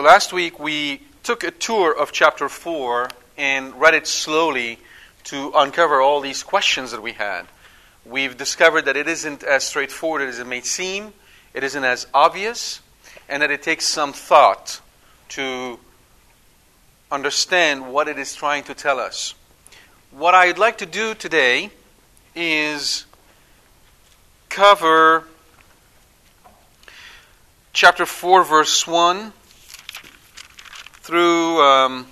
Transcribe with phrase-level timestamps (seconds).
[0.00, 4.78] So last week we took a tour of chapter 4 and read it slowly
[5.24, 7.42] to uncover all these questions that we had.
[8.06, 11.12] We've discovered that it isn't as straightforward as it may seem,
[11.52, 12.80] it isn't as obvious,
[13.28, 14.80] and that it takes some thought
[15.36, 15.78] to
[17.12, 19.34] understand what it is trying to tell us.
[20.12, 21.68] What I'd like to do today
[22.34, 23.04] is
[24.48, 25.26] cover
[27.74, 29.34] chapter 4, verse 1
[31.10, 32.06] through um,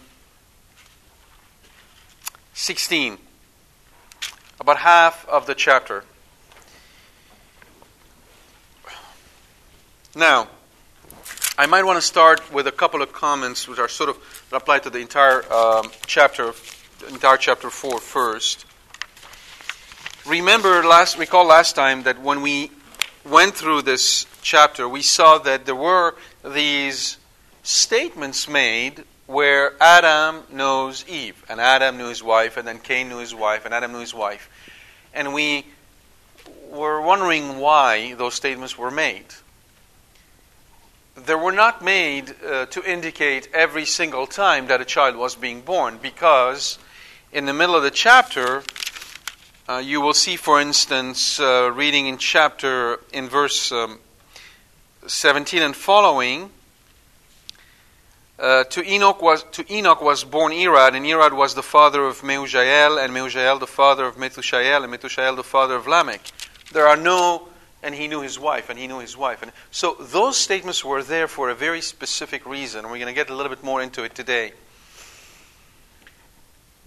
[2.54, 3.16] 16,
[4.58, 6.02] about half of the chapter.
[10.16, 10.48] Now,
[11.56, 14.80] I might want to start with a couple of comments which are sort of apply
[14.80, 16.52] to the entire um, chapter,
[17.08, 18.67] entire chapter four first.
[20.27, 22.73] Remember last recall last time that when we
[23.24, 27.17] went through this chapter, we saw that there were these
[27.68, 33.18] statements made where Adam knows Eve, and Adam knew his wife, and then Cain knew
[33.18, 34.48] his wife, and Adam knew his wife.
[35.12, 35.67] And we
[36.70, 39.27] were wondering why those statements were made.
[41.14, 45.61] They were not made uh, to indicate every single time that a child was being
[45.61, 46.79] born, because
[47.33, 48.62] in the middle of the chapter,
[49.68, 53.98] uh, you will see, for instance, uh, reading in chapter, in verse um,
[55.06, 56.50] 17 and following,
[58.38, 62.20] uh, to Enoch was to Enoch was born Irad, and Irad was the father of
[62.20, 66.20] Mehujael, and Mehujael the father of Methushael, and Methushael the father of Lamech.
[66.72, 67.48] There are no,
[67.82, 71.02] and he knew his wife, and he knew his wife, and so those statements were
[71.02, 72.84] there for a very specific reason.
[72.84, 74.52] We're going to get a little bit more into it today.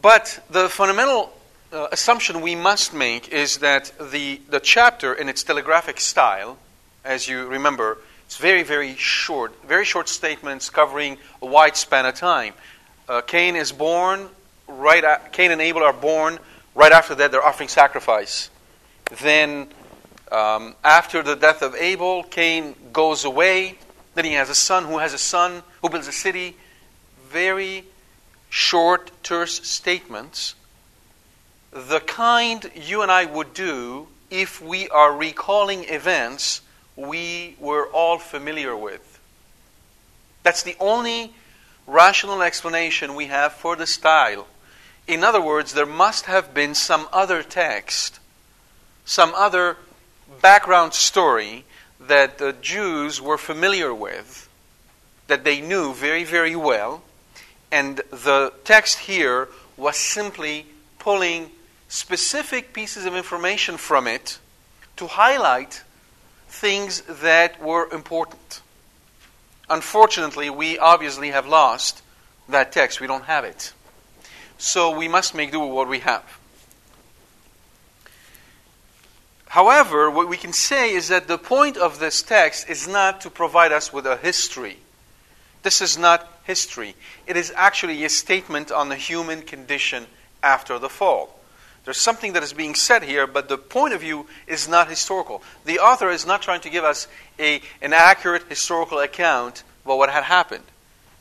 [0.01, 1.31] But the fundamental
[1.73, 6.57] uh, assumption we must make is that the the chapter, in its telegraphic style,
[7.03, 7.97] as you remember,
[8.31, 12.53] it's very, very short, very short statements covering a wide span of time.
[13.09, 14.29] Uh, Cain is born,
[14.69, 16.39] right at, Cain and Abel are born,
[16.73, 18.49] right after that they're offering sacrifice.
[19.21, 19.67] Then,
[20.31, 23.77] um, after the death of Abel, Cain goes away.
[24.15, 26.55] Then he has a son who has a son who builds a city.
[27.27, 27.83] Very
[28.49, 30.55] short, terse statements.
[31.71, 36.61] The kind you and I would do if we are recalling events
[37.07, 39.19] we were all familiar with.
[40.43, 41.33] That's the only
[41.87, 44.47] rational explanation we have for the style.
[45.07, 48.19] In other words, there must have been some other text,
[49.05, 49.77] some other
[50.41, 51.65] background story
[51.99, 54.49] that the Jews were familiar with,
[55.27, 57.03] that they knew very, very well,
[57.71, 59.47] and the text here
[59.77, 60.65] was simply
[60.99, 61.51] pulling
[61.87, 64.39] specific pieces of information from it
[64.97, 65.83] to highlight
[66.51, 68.61] things that were important.
[69.69, 72.03] Unfortunately, we obviously have lost
[72.49, 72.99] that text.
[72.99, 73.71] We don't have it.
[74.57, 76.23] So we must make do with what we have.
[79.47, 83.29] However, what we can say is that the point of this text is not to
[83.29, 84.77] provide us with a history.
[85.63, 86.95] This is not history.
[87.27, 90.05] It is actually a statement on the human condition
[90.43, 91.40] after the fall.
[91.83, 95.41] There's something that is being said here, but the point of view is not historical.
[95.65, 97.07] The author is not trying to give us
[97.39, 100.63] a, an accurate historical account of what had happened.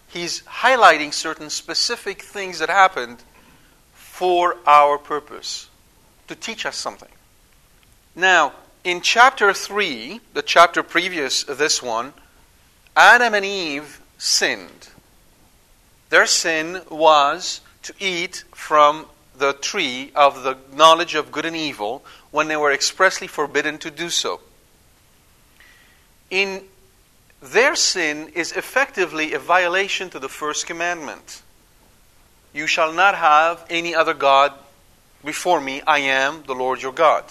[0.08, 3.22] He's highlighting certain specific things that happened
[3.94, 5.68] for our purpose,
[6.28, 7.08] to teach us something.
[8.14, 8.52] Now,
[8.84, 12.12] in chapter 3, the chapter previous to this one,
[12.94, 14.88] Adam and Eve sinned.
[16.10, 19.06] Their sin was to eat from
[19.40, 23.90] the tree of the knowledge of good and evil when they were expressly forbidden to
[23.90, 24.40] do so.
[26.30, 26.62] In
[27.42, 31.42] their sin is effectively a violation to the first commandment.
[32.52, 34.52] You shall not have any other God
[35.24, 35.82] before me.
[35.86, 37.24] I am the Lord your God.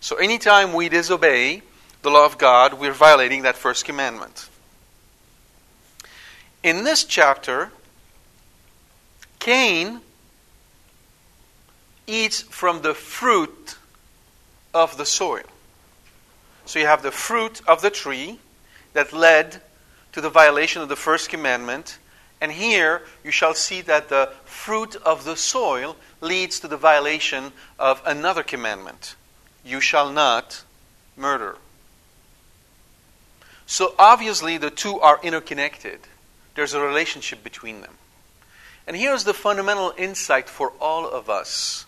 [0.00, 1.62] So anytime we disobey
[2.02, 4.48] the law of God, we're violating that first commandment.
[6.62, 7.72] In this chapter,
[9.38, 10.00] Cain
[12.06, 13.76] eats from the fruit
[14.74, 15.44] of the soil.
[16.64, 18.38] So you have the fruit of the tree
[18.92, 19.60] that led
[20.12, 21.98] to the violation of the first commandment.
[22.40, 27.52] And here you shall see that the fruit of the soil leads to the violation
[27.78, 29.16] of another commandment
[29.64, 30.64] you shall not
[31.16, 31.56] murder.
[33.66, 36.00] So obviously the two are interconnected,
[36.54, 37.94] there's a relationship between them.
[38.86, 41.86] And here's the fundamental insight for all of us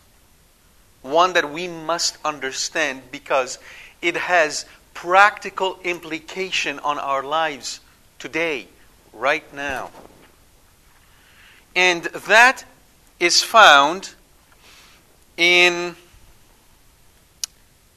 [1.05, 3.59] one that we must understand because
[4.01, 4.65] it has
[4.95, 7.81] practical implication on our lives
[8.19, 8.67] today,
[9.13, 9.91] right now.
[11.77, 12.65] And that
[13.21, 14.15] is found
[15.37, 15.95] in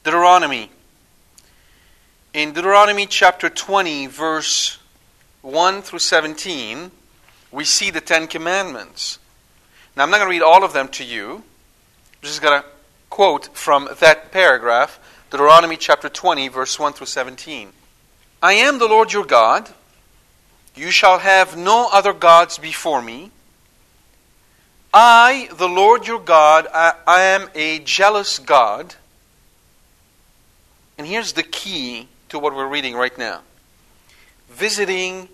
[0.04, 0.70] Deuteronomy.
[2.34, 4.78] In Deuteronomy chapter 20, verse
[5.40, 6.90] 1 through 17,
[7.50, 9.18] we see the Ten Commandments.
[9.96, 11.36] Now, I'm not going to read all of them to you.
[11.36, 11.42] I'm
[12.22, 12.68] just going to
[13.10, 14.98] quote from that paragraph
[15.30, 17.70] Deuteronomy chapter 20, verse 1 through 17.
[18.42, 19.68] I am the Lord your God.
[20.74, 23.30] You shall have no other gods before me.
[24.92, 28.94] I, the Lord your God, I, I, am a jealous God.
[30.96, 33.42] And here's the key to what we're reading right now
[34.48, 35.28] visiting,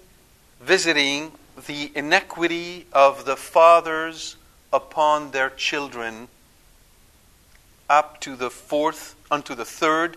[0.60, 1.30] visiting
[1.68, 4.36] the iniquity of the fathers
[4.72, 6.28] upon their children
[7.88, 10.16] up to the fourth unto the third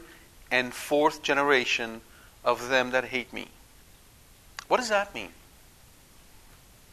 [0.52, 2.02] and fourth generation
[2.44, 3.48] of them that hate me.
[4.68, 5.30] What does that mean?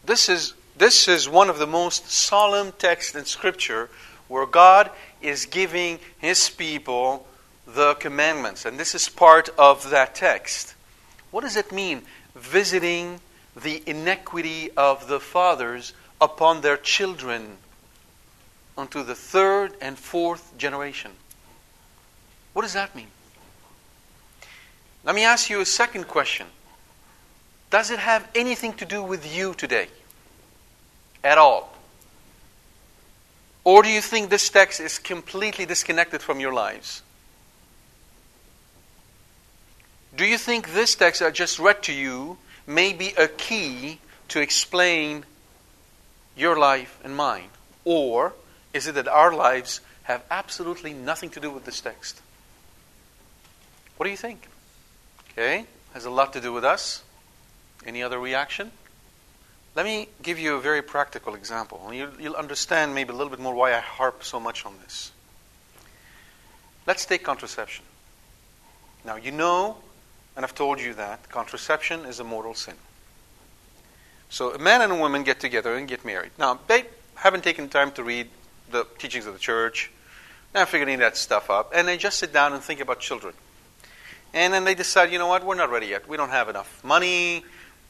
[0.05, 3.89] This is, this is one of the most solemn texts in Scripture
[4.29, 4.91] where God
[5.23, 7.27] is giving His people
[7.67, 8.65] the commandments.
[8.65, 10.75] And this is part of that text.
[11.31, 12.03] What does it mean?
[12.35, 13.21] Visiting
[13.61, 17.59] the iniquity of the fathers upon their children
[18.77, 21.13] unto the third and fourth generation.
[22.53, 23.09] What does that mean?
[25.05, 26.47] Let me ask you a second question.
[27.71, 29.89] Does it have anything to do with you today?
[31.23, 31.75] At all?
[33.65, 37.03] Or do you think this text is completely disconnected from your lives?
[40.17, 43.99] Do you think this text I just read to you may be a key
[44.29, 45.25] to explain
[46.37, 47.49] your life and mine?
[47.85, 48.35] Or
[48.75, 52.21] is it that our lives have absolutely nothing to do with this text?
[53.97, 54.49] What do you think?
[55.33, 57.03] Okay, has a lot to do with us.
[57.87, 58.73] Any other reaction?
[59.75, 61.91] Let me give you a very practical example.
[61.93, 65.11] You'll, you'll understand maybe a little bit more why I harp so much on this.
[66.87, 67.85] Let's take contraception.
[69.05, 69.79] Now, you know,
[70.37, 72.75] and I've told you that contraception is a mortal sin.
[74.29, 76.31] So, a man and a woman get together and get married.
[76.39, 76.85] Now, they
[77.17, 78.29] haven't taken time to read
[78.71, 79.91] the teachings of the church,
[80.53, 83.35] they're figuring that stuff up, and they just sit down and think about children.
[84.33, 86.09] And then they decide, you know what, we're not ready yet.
[86.09, 87.45] We don't have enough money.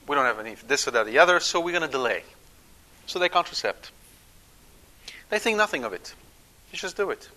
[0.06, 2.22] We don't have any this or that or the other, so we're going to delay.
[3.06, 3.90] So they contracept.
[5.30, 6.14] They think nothing of it.
[6.70, 7.28] You just do it.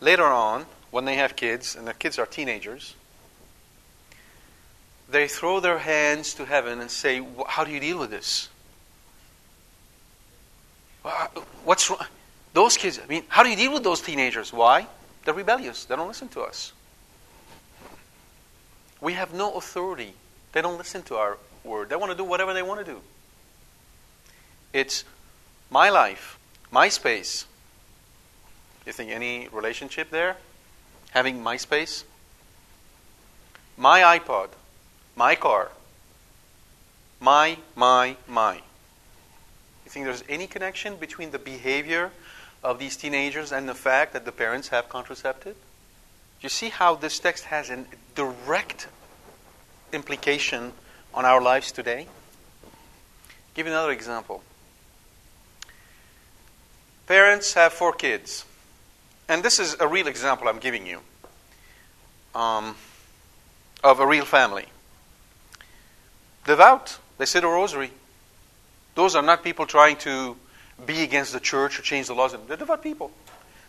[0.00, 2.94] Later on, when they have kids, and the kids are teenagers,
[5.08, 8.48] they throw their hands to heaven and say, How do you deal with this?
[11.64, 12.06] What's wrong?
[12.52, 14.52] Those kids, I mean, how do you deal with those teenagers?
[14.52, 14.86] Why?
[15.24, 15.84] They're rebellious.
[15.84, 16.72] They don't listen to us.
[19.00, 20.14] We have no authority.
[20.52, 21.88] They don't listen to our word.
[21.88, 23.00] They want to do whatever they want to do.
[24.72, 25.04] It's
[25.70, 26.38] my life,
[26.70, 27.46] my space.
[28.86, 30.36] You think any relationship there?
[31.10, 32.04] Having my space?
[33.76, 34.48] My iPod,
[35.16, 35.70] my car,
[37.20, 38.54] my, my, my.
[38.54, 42.10] You think there's any connection between the behavior
[42.62, 45.56] of these teenagers and the fact that the parents have contraceptive?
[46.42, 48.88] you see how this text has a direct
[49.92, 50.72] implication
[51.14, 52.06] on our lives today?
[53.54, 54.42] Give you another example.
[57.06, 58.44] Parents have four kids.
[59.28, 61.00] And this is a real example I'm giving you
[62.34, 62.74] um,
[63.84, 64.66] of a real family.
[66.44, 67.92] Devout, they say the rosary.
[68.94, 70.36] Those are not people trying to
[70.86, 72.34] be against the church or change the laws.
[72.46, 73.10] They're devout people.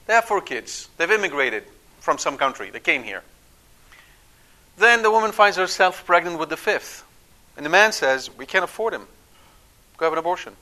[0.06, 0.90] They have four kids.
[0.98, 1.64] They've immigrated
[2.00, 2.70] from some country.
[2.70, 3.24] They came here.
[4.78, 7.04] Then the woman finds herself pregnant with the fifth.
[7.56, 9.08] And the man says, We can't afford him.
[9.98, 10.56] Go have an abortion.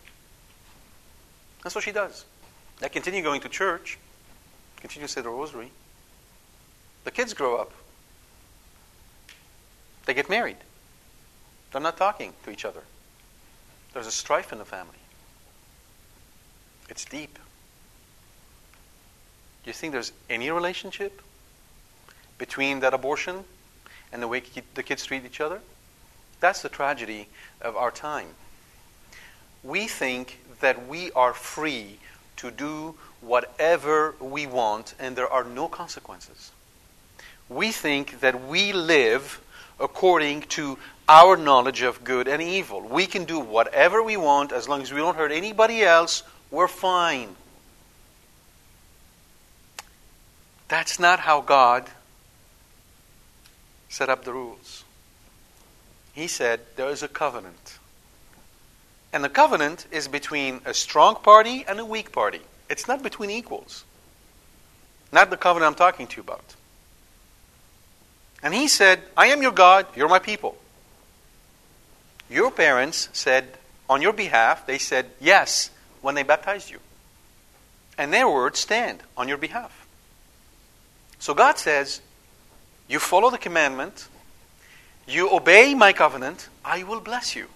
[1.64, 2.26] That's what she does.
[2.80, 3.98] They continue going to church,
[4.78, 5.72] continue to say the rosary.
[7.04, 7.72] The kids grow up.
[10.06, 10.58] They get married.
[11.72, 12.82] They're not talking to each other.
[13.94, 15.01] There's a strife in the family.
[16.92, 17.40] It's deep.
[19.64, 21.22] Do you think there's any relationship
[22.38, 23.46] between that abortion
[24.12, 24.44] and the way
[24.74, 25.62] the kids treat each other?
[26.42, 27.30] That's the tragedy
[27.62, 28.28] of our time.
[29.64, 32.00] We think that we are free
[32.36, 36.52] to do whatever we want and there are no consequences.
[37.48, 39.40] We think that we live
[39.80, 42.82] according to our knowledge of good and evil.
[42.82, 46.68] We can do whatever we want as long as we don't hurt anybody else, we're
[46.68, 47.36] fine.
[50.68, 51.90] That's not how God
[53.90, 54.84] set up the rules.
[56.14, 57.80] He said there is a covenant.
[59.14, 62.42] And the covenant is between a strong party and a weak party.
[62.70, 63.84] It's not between equals.
[65.12, 66.56] Not the covenant I'm talking to you about.
[68.44, 70.58] And he said, I am your God, you're my people.
[72.30, 73.46] Your parents said,
[73.90, 75.70] on your behalf, they said yes
[76.02, 76.80] when they baptized you.
[77.98, 79.88] And their words stand on your behalf.
[81.20, 82.02] So God says,
[82.88, 84.08] You follow the commandment,
[85.08, 87.48] you obey my covenant, I will bless you.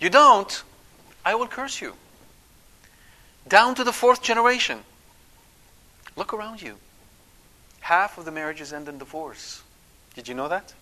[0.00, 0.62] You don't,
[1.24, 1.94] I will curse you.
[3.46, 4.80] Down to the fourth generation.
[6.16, 6.76] Look around you.
[7.80, 9.62] Half of the marriages end in divorce.
[10.14, 10.74] Did you know that?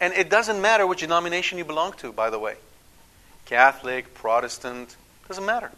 [0.00, 2.56] And it doesn't matter which denomination you belong to, by the way
[3.46, 4.96] Catholic, Protestant,
[5.28, 5.70] doesn't matter.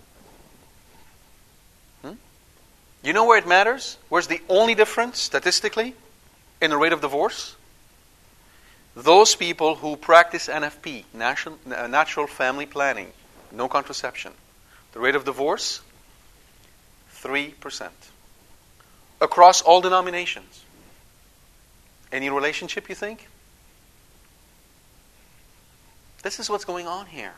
[3.02, 3.96] You know where it matters?
[4.08, 5.94] Where's the only difference statistically
[6.60, 7.56] in the rate of divorce?
[8.94, 13.12] Those people who practice NFP, natural, uh, natural family planning,
[13.52, 14.32] no contraception.
[14.92, 15.80] The rate of divorce?
[17.22, 17.88] 3%.
[19.20, 20.64] Across all denominations.
[22.12, 23.28] Any relationship, you think?
[26.22, 27.32] This is what's going on here.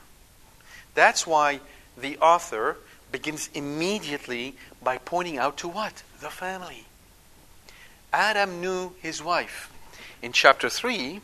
[0.95, 1.61] That's why
[1.97, 2.77] the author
[3.11, 6.03] begins immediately by pointing out to what?
[6.21, 6.87] The family.
[8.13, 9.71] Adam knew his wife.
[10.21, 11.21] In chapter 3,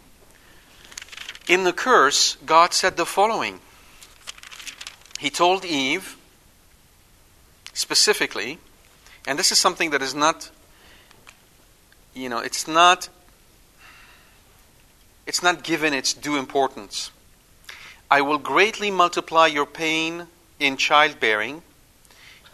[1.49, 3.61] in the curse, God said the following
[5.19, 6.17] He told Eve
[7.73, 8.59] specifically,
[9.27, 10.51] and this is something that is not,
[12.15, 13.09] you know, it's not.
[15.27, 17.11] It's not given its due importance.
[18.11, 20.27] I will greatly multiply your pain
[20.59, 21.63] in childbearing.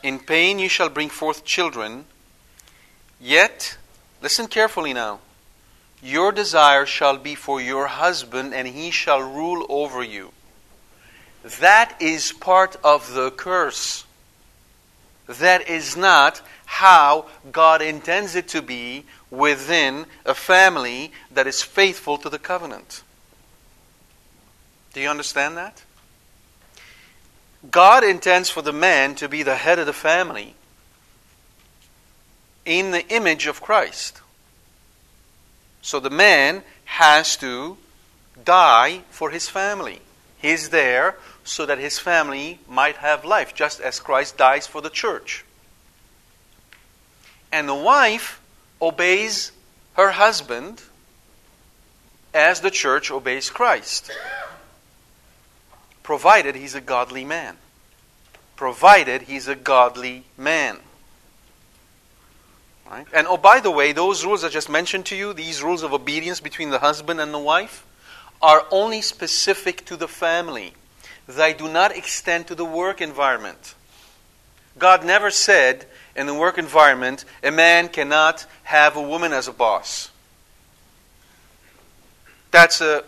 [0.03, 2.05] In pain you shall bring forth children.
[3.21, 3.79] Yet,
[4.23, 5.21] listen carefully now.
[6.03, 10.33] Your desire shall be for your husband, and he shall rule over you.
[11.61, 14.05] That is part of the curse.
[15.27, 22.19] That is not how God intends it to be within a family that is faithful
[22.19, 23.03] to the covenant.
[24.93, 25.84] Do you understand that?
[27.71, 30.55] God intends for the man to be the head of the family
[32.65, 34.21] in the image of Christ.
[35.83, 37.77] So the man has to
[38.43, 40.01] die for his family.
[40.39, 44.91] He's there so that his family might have life, just as Christ dies for the
[44.91, 45.45] church.
[47.53, 48.41] And the wife
[48.81, 49.53] obeys
[49.95, 50.83] her husband
[52.33, 54.11] as the church obeys Christ
[56.05, 57.57] provided he's a godly man.
[58.55, 60.79] Provided he's a godly man.
[62.89, 63.07] Right?
[63.13, 65.93] And oh, by the way, those rules I just mentioned to you, these rules of
[65.93, 67.85] obedience between the husband and the wife,
[68.41, 70.75] are only specific to the family.
[71.27, 73.75] They do not extend to the work environment.
[74.79, 79.53] God never said in the work environment a man cannot have a woman as a
[79.53, 80.11] boss.
[82.51, 83.05] That's a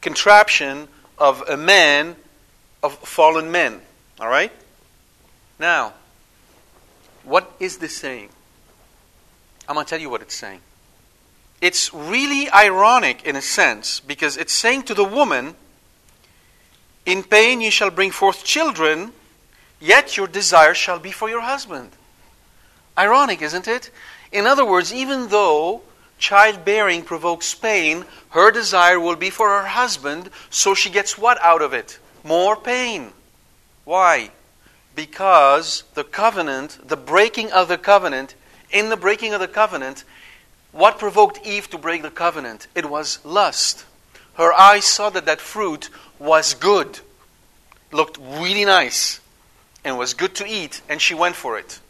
[0.00, 2.16] contraption of a man
[2.82, 3.80] of fallen men.
[4.20, 4.52] All right?
[5.58, 5.94] Now,
[7.24, 8.28] what is this saying?
[9.68, 10.60] I'm going to tell you what it's saying.
[11.60, 15.54] It's really ironic in a sense because it's saying to the woman,
[17.04, 19.12] In pain you shall bring forth children,
[19.78, 21.90] yet your desire shall be for your husband.
[22.96, 23.90] Ironic, isn't it?
[24.32, 25.82] In other words, even though
[26.18, 31.62] childbearing provokes pain, her desire will be for her husband, so she gets what out
[31.62, 31.98] of it?
[32.24, 33.12] More pain.
[33.84, 34.30] Why?
[34.94, 38.34] because the covenant, the breaking of the covenant,
[38.70, 40.04] in the breaking of the covenant,
[40.72, 42.66] what provoked Eve to break the covenant?
[42.74, 43.86] It was lust.
[44.34, 47.00] Her eyes saw that that fruit was good,
[47.92, 49.20] looked really nice,
[49.84, 51.80] and was good to eat, and she went for it.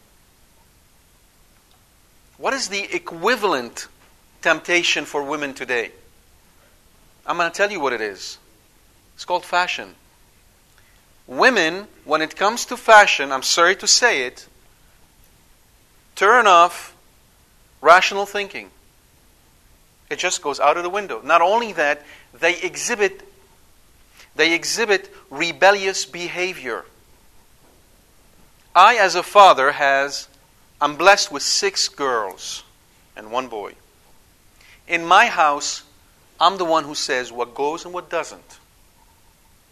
[2.39, 3.89] What is the equivalent
[4.41, 5.91] temptation for women today?
[7.27, 8.39] I'm going to tell you what it is.
[9.15, 9.97] It's called fashion.
[11.31, 14.49] Women, when it comes to fashion, I'm sorry to say it,
[16.17, 16.97] turn off
[17.81, 18.71] rational thinking.
[20.11, 21.23] It just goes out of the window.
[21.23, 22.05] Not only that,
[22.39, 23.23] they exhibit
[24.35, 26.85] they exhibit rebellious behavior.
[28.75, 30.29] I as a father has
[30.81, 32.65] I'm blessed with 6 girls
[33.17, 33.75] and one boy.
[34.89, 35.85] In my house,
[36.41, 38.60] I'm the one who says what goes and what doesn't.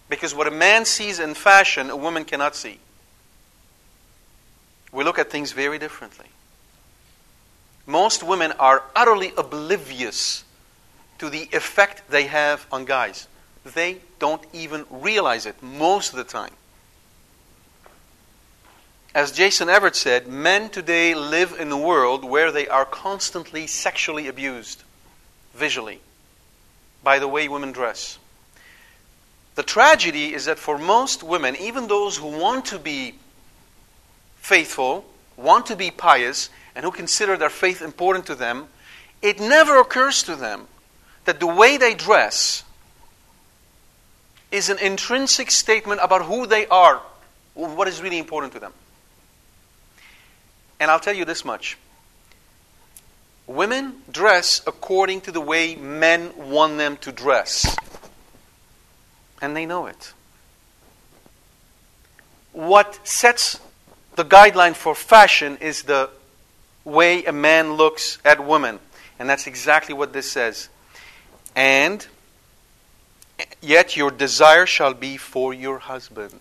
[0.09, 2.79] Because what a man sees in fashion, a woman cannot see.
[4.93, 6.27] We look at things very differently.
[7.87, 10.45] Most women are utterly oblivious
[11.19, 13.29] to the effect they have on guys.
[13.65, 16.53] They don't even realize it most of the time.
[19.15, 24.29] As Jason Evert said, men today live in a world where they are constantly sexually
[24.29, 24.83] abused,
[25.55, 26.00] visually,
[27.03, 28.19] by the way women dress.
[29.59, 33.17] The tragedy is that for most women, even those who want to be
[34.37, 35.05] faithful,
[35.37, 38.69] want to be pious, and who consider their faith important to them,
[39.21, 40.69] it never occurs to them
[41.25, 42.62] that the way they dress
[44.53, 47.03] is an intrinsic statement about who they are,
[47.55, 48.73] what is really important to them.
[50.79, 51.77] And I'll tell you this much
[53.49, 57.75] women dress according to the way men want them to dress,
[59.40, 60.12] and they know it.
[62.53, 63.61] What sets
[64.16, 66.11] the guideline for fashion is the
[66.85, 68.81] way a man looks at women.
[69.18, 70.68] And that's exactly what this says.
[71.55, 72.07] And
[73.61, 76.40] yet your desire shall be for your husband.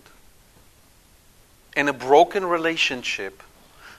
[1.76, 3.42] In a broken relationship,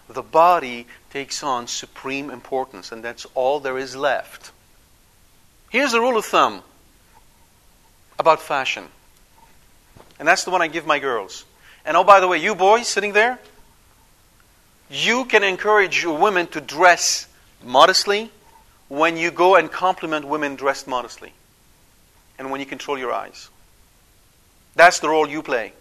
[0.10, 4.52] the body takes on supreme importance, and that's all there is left.
[5.70, 6.64] Here's a rule of thumb
[8.20, 8.86] about fashion,
[10.20, 11.46] and that's the one I give my girls.
[11.86, 13.40] And oh, by the way, you boys sitting there,
[14.90, 17.28] you can encourage women to dress
[17.64, 18.32] modestly
[18.90, 21.34] when you go and compliment women dressed modestly
[22.38, 23.50] and when you control your eyes.
[24.76, 25.74] That's the role you play.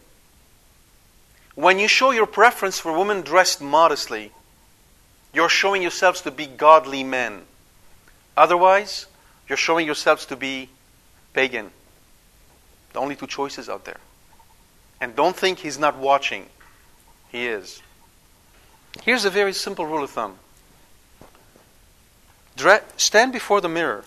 [1.55, 4.33] When you show your preference for women dressed modestly,
[5.33, 7.43] you're showing yourselves to be godly men.
[8.37, 9.07] Otherwise,
[9.49, 10.69] you're showing yourselves to be
[11.33, 11.71] pagan.
[12.99, 14.01] The only two choices out there.
[15.01, 16.47] And don't think he's not watching.
[17.31, 17.81] He is.
[19.05, 20.37] Here's a very simple rule of thumb
[22.97, 24.05] stand before the mirror.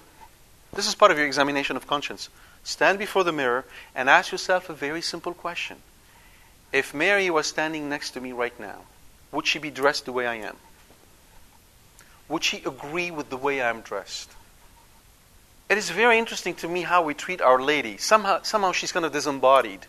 [0.73, 2.27] This is part of your examination of conscience.
[2.65, 3.63] Stand before the mirror
[3.95, 5.77] and ask yourself a very simple question.
[6.73, 8.81] If Mary was standing next to me right now,
[9.31, 10.57] would she be dressed the way I am?
[12.27, 14.31] Would she agree with the way I'm dressed?
[15.71, 17.97] It is very interesting to me how we treat Our Lady.
[17.97, 19.87] Somehow, somehow she's kind of disembodied.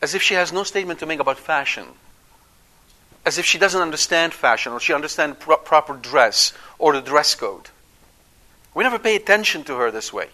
[0.00, 1.86] As if she has no statement to make about fashion
[3.28, 7.34] as if she doesn't understand fashion or she understands pro- proper dress or the dress
[7.34, 7.68] code.
[8.74, 10.28] We never pay attention to her this way.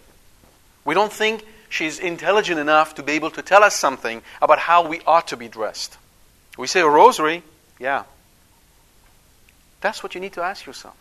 [0.84, 4.86] We don't think she's intelligent enough to be able to tell us something about how
[4.86, 5.98] we ought to be dressed.
[6.56, 7.42] We say a rosary,
[7.80, 8.04] yeah.
[9.80, 10.96] That's what you need to ask yourself.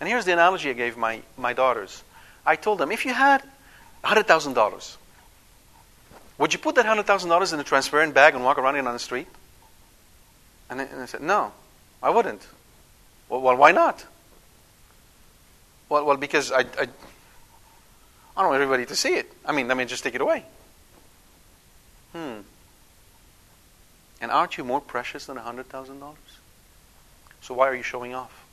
[0.00, 2.02] And here's the analogy I gave my, my daughters.
[2.44, 3.42] I told them if you had
[4.04, 4.96] $100,000,
[6.38, 8.98] would you put that $100,000 in a transparent bag and walk around it on the
[8.98, 9.28] street?
[10.68, 11.52] And I, and said, No,
[12.02, 12.46] I wouldn't.
[13.28, 14.04] Well, well, why not?
[15.88, 16.88] Well, well because I, I,
[18.36, 19.32] I don't want everybody to see it.
[19.44, 20.44] I mean, let me just take it away.
[22.12, 22.40] Hmm.
[24.20, 26.14] And aren't you more precious than $100,000?
[27.42, 28.43] So why are you showing off?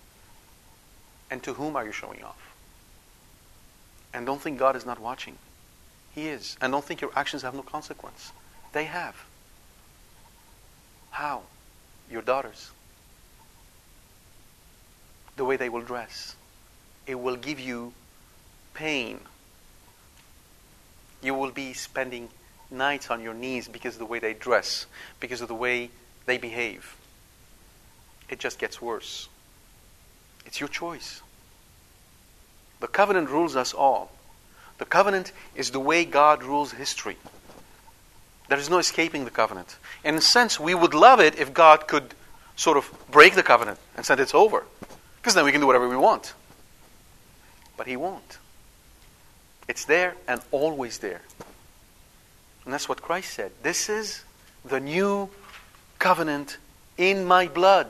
[1.32, 2.54] And to whom are you showing off?
[4.14, 5.38] And don't think God is not watching.
[6.14, 6.58] He is.
[6.62, 8.32] And don't think your actions have no consequence.
[8.74, 9.16] They have.
[11.10, 11.42] How?
[12.12, 12.72] your daughters,
[15.38, 16.36] the way they will dress.
[17.08, 17.94] It will give you
[18.74, 19.20] pain.
[21.24, 22.30] You will be spending
[22.70, 24.86] nights on your knees because of the way they dress,
[25.20, 25.90] because of the way
[26.26, 26.96] they behave.
[28.30, 29.30] It just gets worse.
[30.46, 31.22] It's your choice.
[32.80, 34.12] The covenant rules us all.
[34.78, 37.18] The covenant is the way God rules history.
[38.50, 39.78] There is no escaping the covenant.
[40.04, 42.14] In a sense, we would love it if God could
[42.56, 44.66] sort of break the covenant and said it's over.
[45.18, 46.34] Because then we can do whatever we want.
[47.78, 48.40] But He won't.
[49.68, 51.22] It's there and always there.
[52.66, 53.52] And that's what Christ said.
[53.64, 54.24] This is
[54.66, 55.30] the new
[56.00, 56.58] covenant
[56.98, 57.88] in my blood.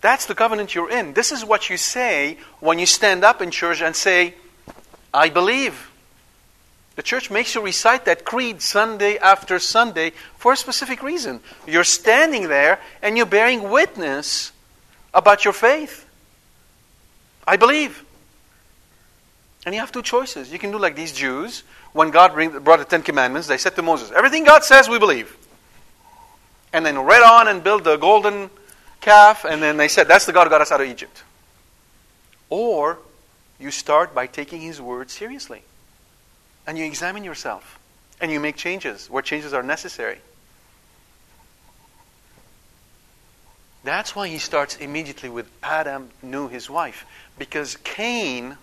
[0.00, 1.14] That's the covenant you're in.
[1.14, 4.34] This is what you say when you stand up in church and say,
[5.12, 5.90] I believe.
[6.96, 11.40] The church makes you recite that creed Sunday after Sunday for a specific reason.
[11.66, 14.52] You're standing there and you're bearing witness
[15.12, 16.06] about your faith.
[17.46, 18.02] I believe.
[19.64, 20.52] And you have two choices.
[20.52, 21.64] You can do like these Jews.
[21.92, 25.36] When God brought the Ten Commandments, they said to Moses, Everything God says, we believe.
[26.72, 28.50] And then read on and build the golden
[29.06, 31.22] calf, and then they said, That's the God who got us out of Egypt.
[32.50, 32.98] Or
[33.58, 35.62] you start by taking His word seriously.
[36.66, 37.78] And you examine yourself.
[38.20, 40.18] And you make changes where changes are necessary.
[43.84, 47.06] That's why he starts immediately with Adam knew his wife.
[47.38, 48.56] Because Cain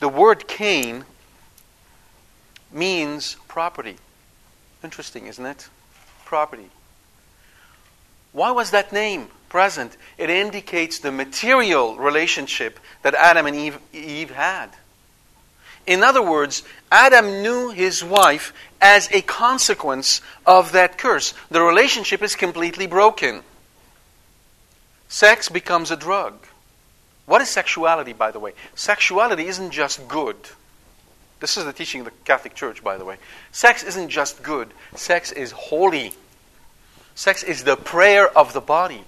[0.00, 1.04] the word Cain
[2.72, 3.96] means property.
[4.84, 5.68] Interesting, isn't it?
[6.24, 6.70] Property.
[8.32, 9.96] Why was that name present?
[10.16, 14.70] It indicates the material relationship that Adam and Eve, Eve had.
[15.86, 21.32] In other words, Adam knew his wife as a consequence of that curse.
[21.50, 23.42] The relationship is completely broken.
[25.08, 26.34] Sex becomes a drug.
[27.24, 28.52] What is sexuality, by the way?
[28.74, 30.36] Sexuality isn't just good.
[31.40, 33.16] This is the teaching of the Catholic Church, by the way.
[33.52, 36.12] Sex isn't just good, sex is holy.
[37.14, 39.04] Sex is the prayer of the body.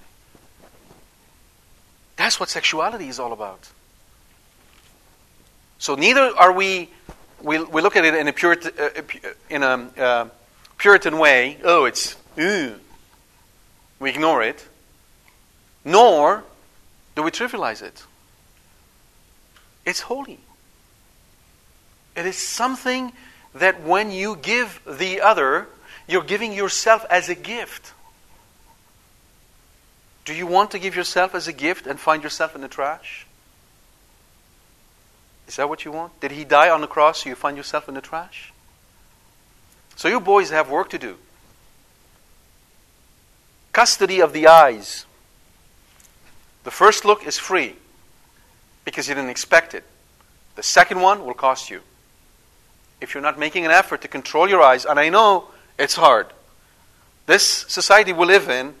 [2.21, 3.67] That's what sexuality is all about.
[5.79, 6.91] So neither are we,
[7.41, 10.29] we, we look at it in a, Puritan, uh, uh, in a uh,
[10.77, 12.79] Puritan way, oh, it's, ew.
[13.99, 14.67] we ignore it,
[15.83, 16.43] nor
[17.15, 18.03] do we trivialize it.
[19.83, 20.41] It's holy.
[22.15, 23.13] It is something
[23.55, 25.67] that when you give the other,
[26.07, 27.93] you're giving yourself as a gift.
[30.25, 33.25] Do you want to give yourself as a gift and find yourself in the trash?
[35.47, 36.19] Is that what you want?
[36.19, 38.53] Did he die on the cross so you find yourself in the trash?
[39.95, 41.17] So you boys have work to do.
[43.73, 45.05] Custody of the eyes.
[46.63, 47.75] The first look is free
[48.85, 49.83] because you didn't expect it.
[50.55, 51.81] The second one will cost you.
[52.99, 55.47] If you're not making an effort to control your eyes, and I know
[55.79, 56.27] it's hard,
[57.25, 58.75] this society we live in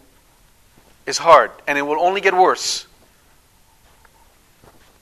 [1.05, 2.85] is hard, and it will only get worse.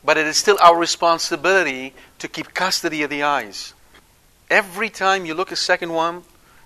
[0.04, 3.74] But it is still our responsibility to keep custody of the eyes.
[4.50, 6.24] Every time you look a second one,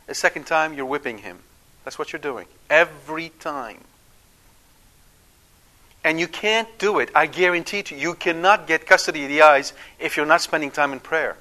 [0.07, 1.39] a second time, you're whipping him.
[1.83, 2.45] That's what you're doing.
[2.69, 3.79] Every time.
[6.03, 7.09] And you can't do it.
[7.15, 10.71] I guarantee to you, you cannot get custody of the eyes if you're not spending
[10.71, 11.37] time in prayer.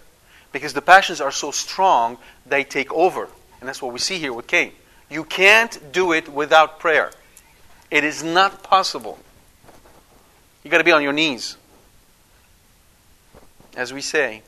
[0.52, 3.28] Because the passions are so strong, they take over.
[3.60, 4.72] And that's what we see here with Cain.
[5.10, 7.10] You can't do it without prayer.
[7.92, 9.18] It is not possible.
[10.64, 11.58] You've got to be on your knees.
[13.76, 14.40] As we say,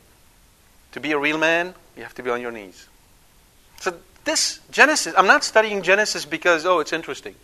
[0.93, 2.89] to be a real man, you have to be on your knees.
[3.81, 7.35] So, this Genesis, I'm not studying Genesis because, oh, it's interesting.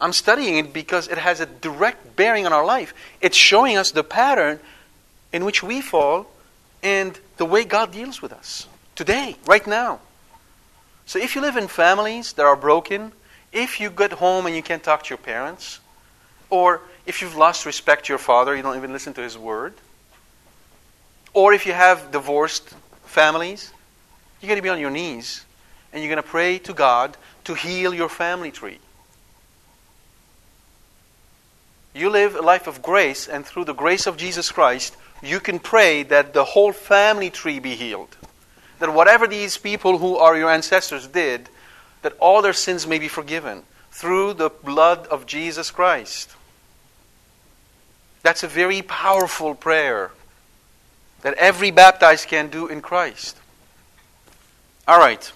[0.00, 2.94] I'm studying it because it has a direct bearing on our life.
[3.20, 4.60] It's showing us the pattern
[5.32, 6.28] in which we fall
[6.80, 9.98] and the way God deals with us today, right now.
[11.06, 13.12] So if you live in families that are broken,
[13.52, 15.80] if you get home and you can't talk to your parents,
[16.50, 19.74] or if you've lost respect to your father, you don't even listen to his word,
[21.34, 23.72] or if you have divorced families,
[24.40, 25.44] you're going to be on your knees
[25.92, 28.78] and you're going to pray to God to heal your family tree.
[31.94, 35.58] you live a life of grace, and through the grace of Jesus Christ, you can
[35.58, 38.16] pray that the whole family tree be healed.
[38.78, 41.48] That whatever these people who are your ancestors did,
[42.02, 46.34] that all their sins may be forgiven through the blood of Jesus Christ.
[48.22, 50.12] That's a very powerful prayer
[51.22, 53.36] that every baptized can do in Christ.
[54.86, 55.32] All right.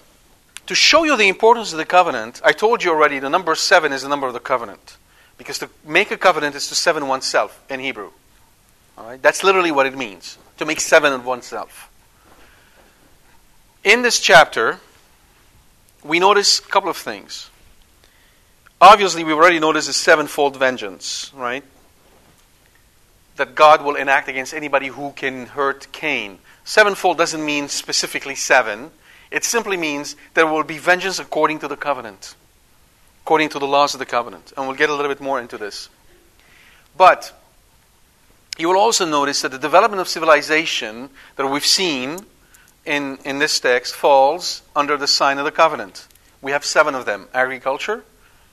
[0.67, 3.93] To show you the importance of the covenant, I told you already the number seven
[3.93, 4.97] is the number of the covenant.
[5.37, 8.11] Because to make a covenant is to seven oneself in Hebrew.
[8.97, 9.21] All right?
[9.21, 11.89] That's literally what it means to make seven of oneself.
[13.83, 14.79] In this chapter,
[16.03, 17.49] we notice a couple of things.
[18.79, 21.63] Obviously, we've already noticed the sevenfold vengeance, right?
[23.37, 26.39] That God will enact against anybody who can hurt Cain.
[26.63, 28.91] Sevenfold doesn't mean specifically seven,
[29.29, 32.35] It simply means there will be vengeance according to the covenant,
[33.23, 34.53] according to the laws of the covenant.
[34.55, 35.89] And we'll get a little bit more into this.
[36.95, 37.33] But
[38.57, 42.25] you will also notice that the development of civilization that we've seen
[42.87, 46.07] in, in this text falls under the sign of the covenant.
[46.41, 48.03] We have seven of them agriculture,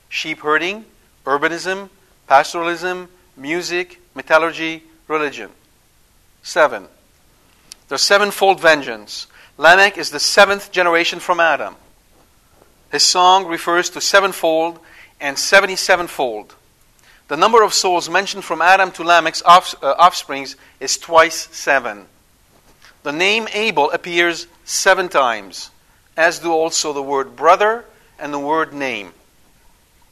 [0.09, 0.85] sheep herding,
[1.25, 1.89] urbanism,
[2.27, 5.49] pastoralism, music, metallurgy, religion.
[6.43, 6.87] Seven.
[7.87, 9.27] There's sevenfold vengeance.
[9.57, 11.75] Lamech is the seventh generation from Adam.
[12.91, 14.79] His song refers to sevenfold
[15.19, 16.55] and seventy sevenfold.
[17.27, 22.05] The number of souls mentioned from Adam to Lamech's uh, offsprings is twice seven.
[23.05, 25.69] The name Abel appears seven times,
[26.17, 27.85] as do also the word brother
[28.17, 29.13] and the word name.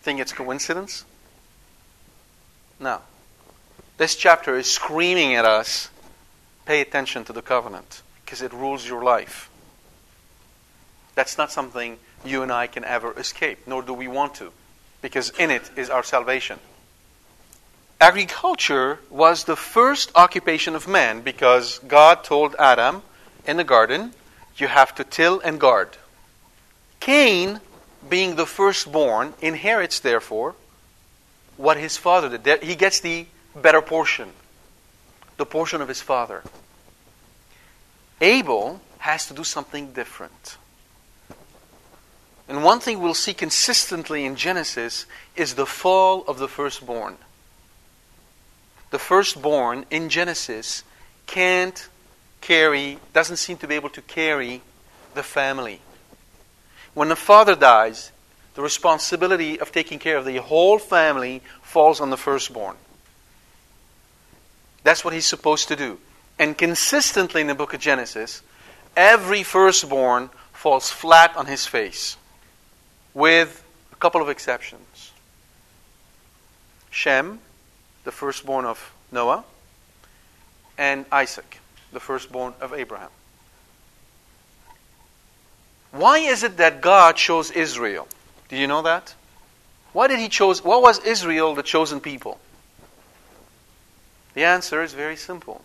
[0.03, 1.03] Think it's coincidence?
[2.79, 3.01] No.
[3.97, 5.89] This chapter is screaming at us
[6.67, 9.49] pay attention to the covenant because it rules your life.
[11.15, 14.51] That's not something you and I can ever escape, nor do we want to,
[15.01, 16.59] because in it is our salvation.
[18.03, 23.01] Agriculture was the first occupation of man because God told Adam
[23.47, 24.13] in the garden,
[24.57, 25.95] you have to till and guard.
[26.99, 27.61] Cain,
[28.09, 30.53] being the firstborn, inherits, therefore,
[31.55, 32.61] what his father did.
[32.61, 34.33] He gets the better portion,
[35.37, 36.43] the portion of his father.
[38.19, 40.57] Abel has to do something different.
[42.49, 45.05] And one thing we'll see consistently in Genesis
[45.37, 47.15] is the fall of the firstborn.
[48.93, 50.83] The firstborn in Genesis
[51.25, 51.89] can't
[52.41, 54.61] carry, doesn't seem to be able to carry
[55.15, 55.81] the family.
[56.93, 58.11] When the father dies,
[58.53, 62.75] the responsibility of taking care of the whole family falls on the firstborn.
[64.83, 65.97] That's what he's supposed to do.
[66.37, 68.43] And consistently in the book of Genesis,
[68.95, 72.15] every firstborn falls flat on his face,
[73.15, 75.13] with a couple of exceptions.
[76.91, 77.39] Shem,
[78.03, 79.43] the firstborn of Noah,
[80.77, 81.59] and Isaac,
[81.91, 83.09] the firstborn of Abraham.
[85.91, 88.07] Why is it that God chose Israel?
[88.49, 89.13] Do you know that?
[89.93, 92.39] Why did he choose what was Israel the chosen people?
[94.33, 95.61] The answer is very simple.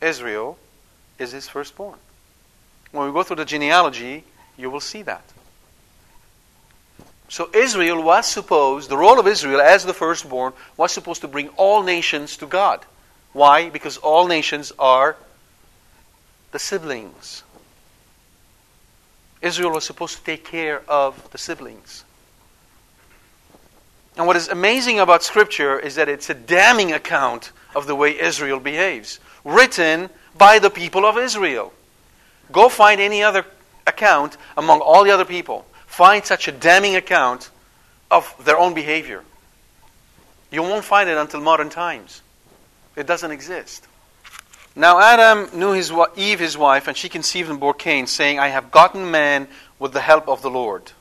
[0.00, 0.56] Israel
[1.18, 1.98] is his firstborn.
[2.92, 4.24] When we go through the genealogy,
[4.56, 5.22] you will see that.
[7.28, 11.48] So Israel was supposed, the role of Israel as the firstborn was supposed to bring
[11.50, 12.84] all nations to God.
[13.32, 13.68] Why?
[13.68, 15.16] Because all nations are
[16.52, 17.44] the siblings.
[19.42, 22.04] Israel was supposed to take care of the siblings.
[24.16, 28.18] And what is amazing about Scripture is that it's a damning account of the way
[28.18, 31.72] Israel behaves, written by the people of Israel.
[32.50, 33.44] Go find any other
[33.86, 35.66] account among all the other people.
[35.98, 37.50] Find such a damning account
[38.08, 39.24] of their own behavior.
[40.52, 42.22] You won't find it until modern times.
[42.94, 43.84] It doesn't exist.
[44.76, 48.46] Now Adam knew his Eve, his wife, and she conceived and bore Cain, saying, I
[48.46, 49.48] have gotten man
[49.80, 50.92] with the help of the Lord.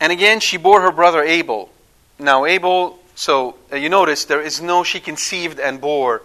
[0.00, 1.68] And again, she bore her brother Abel.
[2.18, 6.22] Now, Abel, so uh, you notice there is no she conceived and bore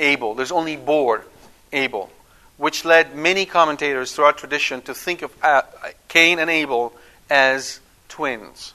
[0.00, 0.34] Abel.
[0.34, 1.24] There's only bore
[1.72, 2.10] Abel,
[2.56, 5.62] which led many commentators throughout tradition to think of uh,
[6.08, 6.94] Cain and Abel
[7.30, 8.74] as twins.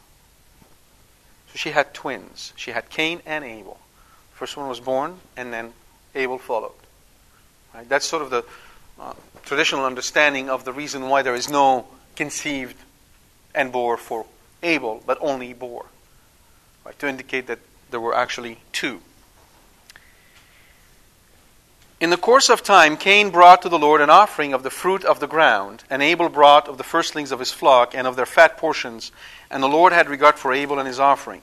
[1.52, 2.54] So she had twins.
[2.56, 3.80] She had Cain and Abel.
[4.34, 5.74] First one was born, and then
[6.16, 6.74] Abel followed.
[7.74, 7.88] Right?
[7.88, 8.44] That's sort of the
[9.00, 9.13] uh,
[9.44, 12.76] traditional understanding of the reason why there is no conceived
[13.54, 14.26] and bore for
[14.63, 15.86] Abel, but only bore,
[16.86, 17.60] right, to indicate that
[17.92, 19.02] there were actually two.
[22.00, 25.04] In the course of time, Cain brought to the Lord an offering of the fruit
[25.04, 28.28] of the ground, and Abel brought of the firstlings of his flock and of their
[28.28, 29.12] fat portions,
[29.50, 31.42] and the Lord had regard for Abel and his offering.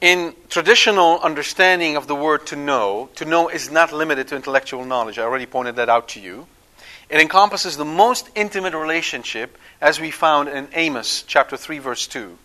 [0.00, 4.84] In traditional understanding of the word to know, to know is not limited to intellectual
[4.84, 5.18] knowledge.
[5.18, 6.46] I already pointed that out to you.
[7.08, 12.38] It encompasses the most intimate relationship, as we found in Amos chapter 3, verse 2.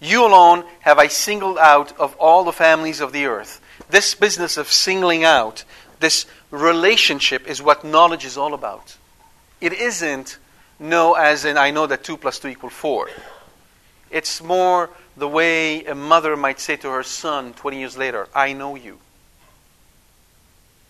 [0.00, 3.62] You alone have I singled out of all the families of the earth.
[3.90, 5.64] This business of singling out,
[6.00, 8.96] this relationship, is what knowledge is all about.
[9.60, 10.38] It isn't
[10.78, 13.10] know as in I know that 2 plus 2 equals 4.
[14.10, 18.52] It's more the way a mother might say to her son 20 years later, I
[18.52, 18.98] know you.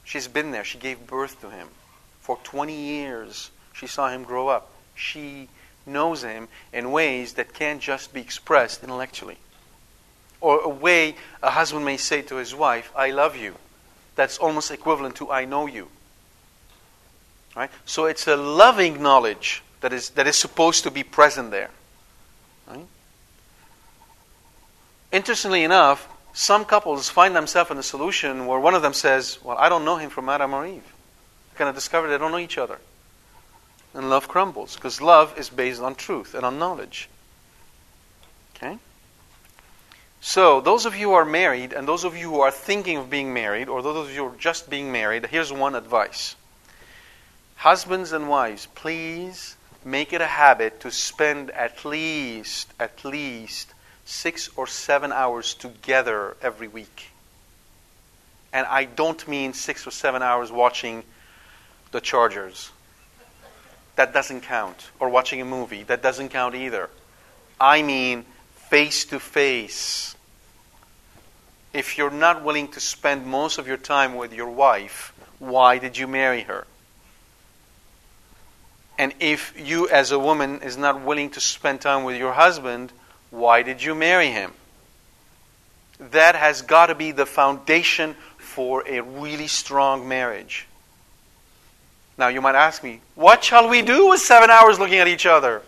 [0.05, 1.69] She's been there, she gave birth to him.
[2.21, 4.71] For 20 years, she saw him grow up.
[4.95, 5.49] She
[5.87, 9.39] knows him in ways that can't just be expressed intellectually.
[10.41, 13.57] Or a way a husband may say to his wife, I love you.
[14.15, 15.89] That's almost equivalent to I know you.
[17.57, 17.71] Right?
[17.85, 21.71] So it's a loving knowledge that is, that is supposed to be present there.
[22.69, 22.87] Right?
[25.11, 29.57] Interestingly enough, some couples find themselves in a solution where one of them says, Well,
[29.59, 30.95] I don't know him from Adam or Eve.
[31.57, 32.79] Kind of discover they don't know each other.
[33.95, 37.09] And love crumbles because love is based on truth and on knowledge.
[38.55, 38.79] Okay?
[40.21, 43.09] So, those of you who are married and those of you who are thinking of
[43.09, 46.35] being married, or those of you who are just being married, here's one advice.
[47.57, 53.73] Husbands and wives, please make it a habit to spend at least, at least
[54.05, 57.11] six or seven hours together every week.
[58.53, 61.05] And I don't mean six or seven hours watching
[61.93, 62.71] the Chargers.
[63.97, 64.91] That doesn't count.
[65.01, 65.83] Or watching a movie.
[65.83, 66.89] That doesn't count either.
[67.61, 68.25] I mean
[68.69, 70.15] face to face.
[71.73, 75.97] If you're not willing to spend most of your time with your wife, why did
[75.97, 76.67] you marry her?
[78.99, 82.93] And if you, as a woman, is not willing to spend time with your husband,
[83.31, 84.53] why did you marry him?
[86.01, 90.67] That has got to be the foundation for a really strong marriage.
[92.17, 95.27] Now, you might ask me, what shall we do with seven hours looking at each
[95.27, 95.63] other?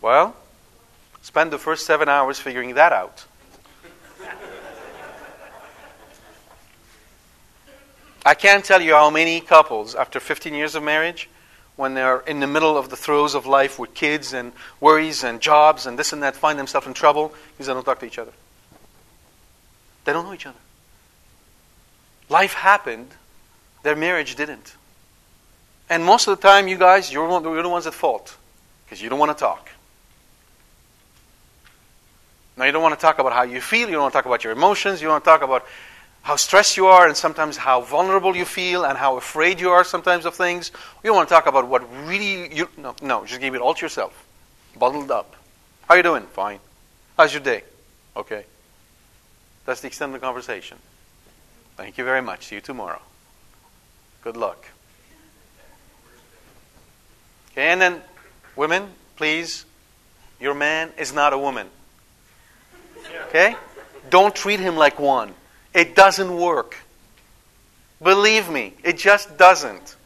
[0.00, 0.36] Well,
[1.22, 3.24] spend the first seven hours figuring that out.
[8.24, 11.30] I can't tell you how many couples, after 15 years of marriage,
[11.76, 15.40] when they're in the middle of the throes of life with kids and worries and
[15.40, 18.18] jobs and this and that, find themselves in trouble because they don't talk to each
[18.18, 18.32] other.
[20.04, 20.58] They don't know each other.
[22.28, 23.08] Life happened,
[23.82, 24.74] their marriage didn't.
[25.88, 28.36] And most of the time, you guys, you're, you're the ones at fault
[28.84, 29.70] because you don't want to talk.
[32.58, 34.26] Now, you don't want to talk about how you feel, you don't want to talk
[34.26, 35.64] about your emotions, you want to talk about
[36.22, 39.84] how stressed you are and sometimes how vulnerable you feel and how afraid you are
[39.84, 40.72] sometimes of things.
[41.04, 43.74] You don't want to talk about what really you no no, just give it all
[43.74, 44.26] to yourself.
[44.76, 45.36] Bundled up.
[45.88, 46.24] How you doing?
[46.24, 46.58] Fine.
[47.16, 47.62] How's your day?
[48.16, 48.44] Okay.
[49.64, 50.78] That's the extent of the conversation.
[51.76, 52.46] Thank you very much.
[52.46, 53.00] See you tomorrow.
[54.22, 54.66] Good luck.
[57.52, 58.02] Okay, and then
[58.56, 59.64] women, please,
[60.40, 61.68] your man is not a woman.
[63.28, 63.56] Okay?
[64.10, 65.34] Don't treat him like one.
[65.74, 66.76] It doesn't work.
[68.02, 69.96] Believe me, it just doesn't.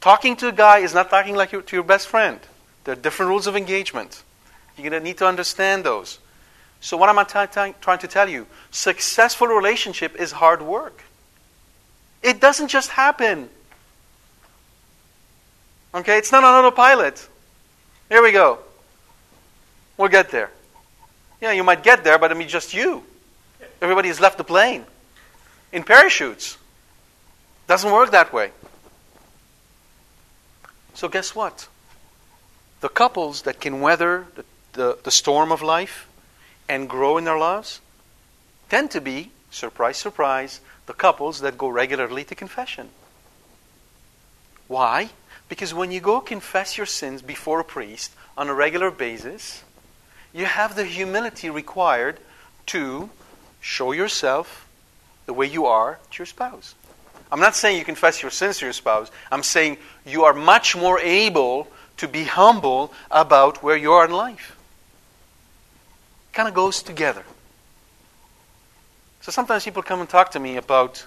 [0.00, 2.40] Talking to a guy is not talking like to your best friend.
[2.84, 4.22] There are different rules of engagement.
[4.76, 6.18] You're going to need to understand those.
[6.80, 8.46] So, what am I t- t- trying to tell you?
[8.70, 11.02] Successful relationship is hard work.
[12.22, 13.48] It doesn't just happen.
[15.94, 17.26] Okay, it's not on autopilot.
[18.08, 18.58] Here we go.
[19.96, 20.50] We'll get there.
[21.40, 23.04] Yeah, you might get there, but I mean just you.
[23.80, 24.84] Everybody has left the plane
[25.72, 26.56] in parachutes.
[27.66, 28.52] Doesn't work that way.
[30.94, 31.68] So, guess what?
[32.80, 36.08] The couples that can weather the, the, the, storm of life
[36.68, 37.80] and grow in their loves
[38.70, 42.88] tend to be, surprise, surprise, the couples that go regularly to confession.
[44.68, 45.10] Why?
[45.48, 49.62] Because when you go confess your sins before a priest on a regular basis,
[50.36, 52.20] you have the humility required
[52.66, 53.08] to
[53.60, 54.68] show yourself
[55.24, 56.74] the way you are to your spouse.
[57.32, 59.10] I'm not saying you confess your sins to your spouse.
[59.32, 64.12] I'm saying you are much more able to be humble about where you are in
[64.12, 64.56] life.
[66.34, 67.24] Kind of goes together.
[69.22, 71.06] So sometimes people come and talk to me about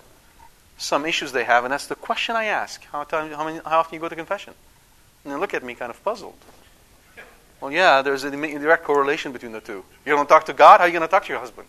[0.79, 3.79] some issues they have, and that's the question I ask: How, time, how, many, how
[3.79, 4.55] often you go to confession?
[5.23, 6.33] And they look at me kind of puzzled.
[7.61, 9.83] Well, yeah, there's a direct correlation between the two.
[10.05, 10.79] You don't talk to God.
[10.79, 11.67] How are you going to talk to your husband?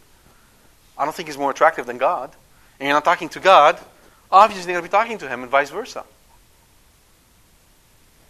[0.97, 2.31] I don't think he's more attractive than God.
[2.79, 3.79] And you're not talking to God,
[4.33, 6.05] obviously you're going to be talking to him and vice versa.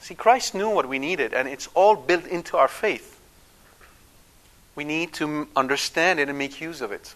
[0.01, 3.21] See, Christ knew what we needed, and it's all built into our faith.
[4.75, 7.15] We need to understand it and make use of it.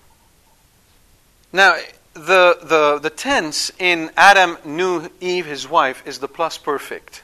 [1.53, 1.79] Now,
[2.12, 7.23] the, the, the tense in Adam knew Eve, his wife, is the plus perfect,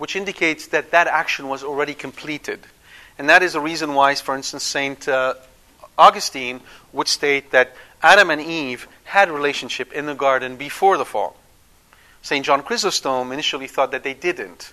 [0.00, 2.58] which indicates that that action was already completed.
[3.18, 5.06] And that is the reason why, for instance, St.
[5.06, 5.34] Uh,
[5.98, 6.62] Augustine
[6.94, 11.36] would state that Adam and Eve had a relationship in the garden before the fall.
[12.22, 12.46] St.
[12.46, 14.72] John Chrysostom initially thought that they didn't.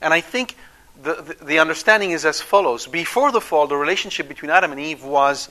[0.00, 0.56] And I think
[1.02, 4.80] the, the, the, understanding is as follows Before the fall, the relationship between Adam and
[4.80, 5.50] Eve was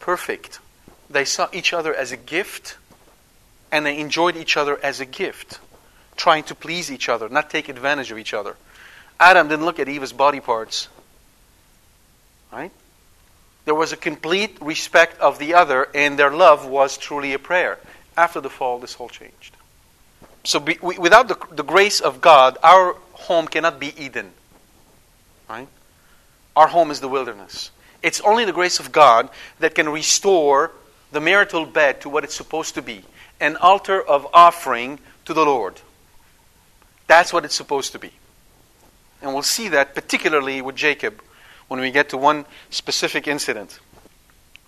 [0.00, 0.58] perfect.
[1.10, 2.78] They saw each other as a gift,
[3.70, 5.58] and they enjoyed each other as a gift,
[6.18, 8.56] trying to please each other, not take advantage of each other.
[9.18, 10.88] Adam didn't look at Eve's body parts.
[12.52, 12.72] Right?
[13.64, 17.78] There was a complete respect of the other, and their love was truly a prayer.
[18.16, 19.56] After the fall, this all changed.
[20.44, 24.30] So, be, we, without the, the grace of God, our home cannot be Eden.
[25.48, 25.68] Right?
[26.56, 27.70] Our home is the wilderness.
[28.02, 29.28] It's only the grace of God
[29.60, 30.72] that can restore
[31.12, 33.02] the marital bed to what it's supposed to be
[33.40, 35.80] an altar of offering to the Lord.
[37.08, 38.12] That's what it's supposed to be.
[39.20, 41.20] And we'll see that particularly with Jacob
[41.66, 43.80] when we get to one specific incident.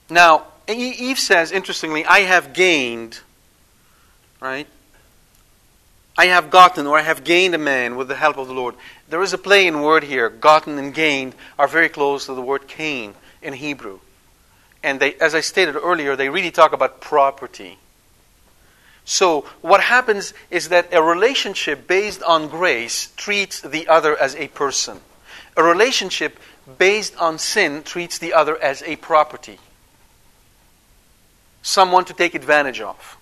[0.09, 3.21] Now, Eve says, interestingly, I have gained,
[4.41, 4.67] right?
[6.19, 8.75] I have gotten or I have gained a man with the help of the Lord.
[9.09, 10.29] There is a play in word here.
[10.29, 14.01] Gotten and gained are very close to the word Cain in Hebrew.
[14.83, 17.79] And they, as I stated earlier, they really talk about property.
[19.05, 24.49] So, what happens is that a relationship based on grace treats the other as a
[24.49, 25.01] person.
[25.57, 26.39] A relationship
[26.79, 29.59] based on sin treats the other as a property,
[31.63, 33.17] someone to take advantage of.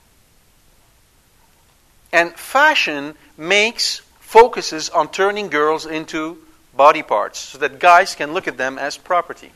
[2.12, 6.38] And fashion makes focuses on turning girls into
[6.76, 9.52] body parts so that guys can look at them as property.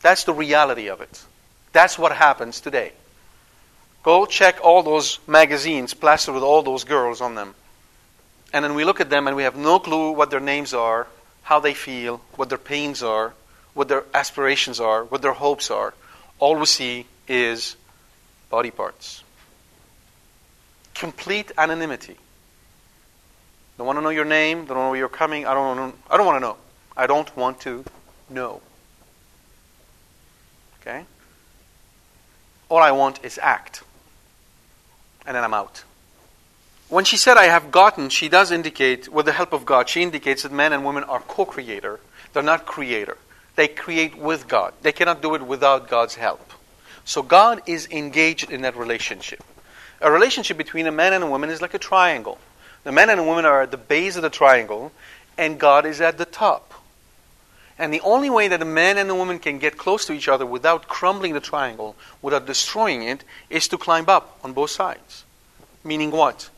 [0.00, 1.22] That's the reality of it.
[1.72, 2.92] That's what happens today.
[4.02, 7.54] Go check all those magazines plastered with all those girls on them.
[8.52, 11.06] And then we look at them and we have no clue what their names are,
[11.42, 13.32] how they feel, what their pains are,
[13.74, 15.94] what their aspirations are, what their hopes are.
[16.38, 17.76] All we see is
[18.50, 19.22] body parts.
[20.94, 22.16] Complete anonymity.
[23.78, 26.26] Don't want to know your name, don't know where you're coming, I don't, I don't
[26.26, 26.56] want to know.
[26.96, 27.84] I don't want to
[28.28, 28.60] know.
[30.80, 31.04] Okay?
[32.68, 33.82] All I want is act.
[35.26, 35.84] And then I'm out.
[36.88, 40.02] When she said, I have gotten, she does indicate, with the help of God, she
[40.02, 42.00] indicates that men and women are co creator.
[42.32, 43.16] They're not creator.
[43.56, 44.74] They create with God.
[44.82, 46.52] They cannot do it without God's help.
[47.04, 49.42] So God is engaged in that relationship.
[50.00, 52.38] A relationship between a man and a woman is like a triangle.
[52.84, 54.92] The man and the woman are at the base of the triangle,
[55.38, 56.71] and God is at the top.
[57.82, 60.28] And the only way that a man and a woman can get close to each
[60.28, 65.24] other without crumbling the triangle, without destroying it, is to climb up on both sides.
[65.82, 66.48] Meaning what?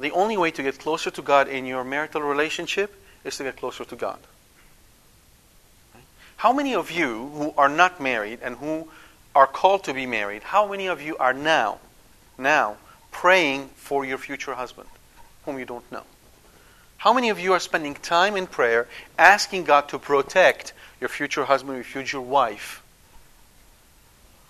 [0.00, 3.58] The only way to get closer to God in your marital relationship is to get
[3.58, 4.20] closer to God.
[6.36, 8.88] How many of you who are not married and who
[9.34, 11.78] are called to be married, how many of you are now,
[12.38, 12.78] now,
[13.10, 14.88] praying for your future husband,
[15.44, 16.04] whom you don't know?
[17.02, 18.86] How many of you are spending time in prayer
[19.18, 22.80] asking God to protect your future husband, your future wife,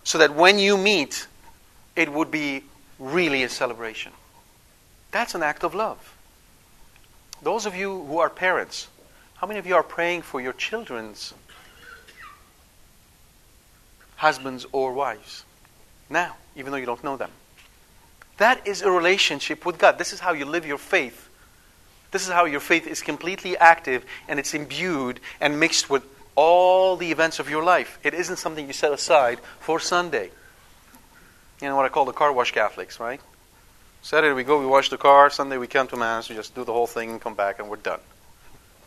[0.05, 1.29] so that when you meet,
[1.97, 2.65] it would be
[2.99, 4.13] really a celebration?
[5.13, 6.15] That's an act of love.
[7.41, 8.87] Those of you who are parents,
[9.37, 11.33] how many of you are praying for your children's
[14.17, 15.47] husbands or wives
[16.11, 17.31] now, even though you don't know them?
[18.37, 19.97] That is a relationship with God.
[19.97, 21.31] This is how you live your faith
[22.13, 26.05] this is how your faith is completely active and it's imbued and mixed with
[26.37, 27.99] all the events of your life.
[28.05, 30.31] It isn't something you set aside for Sunday.
[31.61, 33.21] You know what I call the car wash Catholics, right?
[34.03, 35.31] Saturday we go, we wash the car.
[35.31, 37.71] Sunday we come to Mass, we just do the whole thing and come back and
[37.71, 38.01] we're done.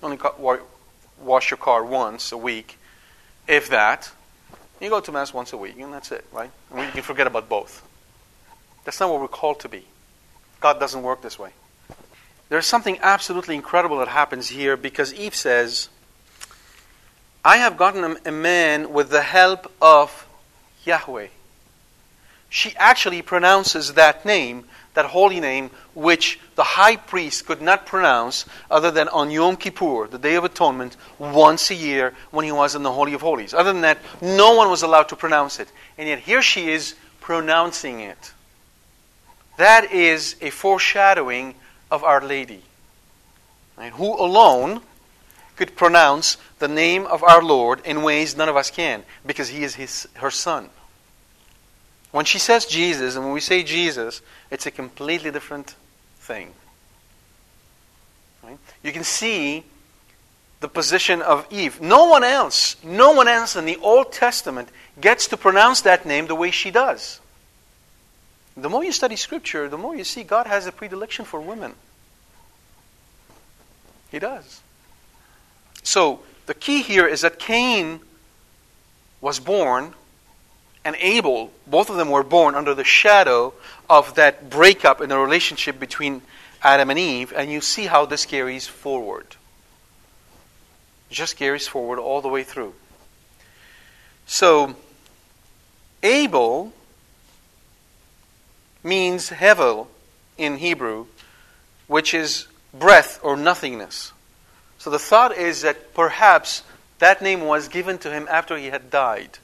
[0.04, 0.20] Only
[1.20, 2.78] wash your car once a week,
[3.48, 4.12] if that.
[4.80, 6.52] You go to Mass once a week and that's it, right?
[6.72, 7.82] And you can forget about both.
[8.84, 9.86] That's not what we're called to be.
[10.60, 11.52] God doesn't work this way.
[12.50, 15.90] There's something absolutely incredible that happens here because Eve says,
[17.44, 20.28] I have gotten a man with the help of
[20.84, 21.28] Yahweh.
[22.50, 28.46] She actually pronounces that name, that holy name, which the high priest could not pronounce
[28.72, 32.76] other than on Yom Kippur, the Day of Atonement, once a year when he was
[32.76, 33.54] in the Holy of Holies.
[33.54, 35.72] Other than that, no one was allowed to pronounce it.
[35.98, 38.34] And yet here she is pronouncing it.
[39.58, 41.56] That is a foreshadowing
[41.92, 42.64] of Our Lady,
[43.78, 44.82] right, who alone
[45.56, 49.64] could pronounce the name of our Lord in ways none of us can, because he
[49.64, 50.70] is his, her son.
[52.12, 54.22] When she says Jesus, and when we say Jesus,
[54.52, 55.76] it's a completely different
[56.20, 56.54] thing.
[58.44, 58.58] Right?
[58.84, 59.64] You can see
[60.62, 61.82] the position of Eve.
[61.82, 64.70] No one else, no one else in the Old Testament
[65.00, 67.20] gets to pronounce that name the way she does.
[68.58, 71.74] The more you study Scripture, the more you see God has a predilection for women.
[74.10, 74.62] He does.
[75.84, 78.00] So, the key here is that Cain
[79.20, 79.94] was born
[80.86, 83.56] and Abel, both of them were born under the shadow
[83.90, 86.22] of that breakup in the relationship between
[86.62, 89.36] Adam and Eve, and you see how this carries forward.
[91.10, 92.76] Just carries forward all the way through.
[94.28, 94.76] So,
[96.04, 96.72] Abel
[98.86, 99.88] means hevel
[100.38, 101.08] in Hebrew,
[101.88, 104.14] which is breath or nothingness.
[104.78, 106.64] So the thought is that perhaps
[107.00, 109.40] that name was given to him after he had died,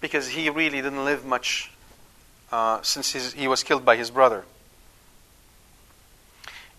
[0.00, 1.70] because he really didn't live much
[2.52, 4.44] uh, since his, he was killed by his brother.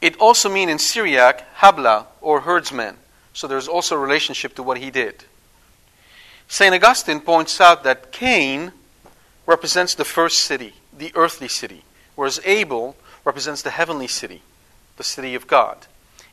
[0.02, 2.98] It also means in Syriac, Habla, or herdsman.
[3.34, 5.24] So there's also a relationship to what he did.
[6.48, 6.74] St.
[6.74, 8.74] Augustine points out that Cain
[9.46, 11.84] represents the first city, the earthly city,
[12.14, 12.96] whereas Abel
[13.26, 14.44] represents the heavenly city,
[14.98, 15.88] the city of God.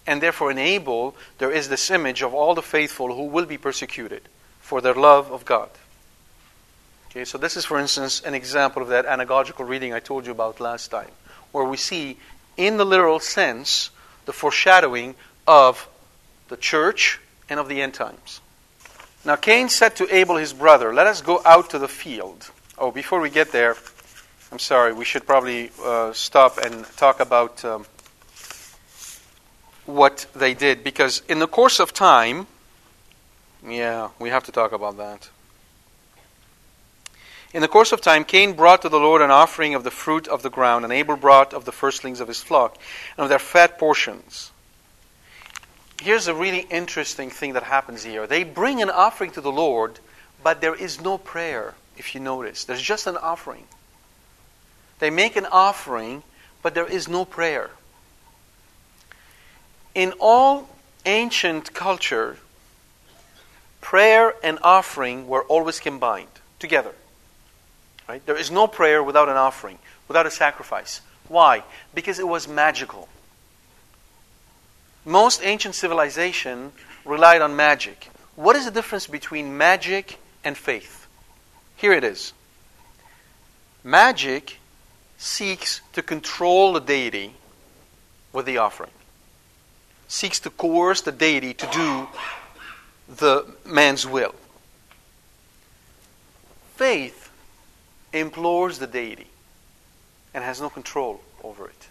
[0.06, 3.56] And therefore, in Abel, there is this image of all the faithful who will be
[3.56, 4.22] persecuted
[4.60, 5.70] for their love of God.
[7.08, 10.32] Okay, so this is, for instance, an example of that anagogical reading I told you
[10.32, 11.10] about last time,
[11.50, 12.18] where we see,
[12.58, 13.88] in the literal sense,
[14.26, 15.14] the foreshadowing
[15.46, 15.88] of
[16.48, 18.42] the church and of the end times.
[19.24, 22.50] Now Cain said to Abel his brother, Let us go out to the field.
[22.76, 23.74] Oh, before we get there,
[24.50, 27.84] I'm sorry, we should probably uh, stop and talk about um,
[29.84, 32.46] what they did, because in the course of time,
[33.66, 35.28] yeah, we have to talk about that.
[37.52, 40.26] In the course of time, Cain brought to the Lord an offering of the fruit
[40.26, 42.78] of the ground, and Abel brought of the firstlings of his flock,
[43.16, 44.50] and of their fat portions.
[46.00, 48.26] Here's a really interesting thing that happens here.
[48.26, 49.98] They bring an offering to the Lord,
[50.42, 52.64] but there is no prayer, if you notice.
[52.64, 53.66] There's just an offering.
[54.98, 56.22] They make an offering,
[56.62, 57.70] but there is no prayer.
[59.94, 60.68] In all
[61.06, 62.36] ancient culture,
[63.80, 66.28] prayer and offering were always combined
[66.58, 66.92] together.
[68.08, 68.24] Right?
[68.26, 69.78] There is no prayer without an offering,
[70.08, 71.00] without a sacrifice.
[71.28, 71.62] Why?
[71.94, 73.08] Because it was magical.
[75.04, 76.72] Most ancient civilization
[77.04, 78.10] relied on magic.
[78.34, 81.06] What is the difference between magic and faith?
[81.76, 82.32] Here it is.
[83.84, 84.57] Magic
[85.18, 87.34] seeks to control the deity
[88.32, 88.90] with the offering.
[90.06, 92.08] Seeks to coerce the deity to do
[93.08, 94.34] the man's will.
[96.76, 97.30] Faith
[98.12, 99.26] implores the deity
[100.32, 101.88] and has no control over it.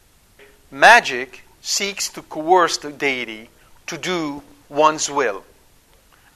[0.71, 3.49] Magic seeks to coerce the deity
[3.87, 5.43] to do one's will.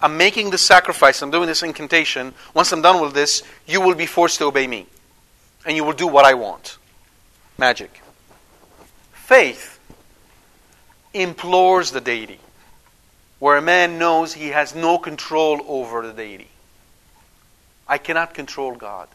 [0.02, 2.34] I'm making the sacrifice, I'm doing this incantation.
[2.54, 4.88] Once I'm done with this, you will be forced to obey me.
[5.66, 6.78] And you will do what I want.
[7.58, 8.02] Magic.
[9.14, 9.80] Faith
[11.14, 12.39] implores the deity,
[13.39, 16.47] where a man knows he has no control over the deity.
[17.88, 19.08] I cannot control God.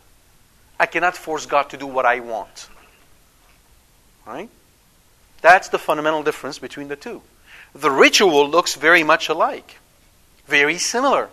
[0.78, 2.68] I cannot force God to do what I want.
[4.26, 4.51] Right?
[5.41, 7.22] That's the fundamental difference between the two.
[7.74, 9.78] The ritual looks very much alike,
[10.47, 11.28] very similar.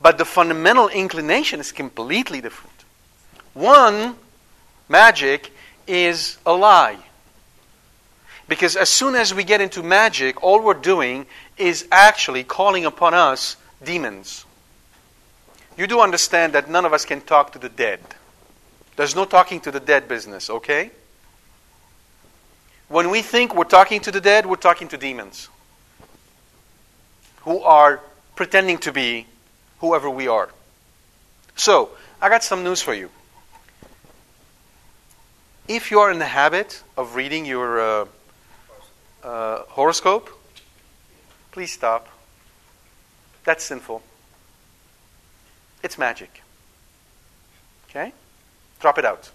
[0.00, 2.84] But the fundamental inclination is completely different.
[3.52, 4.16] One,
[4.88, 5.52] magic,
[5.90, 6.98] is a lie.
[8.48, 11.26] Because as soon as we get into magic, all we're doing
[11.56, 14.44] is actually calling upon us demons.
[15.76, 18.00] You do understand that none of us can talk to the dead.
[18.96, 20.90] There's no talking to the dead business, okay?
[22.88, 25.48] When we think we're talking to the dead, we're talking to demons
[27.42, 28.00] who are
[28.36, 29.26] pretending to be
[29.78, 30.50] whoever we are.
[31.56, 33.10] So, I got some news for you.
[35.70, 38.06] If you are in the habit of reading your uh,
[39.22, 40.28] uh, horoscope,
[41.52, 42.08] please stop.
[43.44, 44.02] That's sinful.
[45.84, 46.42] It's magic.
[47.88, 48.12] Okay?
[48.80, 49.30] Drop it out.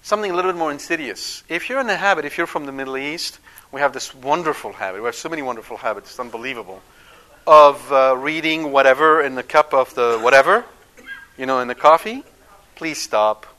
[0.00, 1.42] Something a little bit more insidious.
[1.50, 3.40] If you're in the habit, if you're from the Middle East,
[3.72, 5.02] we have this wonderful habit.
[5.02, 6.80] We have so many wonderful habits, it's unbelievable.
[7.46, 10.64] Of uh, reading whatever in the cup of the whatever,
[11.36, 12.24] you know, in the coffee.
[12.74, 13.49] Please stop.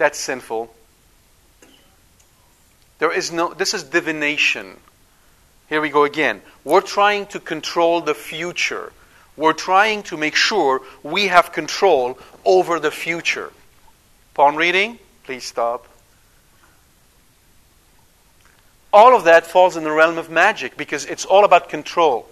[0.00, 0.74] That's sinful.
[3.00, 4.78] There is no, this is divination.
[5.68, 6.40] Here we go again.
[6.64, 8.94] We're trying to control the future.
[9.36, 13.52] We're trying to make sure we have control over the future.
[14.32, 15.86] Palm reading, please stop.
[18.94, 22.26] All of that falls in the realm of magic because it's all about control.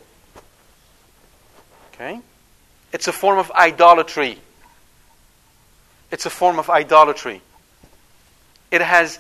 [1.93, 2.19] Okay?
[2.95, 4.39] It's a form of idolatry.
[6.11, 7.43] It's a form of idolatry.
[8.71, 9.19] It has,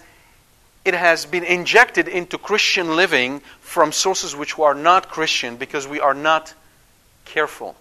[0.85, 6.01] it has been injected into Christian living from sources which are not Christian because we
[6.01, 6.55] are not
[7.25, 7.77] careful.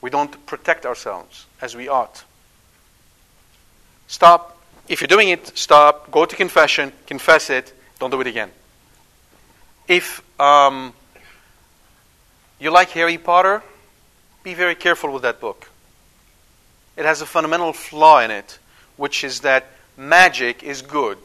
[0.00, 2.24] We don't protect ourselves as we ought.
[4.06, 4.58] Stop.
[4.88, 6.10] If you're doing it, stop.
[6.10, 6.92] Go to confession.
[7.06, 7.72] Confess it.
[7.98, 8.50] Don't do it again.
[9.88, 10.92] If um,
[12.58, 13.62] you like Harry Potter,
[14.42, 15.70] be very careful with that book.
[16.96, 18.58] It has a fundamental flaw in it,
[18.96, 19.66] which is that
[19.96, 21.18] magic is good,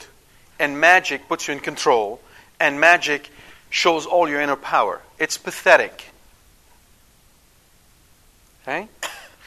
[0.59, 2.19] and magic puts you in control,
[2.59, 3.29] and magic
[3.69, 5.01] shows all your inner power.
[5.17, 6.05] It's pathetic.
[8.63, 8.87] Okay?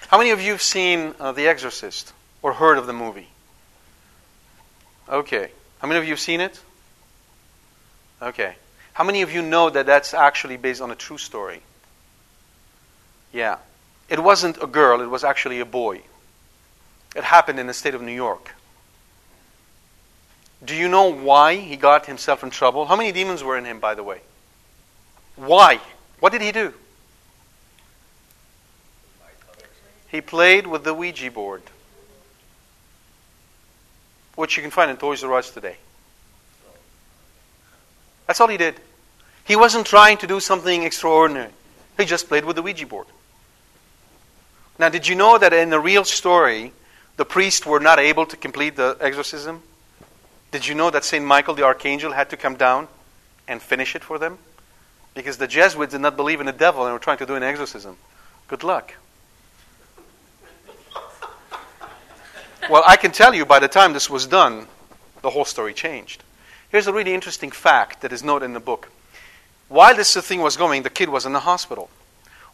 [0.09, 2.13] How many of you have seen uh, The Exorcist
[2.43, 3.29] or heard of the movie?
[5.09, 5.51] Okay.
[5.79, 6.61] How many of you have seen it?
[8.21, 8.55] Okay.
[8.93, 11.63] How many of you know that that's actually based on a true story?
[13.33, 13.59] Yeah.
[14.09, 16.03] It wasn't a girl, it was actually a boy.
[17.17, 18.55] It happened in the state of New York.
[20.65, 22.87] Do you know why he got himself in trouble?
[22.87, 24.21] How many demons were in him, by the way?
[25.37, 25.81] Why?
[26.21, 26.73] What did he do?
[30.09, 31.63] He played with the Ouija board,
[34.35, 35.77] which you can find in Toys R Us today.
[38.27, 38.77] That's all he did.
[39.45, 41.51] He wasn't trying to do something extraordinary.
[41.97, 43.07] He just played with the Ouija board.
[44.79, 46.73] Now, did you know that in the real story,
[47.17, 49.63] the priests were not able to complete the exorcism?
[50.53, 51.25] Did you know that St.
[51.25, 52.87] Michael the Archangel had to come down
[53.49, 54.37] and finish it for them?
[55.15, 57.43] Because the Jesuits did not believe in the devil and were trying to do an
[57.43, 57.97] exorcism.
[58.49, 58.95] Good luck.
[62.69, 64.67] Well, I can tell you by the time this was done,
[65.23, 66.23] the whole story changed.
[66.69, 68.91] Here's a really interesting fact that is noted in the book.
[69.69, 71.89] While this thing was going, the kid was in the hospital.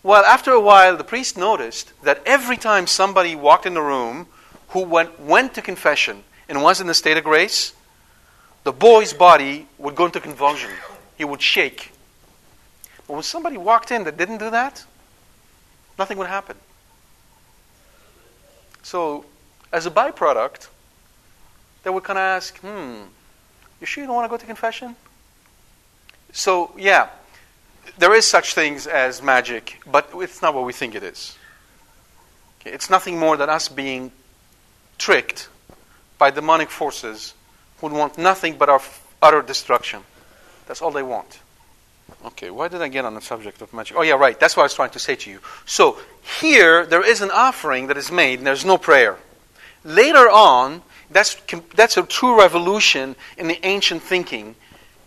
[0.04, 4.28] Well, after a while, the priest noticed that every time somebody walked in the room
[4.68, 7.72] who went, went to confession and was in a state of grace,
[8.64, 10.70] the boy's body would go into convulsion.
[11.16, 11.92] He would shake.
[13.06, 14.84] But when somebody walked in that didn't do that,
[15.98, 16.56] nothing would happen.
[18.82, 19.24] So,
[19.72, 20.68] as a byproduct,
[21.82, 23.02] they would kind of ask, hmm,
[23.80, 24.96] you sure you don't want to go to confession?
[26.32, 27.08] So, yeah,
[27.98, 31.36] there is such things as magic, but it's not what we think it is.
[32.60, 34.12] Okay, it's nothing more than us being
[34.98, 35.48] tricked
[36.18, 37.34] by demonic forces
[37.80, 38.80] who want nothing but our
[39.22, 40.02] utter destruction.
[40.66, 41.40] That's all they want.
[42.26, 43.96] Okay, why did I get on the subject of magic?
[43.96, 44.38] Oh, yeah, right.
[44.38, 45.40] That's what I was trying to say to you.
[45.66, 45.98] So,
[46.40, 49.18] here, there is an offering that is made, and there's no prayer.
[49.84, 51.36] Later on, that's,
[51.74, 54.56] that's a true revolution in the ancient thinking.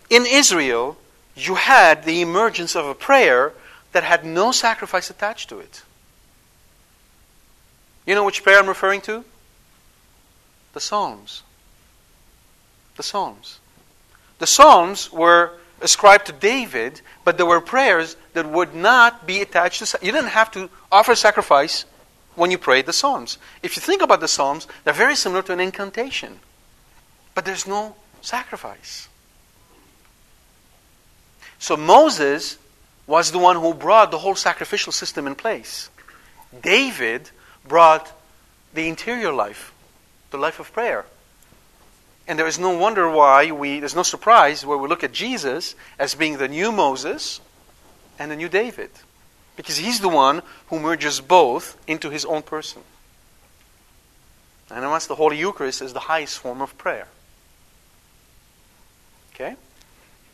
[0.09, 0.97] In Israel,
[1.36, 3.53] you had the emergence of a prayer
[3.91, 5.84] that had no sacrifice attached to it.
[8.05, 9.26] You know which prayer I'm referring to?
[10.74, 11.43] The Psalms.
[13.02, 13.60] The Psalms.
[14.38, 19.84] The Psalms were ascribed to David, but there were prayers that would not be attached
[19.84, 19.97] to.
[20.04, 21.86] You didn't have to offer sacrifice
[22.36, 23.39] when you prayed the Psalms.
[23.64, 26.41] If you think about the Psalms, they're very similar to an incantation,
[27.34, 29.10] but there's no sacrifice.
[31.58, 32.60] So Moses
[33.08, 35.89] was the one who brought the whole sacrificial system in place.
[36.62, 37.32] David
[37.68, 38.12] brought
[38.76, 39.74] the interior life,
[40.30, 41.08] the life of prayer.
[42.28, 45.76] And there is no wonder why we, there's no surprise where we look at Jesus
[45.99, 47.41] as being the new Moses
[48.19, 48.91] and the new David.
[49.55, 52.82] Because he's the one who merges both into his own person.
[54.69, 57.07] And once the Holy Eucharist is the highest form of prayer.
[59.34, 59.55] Okay?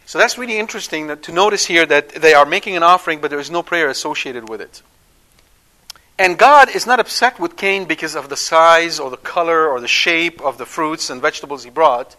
[0.06, 3.30] So that's really interesting that, to notice here that they are making an offering, but
[3.30, 4.82] there is no prayer associated with it.
[6.20, 9.80] And God is not upset with Cain because of the size or the color or
[9.80, 12.16] the shape of the fruits and vegetables he brought,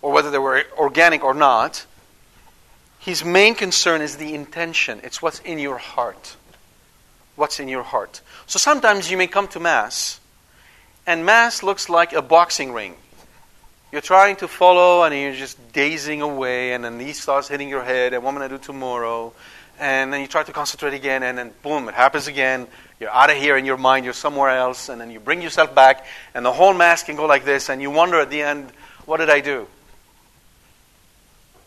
[0.00, 1.84] or whether they were organic or not.
[2.98, 5.00] His main concern is the intention.
[5.04, 6.36] It's what's in your heart.
[7.36, 8.20] What's in your heart.
[8.46, 10.20] So sometimes you may come to Mass,
[11.06, 12.94] and Mass looks like a boxing ring.
[13.90, 17.82] You're trying to follow, and you're just dazing away, and then he starts hitting your
[17.82, 19.34] head, and what am I going to do tomorrow?
[19.78, 22.68] And then you try to concentrate again, and then boom, it happens again.
[23.02, 25.74] You're out of here in your mind, you're somewhere else, and then you bring yourself
[25.74, 28.70] back, and the whole mass can go like this, and you wonder at the end,
[29.06, 29.66] what did I do?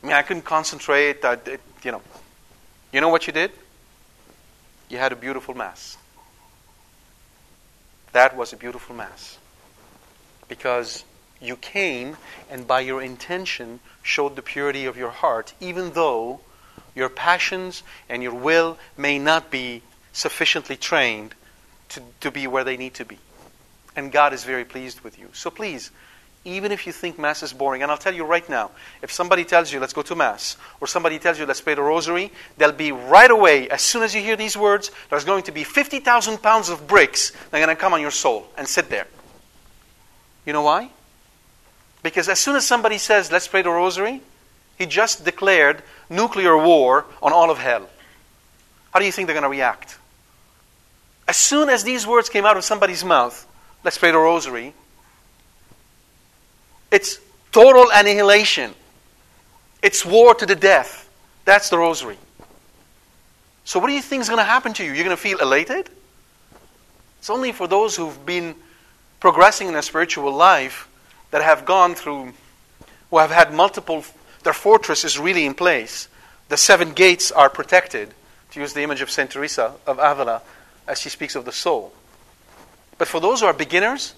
[0.01, 1.25] I mean, I couldn't concentrate.
[1.25, 1.37] I,
[1.83, 2.01] you know,
[2.93, 3.51] you know what you did?
[4.87, 5.97] You had a beautiful mass.
[8.13, 9.37] That was a beautiful mass
[10.47, 11.03] because
[11.41, 12.15] you came
[12.49, 16.39] and by your intention showed the purity of your heart, even though
[16.95, 19.81] your passions and your will may not be
[20.15, 21.35] sufficiently trained
[21.89, 23.19] to, to be where they need to be.
[23.95, 25.29] And God is very pleased with you.
[25.33, 25.91] So please,
[26.45, 29.43] even if you think Mass is boring, and I'll tell you right now, if somebody
[29.43, 32.73] tells you, let's go to Mass, or somebody tells you, let's pray the rosary, there'll
[32.73, 36.41] be right away, as soon as you hear these words, there's going to be 50,000
[36.41, 39.07] pounds of bricks that are going to come on your soul and sit there.
[40.45, 40.91] You know why?
[42.03, 44.21] Because as soon as somebody says, let's pray the rosary,
[44.77, 47.89] he just declared nuclear war on all of hell.
[48.93, 49.97] How do you think they're going to react?
[51.27, 53.45] As soon as these words came out of somebody's mouth,
[53.83, 54.73] let's pray the rosary,
[56.91, 57.19] It's
[57.51, 58.73] total annihilation.
[59.81, 61.09] It's war to the death.
[61.45, 62.17] That's the rosary.
[63.65, 64.91] So, what do you think is going to happen to you?
[64.93, 65.89] You're going to feel elated?
[67.19, 68.55] It's only for those who've been
[69.19, 70.87] progressing in their spiritual life
[71.31, 72.33] that have gone through,
[73.09, 74.05] who have had multiple,
[74.43, 76.07] their fortress is really in place.
[76.49, 78.13] The seven gates are protected,
[78.51, 79.29] to use the image of St.
[79.29, 80.43] Teresa of Avila
[80.87, 81.93] as she speaks of the soul.
[82.97, 84.15] But for those who are beginners,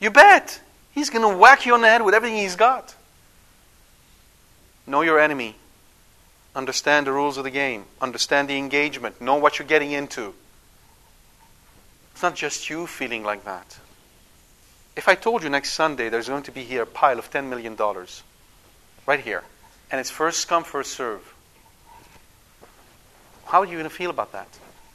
[0.00, 0.60] you bet.
[0.92, 2.94] He's going to whack you on the head with everything he's got.
[4.86, 5.56] Know your enemy.
[6.54, 7.84] Understand the rules of the game.
[8.00, 9.20] Understand the engagement.
[9.20, 10.34] Know what you're getting into.
[12.12, 13.78] It's not just you feeling like that.
[14.94, 17.48] If I told you next Sunday there's going to be here a pile of $10
[17.48, 17.76] million,
[19.06, 19.42] right here,
[19.90, 21.34] and it's first come, first serve,
[23.46, 24.48] how are you going to feel about that?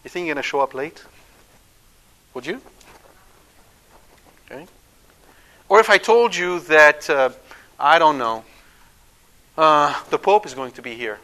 [0.08, 1.04] You think you're going to show up late?
[2.34, 2.62] Would you?
[4.46, 4.66] Okay.
[5.68, 7.32] Or if I told you that, uh,
[7.78, 8.46] I don't know,
[9.58, 11.20] uh, the Pope is going to be here,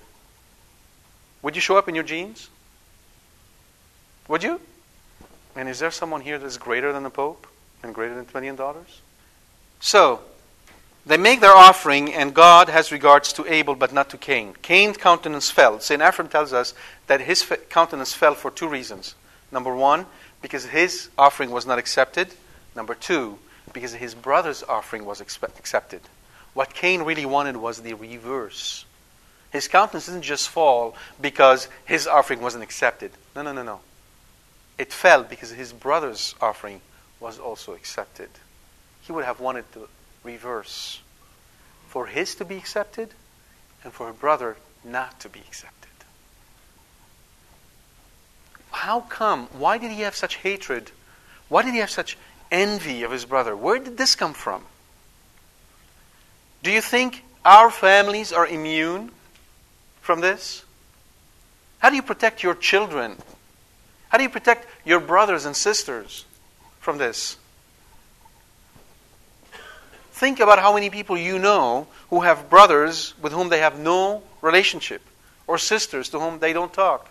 [1.42, 2.50] would you show up in your jeans?
[4.28, 4.60] Would you?
[5.56, 7.48] And is there someone here that's greater than the Pope
[7.84, 8.76] and greater than $20 million?
[9.80, 10.20] So,
[11.06, 14.54] they make their offering, and God has regards to Abel, but not to Cain.
[14.62, 15.80] Cain's countenance fell.
[15.80, 16.02] St.
[16.02, 16.74] Ephraim tells us
[17.08, 19.16] that his countenance fell for two reasons.
[19.52, 20.06] Number one,
[20.42, 22.34] because his offering was not accepted.
[22.76, 23.38] Number two,
[23.74, 26.02] because his brother's offering was accepted.
[26.54, 28.86] What Cain really wanted was the reverse.
[29.52, 33.12] His countenance didn't just fall because his offering wasn't accepted.
[33.36, 33.82] No, no, no, no.
[34.78, 36.82] It fell because his brother's offering
[37.20, 38.30] was also accepted.
[39.02, 39.88] He would have wanted the
[40.24, 41.02] reverse
[41.88, 43.10] for his to be accepted
[43.84, 45.90] and for a brother not to be accepted.
[48.72, 49.48] How come?
[49.54, 50.92] Why did he have such hatred?
[51.48, 52.18] Why did he have such
[52.52, 53.56] envy of his brother?
[53.56, 54.64] Where did this come from?
[56.64, 59.12] Do you think our families are immune
[60.02, 60.64] from this?
[61.80, 63.18] How do you protect your children?
[64.10, 66.26] How do you protect your brothers and sisters
[66.80, 67.38] from this?
[70.24, 74.24] Think about how many people you know who have brothers with whom they have no
[74.42, 75.02] relationship,
[75.48, 77.10] or sisters to whom they don't talk,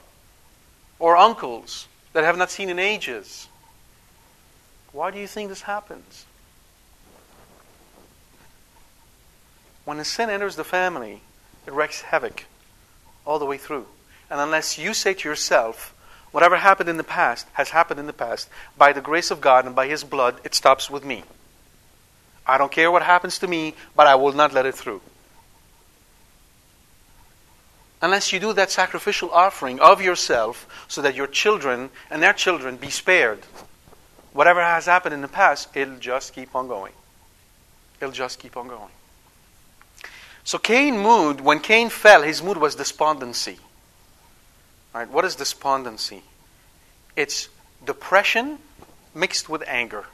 [0.98, 3.48] or uncles that have not seen in ages.
[4.92, 6.24] Why do you think this happens?
[9.84, 11.20] When a sin enters the family,
[11.66, 12.46] it wreaks havoc
[13.26, 13.88] all the way through.
[14.30, 15.94] And unless you say to yourself,
[16.30, 18.48] whatever happened in the past has happened in the past,
[18.78, 21.24] by the grace of God and by His blood, it stops with me.
[22.46, 25.00] I don't care what happens to me, but I will not let it through.
[28.00, 32.76] Unless you do that sacrificial offering of yourself so that your children and their children
[32.76, 33.40] be spared.
[34.32, 36.92] Whatever has happened in the past, it'll just keep on going.
[38.00, 38.90] It'll just keep on going.
[40.42, 43.58] So Cain mood, when Cain fell, his mood was despondency.
[44.92, 45.08] Right?
[45.08, 46.22] What is despondency?
[47.14, 47.48] It's
[47.84, 48.58] depression
[49.14, 50.06] mixed with anger.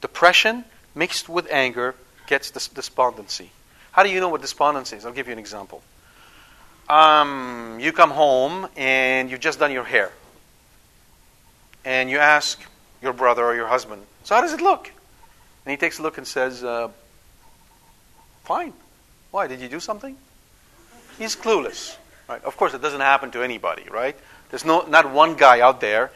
[0.00, 0.64] Depression
[0.94, 1.94] mixed with anger
[2.26, 3.50] gets this despondency.
[3.92, 5.06] How do you know what despondency is?
[5.06, 5.82] I'll give you an example.
[6.88, 10.10] Um, you come home and you've just done your hair.
[11.84, 12.60] And you ask
[13.02, 14.90] your brother or your husband, So, how does it look?
[15.64, 16.88] And he takes a look and says, uh,
[18.44, 18.72] Fine.
[19.30, 19.46] Why?
[19.46, 20.16] Did you do something?
[21.18, 21.96] He's clueless.
[22.28, 22.42] Right?
[22.44, 24.16] Of course, it doesn't happen to anybody, right?
[24.50, 26.10] There's no, not one guy out there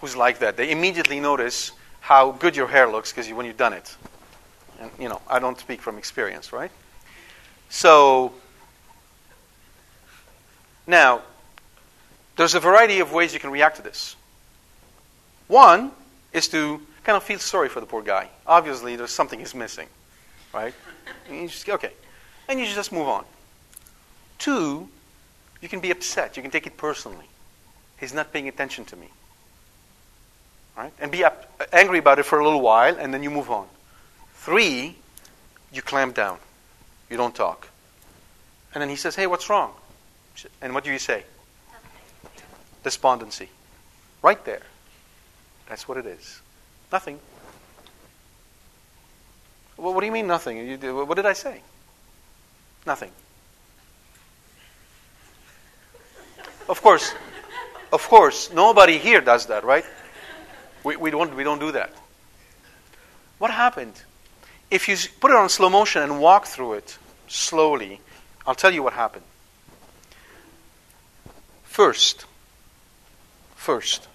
[0.00, 0.56] who's like that.
[0.56, 3.96] They immediately notice how good your hair looks because when you've done it.
[4.82, 6.72] And, you know, I don't speak from experience, right?
[7.68, 8.32] So,
[10.88, 11.22] now,
[12.36, 14.16] there's a variety of ways you can react to this.
[15.46, 15.92] One
[16.32, 18.28] is to kind of feel sorry for the poor guy.
[18.44, 19.86] Obviously, there's something he's missing,
[20.52, 20.74] right?
[21.28, 21.92] And just, okay.
[22.48, 23.24] And you just move on.
[24.38, 24.88] Two,
[25.60, 26.36] you can be upset.
[26.36, 27.26] You can take it personally.
[28.00, 29.06] He's not paying attention to me.
[30.76, 30.92] Right?
[30.98, 33.68] And be up, angry about it for a little while, and then you move on.
[34.42, 34.96] Three,
[35.72, 36.38] you clamp down.
[37.08, 37.68] You don't talk.
[38.74, 39.72] And then he says, Hey, what's wrong?
[40.60, 41.22] And what do you say?
[42.82, 43.48] Despondency.
[44.20, 44.62] Right there.
[45.68, 46.40] That's what it is.
[46.90, 47.20] Nothing.
[49.76, 50.76] Well, what do you mean nothing?
[50.80, 51.60] what did I say?
[52.84, 53.12] Nothing.
[56.68, 57.14] Of course,
[57.92, 59.84] of course, nobody here does that, right?
[60.82, 61.92] We, we, don't, we don't do that.
[63.38, 63.94] What happened?
[64.72, 66.96] If you put it on slow motion and walk through it
[67.28, 68.00] slowly,
[68.46, 69.24] I'll tell you what happened.
[71.64, 72.24] First,
[73.54, 74.08] first,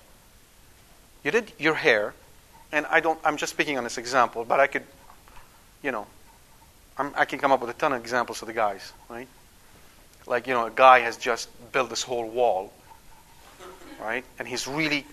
[1.24, 2.16] you did your hair,
[2.72, 3.20] and I don't.
[3.24, 4.84] I'm just speaking on this example, but I could,
[5.84, 6.08] you know,
[6.98, 9.28] I'm, I can come up with a ton of examples of the guys, right?
[10.26, 12.74] Like, you know, a guy has just built this whole wall,
[14.02, 14.26] right?
[14.40, 15.06] And he's really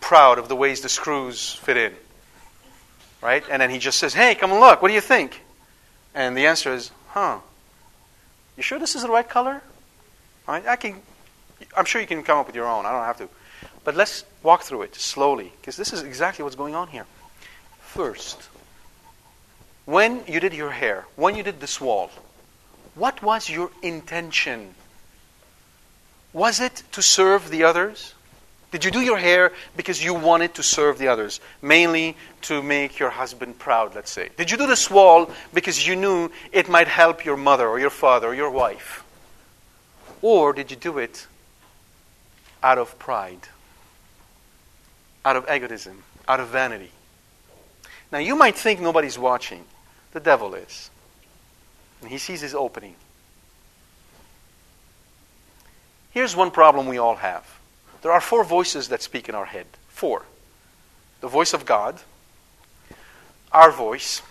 [0.00, 1.94] proud of the ways the screws fit in,
[3.22, 3.44] right?
[3.50, 5.42] And then he just says, hey, come and look, what do you think?
[6.14, 7.38] And the answer is, huh,
[8.56, 9.62] you sure this is the right color?
[10.46, 10.66] Right?
[10.66, 11.00] I can,
[11.76, 12.86] I'm sure you can come up with your own.
[12.86, 13.28] I don't have to.
[13.84, 17.06] But let's walk through it slowly, because this is exactly what's going on here.
[17.80, 18.48] First,
[19.84, 22.10] when you did your hair, when you did this wall,
[22.94, 24.74] what was your intention?
[26.32, 28.14] Was it to serve the others?
[28.70, 32.98] Did you do your hair because you wanted to serve the others, mainly to make
[32.98, 34.28] your husband proud, let's say?
[34.36, 37.90] Did you do this wall because you knew it might help your mother or your
[37.90, 39.04] father or your wife?
[40.20, 41.26] Or did you do it
[42.62, 43.48] out of pride,
[45.24, 46.90] out of egotism, out of vanity?
[48.12, 49.64] Now, you might think nobody's watching.
[50.12, 50.90] The devil is.
[52.02, 52.96] And he sees his opening.
[56.10, 57.57] Here's one problem we all have
[58.02, 59.66] there are four voices that speak in our head.
[59.88, 60.24] Four
[61.20, 62.00] the voice of God,
[63.50, 64.22] our voice,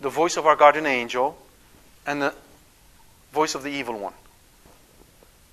[0.00, 1.38] the voice of our guardian angel,
[2.06, 2.34] and the
[3.32, 4.14] voice of the evil one.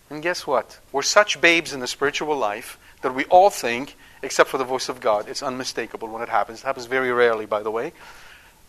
[0.10, 0.80] And guess what?
[0.92, 4.90] We're such babes in the spiritual life that we all think, except for the voice
[4.90, 6.62] of God, it's unmistakable when it happens.
[6.62, 7.94] It happens very rarely, by the way.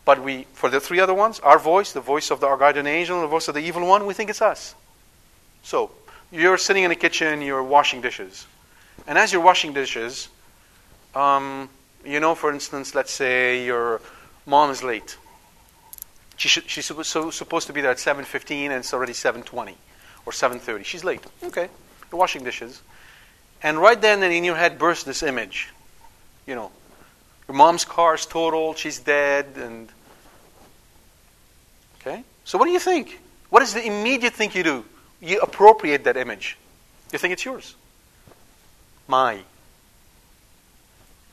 [0.04, 2.86] But we, for the three other ones, our voice, the voice of the, our guardian
[2.86, 4.74] angel, and the voice of the evil one, we think it's us.
[5.62, 5.90] So,
[6.30, 8.46] you're sitting in the kitchen, you're washing dishes.
[9.08, 10.28] And as you're washing dishes,
[11.14, 11.68] um,
[12.04, 14.00] you know, for instance, let's say your
[14.46, 15.16] mom is late.
[16.36, 19.74] She should, she's supposed to be there at 7.15 and it's already 7.20
[20.26, 20.84] or 7.30.
[20.84, 21.24] She's late.
[21.42, 21.68] Okay.
[22.12, 22.82] You're washing dishes.
[23.62, 25.70] And right then and in your head bursts this image.
[26.46, 26.70] You know,
[27.48, 29.90] your mom's car is totaled, she's dead, and
[32.00, 32.22] Okay?
[32.44, 33.20] So what do you think?
[33.50, 34.84] What is the immediate thing you do?
[35.20, 36.56] You appropriate that image.
[37.12, 37.74] You think it's yours.
[39.08, 39.40] My.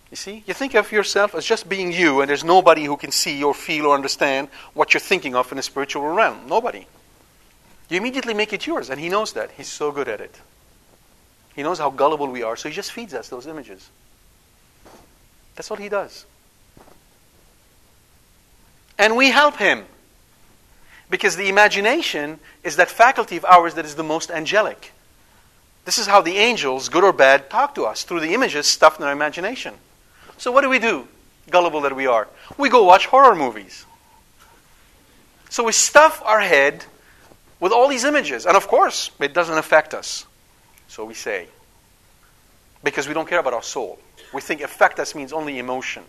[0.09, 0.43] You see?
[0.47, 3.53] You think of yourself as just being you, and there's nobody who can see or
[3.53, 6.47] feel or understand what you're thinking of in the spiritual realm.
[6.47, 6.87] Nobody.
[7.89, 9.51] You immediately make it yours, and he knows that.
[9.51, 10.39] He's so good at it.
[11.55, 13.89] He knows how gullible we are, so he just feeds us those images.
[15.55, 16.25] That's what he does.
[18.97, 19.85] And we help him.
[21.09, 24.91] Because the imagination is that faculty of ours that is the most angelic.
[25.85, 28.99] This is how the angels, good or bad, talk to us through the images stuffed
[28.99, 29.75] in our imagination.
[30.37, 31.07] So, what do we do,
[31.49, 32.27] gullible that we are?
[32.57, 33.85] We go watch horror movies.
[35.49, 36.85] So, we stuff our head
[37.59, 38.45] with all these images.
[38.45, 40.25] And of course, it doesn't affect us.
[40.87, 41.47] So we say.
[42.83, 43.99] Because we don't care about our soul.
[44.33, 46.03] We think affect us means only emotion.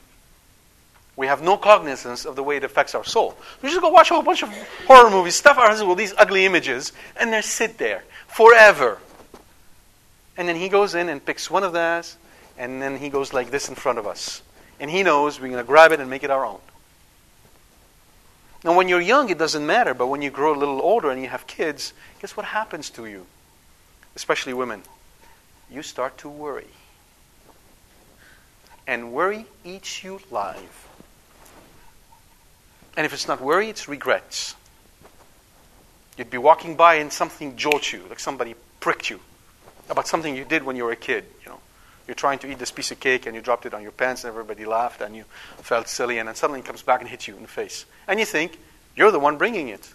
[1.16, 3.38] We have no cognizance of the way it affects our soul.
[3.62, 4.50] We just go watch a whole bunch of
[4.86, 8.98] horror movies, stuff our husband with these ugly images, and they sit there forever.
[10.36, 12.16] And then he goes in and picks one of those,
[12.58, 14.42] and then he goes like this in front of us.
[14.78, 16.60] And he knows we're going to grab it and make it our own.
[18.62, 21.22] Now, when you're young, it doesn't matter, but when you grow a little older and
[21.22, 23.26] you have kids, guess what happens to you?
[24.14, 24.82] Especially women.
[25.70, 26.66] You start to worry.
[28.86, 30.88] And worry eats you alive.
[32.96, 34.54] And if it's not worry, it's regrets.
[36.18, 39.20] You'd be walking by and something jolts you, like somebody pricked you
[39.88, 41.24] about something you did when you were a kid.
[41.44, 41.60] You know,
[42.06, 44.24] you're trying to eat this piece of cake and you dropped it on your pants
[44.24, 45.24] and everybody laughed and you
[45.58, 47.84] felt silly and then suddenly it comes back and hits you in the face.
[48.06, 48.58] And you think
[48.94, 49.88] you're the one bringing it.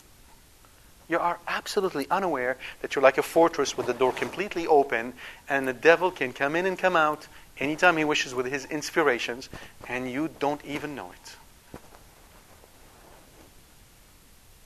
[1.07, 5.13] You are absolutely unaware that you're like a fortress with the door completely open
[5.49, 7.27] and the devil can come in and come out
[7.59, 9.49] anytime he wishes with his inspirations
[9.87, 11.35] and you don't even know it.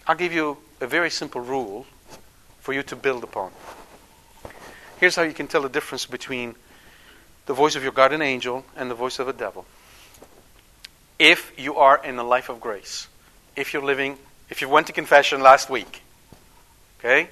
[0.07, 1.87] I'll give you a very simple rule
[2.59, 3.51] for you to build upon.
[4.99, 6.55] Here's how you can tell the difference between
[7.45, 9.65] the voice of your guardian angel and the voice of a devil.
[11.19, 13.07] If you are in a life of grace,
[13.55, 14.17] if you're living,
[14.49, 16.01] if you went to confession last week,
[16.99, 17.29] okay?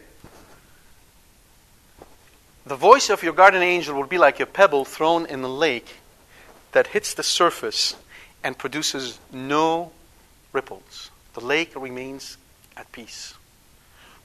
[2.65, 5.97] The voice of your guardian angel will be like a pebble thrown in the lake
[6.73, 7.95] that hits the surface
[8.43, 9.91] and produces no
[10.51, 11.11] ripples.
[11.33, 12.37] The lake remains
[12.75, 13.33] at peace.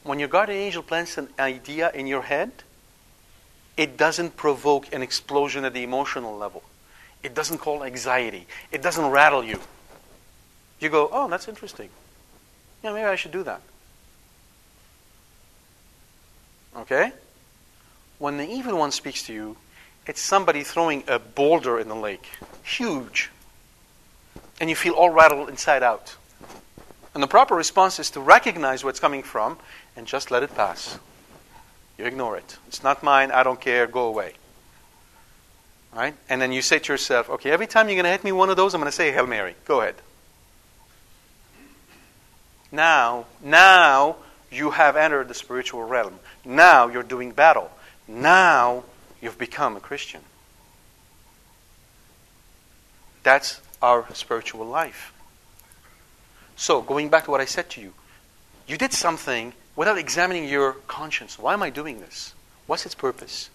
[0.02, 2.52] When your guardian angel plants an idea in your head,
[3.78, 6.64] it doesn't provoke an explosion at the emotional level.
[7.22, 8.46] It doesn't call anxiety.
[8.72, 9.60] It doesn't rattle you.
[10.80, 11.88] You go, oh, that's interesting.
[12.82, 13.62] Yeah, maybe I should do that.
[16.76, 17.12] Okay?
[18.18, 19.56] When the evil one speaks to you,
[20.06, 22.26] it's somebody throwing a boulder in the lake.
[22.64, 23.30] Huge.
[24.60, 26.16] And you feel all rattled inside out.
[27.14, 29.56] And the proper response is to recognize where it's coming from
[29.96, 30.98] and just let it pass.
[31.98, 32.56] You ignore it.
[32.68, 33.32] It's not mine.
[33.32, 33.86] I don't care.
[33.86, 34.34] Go away.
[35.92, 36.14] Right?
[36.28, 38.50] And then you say to yourself, okay, every time you're going to hit me one
[38.50, 39.56] of those, I'm going to say Hail Mary.
[39.64, 39.96] Go ahead.
[42.70, 44.16] Now, now
[44.50, 46.20] you have entered the spiritual realm.
[46.44, 47.70] Now you're doing battle.
[48.06, 48.84] Now
[49.20, 50.20] you've become a Christian.
[53.22, 55.12] That's our spiritual life.
[56.56, 57.92] So, going back to what I said to you,
[58.66, 61.38] you did something without examining your conscience.
[61.38, 62.34] Why am I doing this?
[62.66, 63.48] What's its purpose?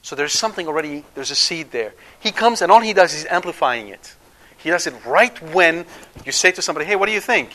[0.00, 1.92] So there's something already, there's a seed there.
[2.18, 4.14] He comes and all he does is amplifying it.
[4.56, 5.84] He does it right when
[6.24, 7.50] you say to somebody, hey, what do you think?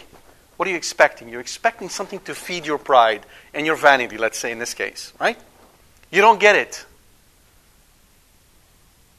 [0.57, 1.27] What are you expecting?
[1.27, 5.11] You're expecting something to feed your pride and your vanity, let's say in this case,
[5.19, 5.37] right?
[6.11, 6.85] You don't get it.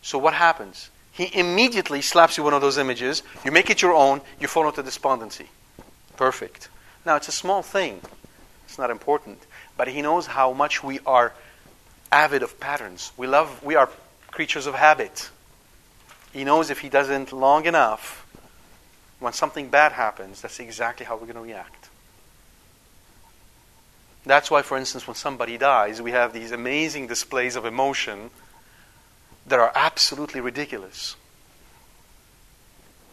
[0.02, 0.88] So what happens?
[1.10, 3.24] He immediately slaps you one of those images.
[3.44, 4.20] You make it your own.
[4.38, 5.48] You fall into despondency.
[6.16, 6.68] Perfect.
[7.04, 8.00] Now, it's a small thing.
[8.70, 9.44] It's not important.
[9.76, 11.32] But he knows how much we are
[12.12, 13.10] avid of patterns.
[13.16, 13.90] We love, we are
[14.30, 15.28] creatures of habit.
[16.32, 18.24] He knows if he doesn't long enough,
[19.18, 21.88] when something bad happens, that's exactly how we're going to react.
[24.24, 28.30] That's why, for instance, when somebody dies, we have these amazing displays of emotion
[29.48, 31.16] that are absolutely ridiculous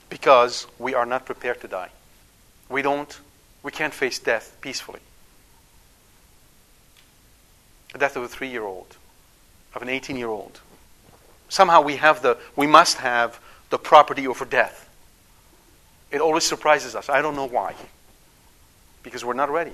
[0.08, 1.90] because we are not prepared to die.
[2.70, 3.20] We don't,
[3.64, 5.00] we can't face death peacefully.
[7.94, 8.98] The death of a three year old,
[9.74, 10.60] of an 18 year old.
[11.50, 14.90] Somehow we have the, we must have the property over death.
[16.12, 17.10] It always surprises us.
[17.10, 17.76] I don't know why.
[19.04, 19.74] Because we're not ready.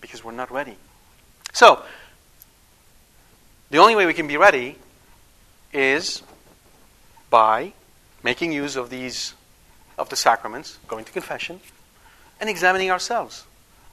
[0.00, 0.76] Because we're not ready.
[1.52, 1.82] So,
[3.70, 4.76] the only way we can be ready
[5.72, 6.22] is
[7.28, 7.72] by
[8.22, 9.34] making use of these
[10.00, 11.60] of the sacraments, going to confession,
[12.40, 13.44] and examining ourselves.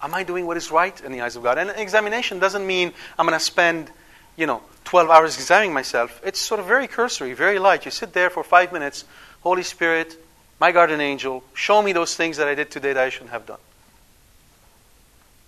[0.01, 1.57] Am I doing what is right in the eyes of God?
[1.57, 3.89] And examination doesn't mean I'm going to spend,
[4.35, 6.21] you know, 12 hours examining myself.
[6.23, 7.85] It's sort of very cursory, very light.
[7.85, 9.05] You sit there for five minutes,
[9.41, 10.17] Holy Spirit,
[10.59, 13.45] my guardian angel, show me those things that I did today that I shouldn't have
[13.45, 13.59] done.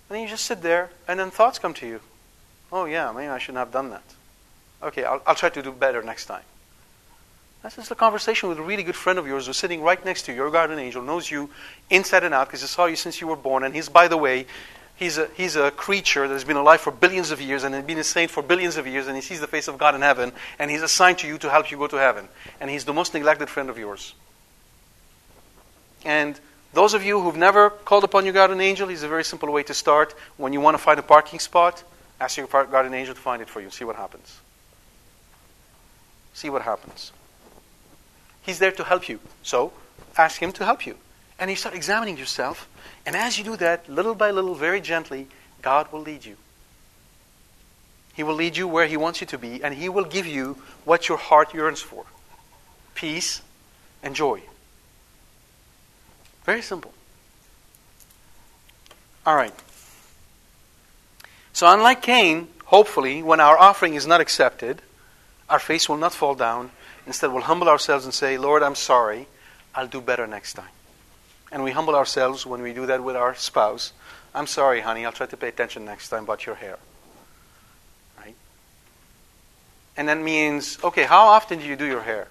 [0.08, 2.00] And then you just sit there, and then thoughts come to you.
[2.72, 4.02] Oh, yeah, maybe I shouldn't have done that.
[4.82, 6.42] Okay, I'll, I'll try to do better next time.
[7.62, 10.22] That's just a conversation with a really good friend of yours who's sitting right next
[10.22, 10.36] to you.
[10.36, 11.50] Your guardian angel knows you
[11.90, 13.64] inside and out because he saw you since you were born.
[13.64, 14.46] And he's, by the way,
[14.96, 17.84] he's a, he's a creature that has been alive for billions of years and has
[17.84, 19.08] been a saint for billions of years.
[19.08, 20.32] And he sees the face of God in heaven.
[20.58, 22.28] And he's assigned to you to help you go to heaven.
[22.60, 24.14] And he's the most neglected friend of yours.
[26.02, 26.40] And
[26.72, 29.64] those of you who've never called upon your guardian angel, he's a very simple way
[29.64, 30.14] to start.
[30.38, 31.84] When you want to find a parking spot,
[32.18, 33.68] ask your guardian angel to find it for you.
[33.68, 34.40] See what happens.
[36.32, 37.12] See what happens.
[38.50, 39.20] He's there to help you.
[39.44, 39.72] So
[40.18, 40.96] ask Him to help you.
[41.38, 42.68] And you start examining yourself.
[43.06, 45.28] And as you do that, little by little, very gently,
[45.62, 46.34] God will lead you.
[48.12, 50.58] He will lead you where He wants you to be, and He will give you
[50.84, 52.06] what your heart yearns for
[52.96, 53.40] peace
[54.02, 54.42] and joy.
[56.44, 56.92] Very simple.
[59.24, 59.54] All right.
[61.52, 64.82] So, unlike Cain, hopefully, when our offering is not accepted,
[65.48, 66.72] our face will not fall down
[67.10, 69.26] Instead, we'll humble ourselves and say, Lord, I'm sorry.
[69.74, 70.70] I'll do better next time.
[71.50, 73.92] And we humble ourselves when we do that with our spouse.
[74.32, 75.04] I'm sorry, honey.
[75.04, 76.78] I'll try to pay attention next time about your hair.
[78.16, 78.36] Right?
[79.96, 82.28] And that means, okay, how often do you do your hair?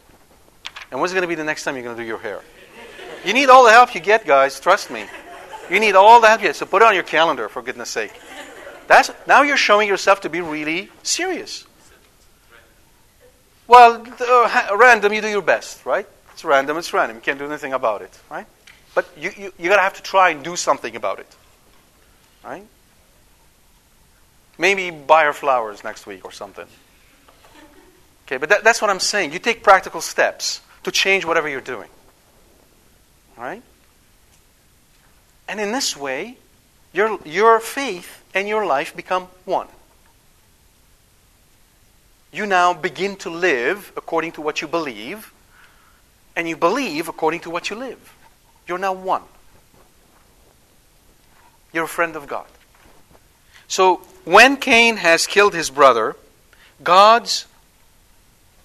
[0.91, 2.39] And when's going to be the next time you're going to do your hair?
[3.25, 4.61] You need all the help you get, guys.
[4.61, 5.03] Trust me.
[5.69, 6.55] You need all the help you get.
[6.55, 8.13] So put it on your calendar, for goodness sake.
[8.87, 11.65] That's, now you're showing yourself to be really serious.
[13.69, 16.07] Well, uh, random, you do your best, right?
[16.33, 17.17] It's random, it's random.
[17.17, 18.47] You can't do anything about it, right?
[18.95, 21.27] But you, you, you gotta have to try and do something about it,
[22.43, 22.65] right?
[24.57, 26.65] Maybe buy her flowers next week or something.
[28.25, 29.33] Okay, but that, that's what I'm saying.
[29.33, 31.89] You take practical steps to change whatever you're doing,
[33.37, 33.61] right?
[35.47, 36.37] And in this way,
[36.91, 39.67] your, your faith and your life become one
[42.31, 45.33] you now begin to live according to what you believe,
[46.35, 48.15] and you believe according to what you live.
[48.67, 49.23] You're now one.
[51.73, 52.45] You're a friend of God.
[53.67, 56.15] So when Cain has killed his brother,
[56.83, 57.45] God's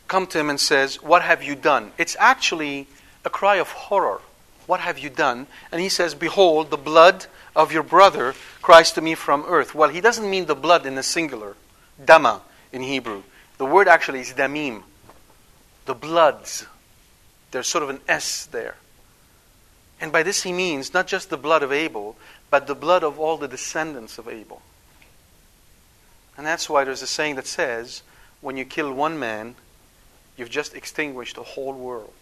[0.08, 1.92] come to him and says, What have you done?
[1.98, 2.86] It's actually
[3.24, 4.20] a cry of horror.
[4.66, 5.46] What have you done?
[5.72, 9.74] And he says, Behold, the blood of your brother cries to me from earth.
[9.74, 11.56] Well, he doesn't mean the blood in the singular,
[12.02, 12.42] dama
[12.72, 13.22] in Hebrew.
[13.64, 14.82] The word actually is damim,
[15.86, 16.66] the bloods.
[17.50, 18.76] There's sort of an S there.
[19.98, 22.18] And by this he means not just the blood of Abel,
[22.50, 24.60] but the blood of all the descendants of Abel.
[26.36, 28.02] And that's why there's a saying that says,
[28.42, 29.54] when you kill one man,
[30.36, 32.12] you've just extinguished a whole world.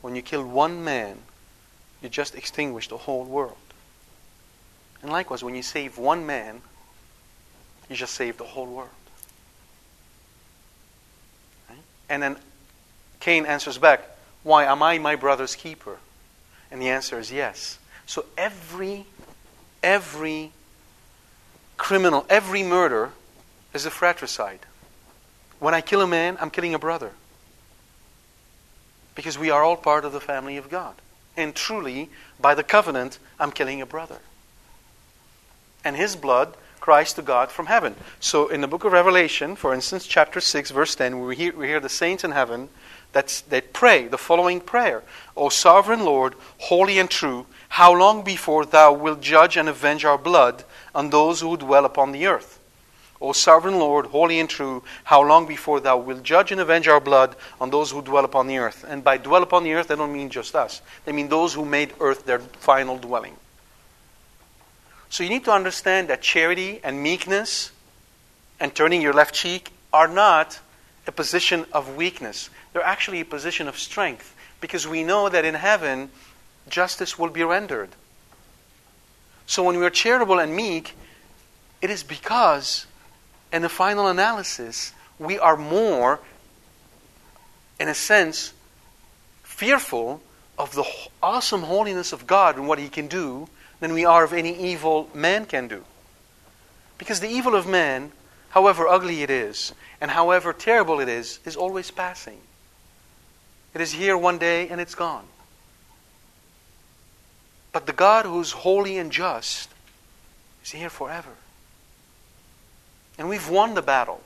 [0.00, 1.18] When you kill one man,
[2.00, 3.56] you just extinguished a whole world.
[5.02, 6.62] And likewise, when you save one man,
[7.90, 8.90] you just saved the whole world.
[11.68, 11.78] Right?
[12.08, 12.36] And then
[13.20, 14.02] Cain answers back,
[14.42, 15.98] Why am I my brother's keeper?
[16.70, 17.78] And the answer is yes.
[18.06, 19.06] So every,
[19.82, 20.52] every
[21.76, 23.12] criminal, every murder
[23.72, 24.60] is a fratricide.
[25.58, 27.12] When I kill a man, I'm killing a brother.
[29.14, 30.94] Because we are all part of the family of God.
[31.36, 34.18] And truly, by the covenant, I'm killing a brother.
[35.84, 37.94] And his blood cries to God from heaven.
[38.20, 41.66] So in the book of Revelation, for instance, chapter 6, verse 10, we hear, we
[41.66, 42.68] hear the saints in heaven
[43.12, 45.02] that, that pray the following prayer
[45.34, 50.18] O sovereign Lord, holy and true, how long before thou wilt judge and avenge our
[50.18, 50.64] blood
[50.94, 52.60] on those who dwell upon the earth?
[53.18, 57.00] O sovereign Lord, holy and true, how long before thou wilt judge and avenge our
[57.00, 58.84] blood on those who dwell upon the earth?
[58.86, 60.82] And by dwell upon the earth, they don't mean just us.
[61.06, 63.36] They mean those who made earth their final dwelling.
[65.14, 67.70] So you need to understand that charity and meekness
[68.58, 70.58] and turning your left cheek are not
[71.06, 72.50] a position of weakness.
[72.72, 76.10] They're actually a position of strength because we know that in heaven,
[76.68, 77.90] justice will be rendered.
[79.46, 80.96] So when we are charitable and meek,
[81.80, 82.86] it is because,
[83.52, 86.18] in the final analysis, we are more,
[87.78, 88.52] in a sense,
[89.44, 90.20] fearful
[90.58, 90.84] of the
[91.22, 93.48] awesome holiness of God and what He can do
[93.80, 95.84] than we are of any evil man can do.
[96.98, 98.12] Because the evil of man,
[98.50, 102.38] however ugly it is, and however terrible it is, is always passing.
[103.74, 105.24] It is here one day and it's gone.
[107.72, 109.70] But the God who's holy and just
[110.62, 111.32] is here forever.
[113.18, 114.22] And we've won the battle.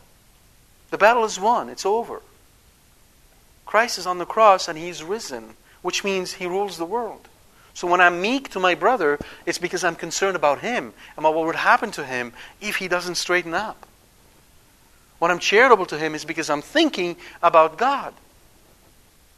[0.90, 2.22] The battle is won, it's over.
[3.64, 7.27] Christ is on the cross and he's risen, which means he rules the world.
[7.78, 11.36] So when I'm meek to my brother, it's because I'm concerned about him and about
[11.36, 13.86] what would happen to him if he doesn't straighten up.
[15.20, 18.14] When I'm charitable to him is because I'm thinking about God,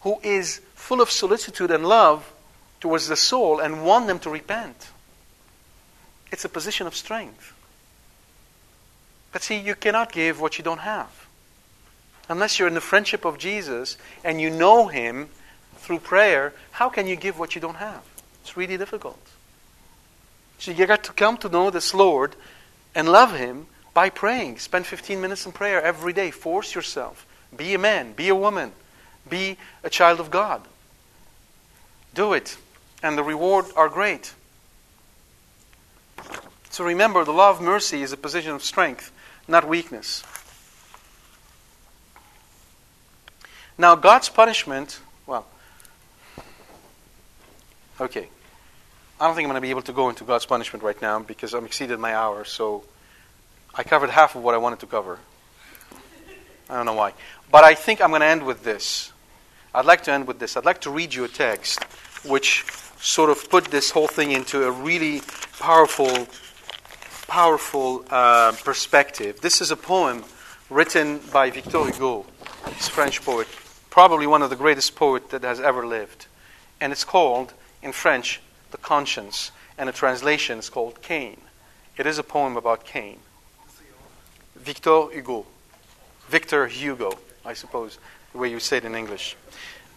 [0.00, 2.32] who is full of solicitude and love
[2.80, 4.88] towards the soul and want them to repent.
[6.32, 7.52] It's a position of strength.
[9.32, 11.26] But see, you cannot give what you don't have.
[12.26, 15.28] Unless you're in the friendship of Jesus and you know him
[15.76, 18.02] through prayer, how can you give what you don't have?
[18.42, 19.20] It's really difficult.
[20.58, 22.36] So you got to come to know this Lord
[22.94, 24.58] and love Him by praying.
[24.58, 26.30] Spend 15 minutes in prayer every day.
[26.30, 27.26] Force yourself.
[27.56, 28.72] Be a man, be a woman,
[29.28, 30.62] be a child of God.
[32.14, 32.56] Do it,
[33.02, 34.34] and the reward are great.
[36.70, 39.10] So remember, the law of mercy is a position of strength,
[39.48, 40.22] not weakness.
[43.76, 45.00] Now, God's punishment,
[48.00, 48.28] Okay.
[49.20, 51.18] I don't think I'm going to be able to go into God's punishment right now
[51.18, 52.46] because I'm exceeded my hour.
[52.46, 52.82] So
[53.74, 55.18] I covered half of what I wanted to cover.
[56.70, 57.12] I don't know why.
[57.52, 59.12] But I think I'm going to end with this.
[59.74, 60.56] I'd like to end with this.
[60.56, 61.84] I'd like to read you a text
[62.24, 62.64] which
[63.00, 65.20] sort of put this whole thing into a really
[65.58, 66.26] powerful,
[67.28, 69.42] powerful uh, perspective.
[69.42, 70.24] This is a poem
[70.70, 72.24] written by Victor Hugo,
[72.64, 73.46] this French poet,
[73.90, 76.26] probably one of the greatest poets that has ever lived.
[76.80, 77.52] And it's called
[77.82, 78.40] in French,
[78.70, 81.40] the conscience, and a translation is called Cain.
[81.96, 83.18] It is a poem about Cain.
[84.56, 85.46] Victor Hugo.
[86.28, 87.12] Victor Hugo,
[87.44, 87.98] I suppose,
[88.32, 89.36] the way you say it in English.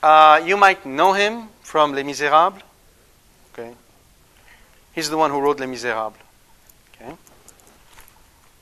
[0.01, 2.61] Uh, you might know him from Les Miserables.
[3.53, 3.73] Okay.
[4.93, 6.18] He's the one who wrote Les Miserables.
[6.95, 7.14] Okay.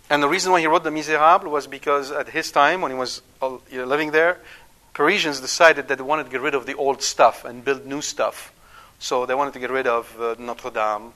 [0.10, 2.98] And the reason why he wrote Les Miserables was because at his time, when he
[2.98, 4.40] was uh, living there,
[4.94, 8.02] Parisians decided that they wanted to get rid of the old stuff and build new
[8.02, 8.52] stuff.
[9.02, 11.12] So they wanted to get rid of uh, Notre Dame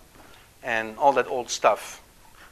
[0.64, 2.02] and all that old stuff.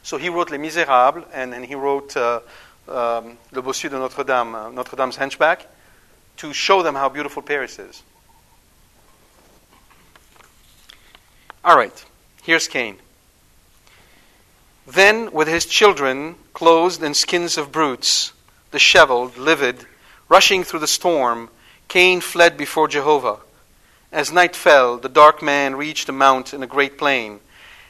[0.04, 2.42] So he wrote Les Miserables, and then he wrote uh,
[2.88, 5.66] um, Le Bossu de Notre Dame, uh, Notre Dame's Hunchback,
[6.38, 8.04] to show them how beautiful Paris is.
[11.66, 12.06] All right,
[12.44, 12.98] here's Cain.
[14.86, 18.34] Then, with his children, clothed in skins of brutes,
[18.72, 19.88] disheveled, livid,
[20.30, 21.50] rushing through the storm,
[21.88, 23.40] Cain fled before Jehovah.
[24.14, 27.40] As night fell, the dark man reached a mount in a great plain,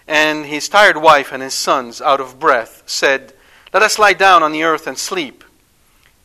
[0.08, 3.34] and his tired wife and his sons, out of breath, said,
[3.74, 5.44] Let us lie down on the earth and sleep.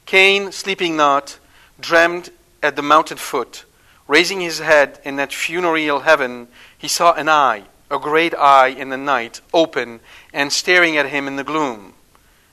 [0.07, 1.41] Cain, sleeping not,
[1.81, 2.31] dreamed
[2.63, 3.65] at the mountain foot,
[4.07, 6.47] Raising his head in that funereal heaven,
[6.79, 9.99] he saw an eye, a great eye in the night, open
[10.33, 11.95] and staring at him in the gloom.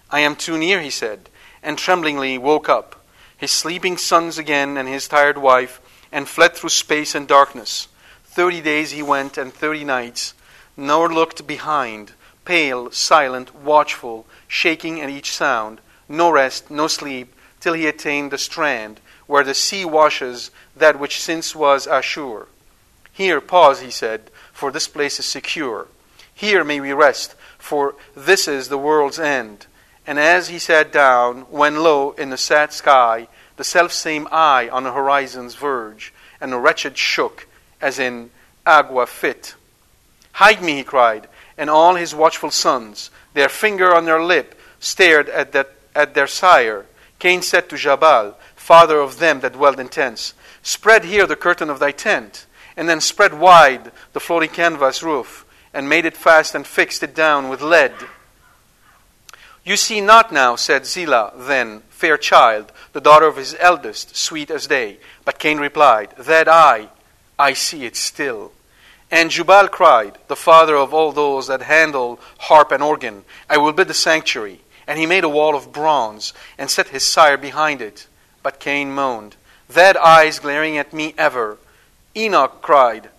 [0.10, 1.30] I am too near, he said,
[1.62, 3.06] and tremblingly woke up,
[3.38, 5.80] his sleeping sons again and his tired wife,
[6.16, 7.90] and fled through space and darkness.
[8.24, 10.34] Thirty days he went, and thirty nights,
[10.78, 12.14] nor looked behind,
[12.46, 18.38] pale, silent, watchful, shaking at each sound, no rest, no sleep, till he attained the
[18.38, 22.48] strand, where the sea washes that which since was Ashur.
[23.12, 25.88] Here pause, he said, for this place is secure.
[26.34, 29.66] Here may we rest, for this is the world's end.
[30.08, 34.84] And as he sat down, when lo, in the sad sky, the self-same eye on
[34.84, 37.48] the horizon's verge, and the wretched shook,
[37.82, 38.30] as in
[38.66, 39.56] ague fit.
[40.34, 41.28] Hide me, he cried,
[41.58, 46.28] and all his watchful sons, their finger on their lip, stared at, that, at their
[46.28, 46.86] sire.
[47.20, 51.70] Cain said to Jabal, father of them that dwelled in tents, Spread here the curtain
[51.70, 56.56] of thy tent, and then spread wide the floating canvas roof, and made it fast
[56.56, 57.94] and fixed it down with lead.
[59.64, 64.50] You see not now, said Zillah, then, fair child, the daughter of his eldest, sweet
[64.50, 64.98] as day.
[65.26, 66.88] But Cain replied, That I,
[67.38, 68.54] I see it still.
[69.12, 73.74] And Jubal cried, the father of all those that handle harp and organ, I will
[73.74, 74.62] build the sanctuary.
[74.88, 78.08] And he made a wall of bronze, and set his sire behind it.
[78.42, 79.36] But Cain moaned,
[79.68, 81.58] That eyes glaring at me ever.
[82.16, 83.10] Enoch cried,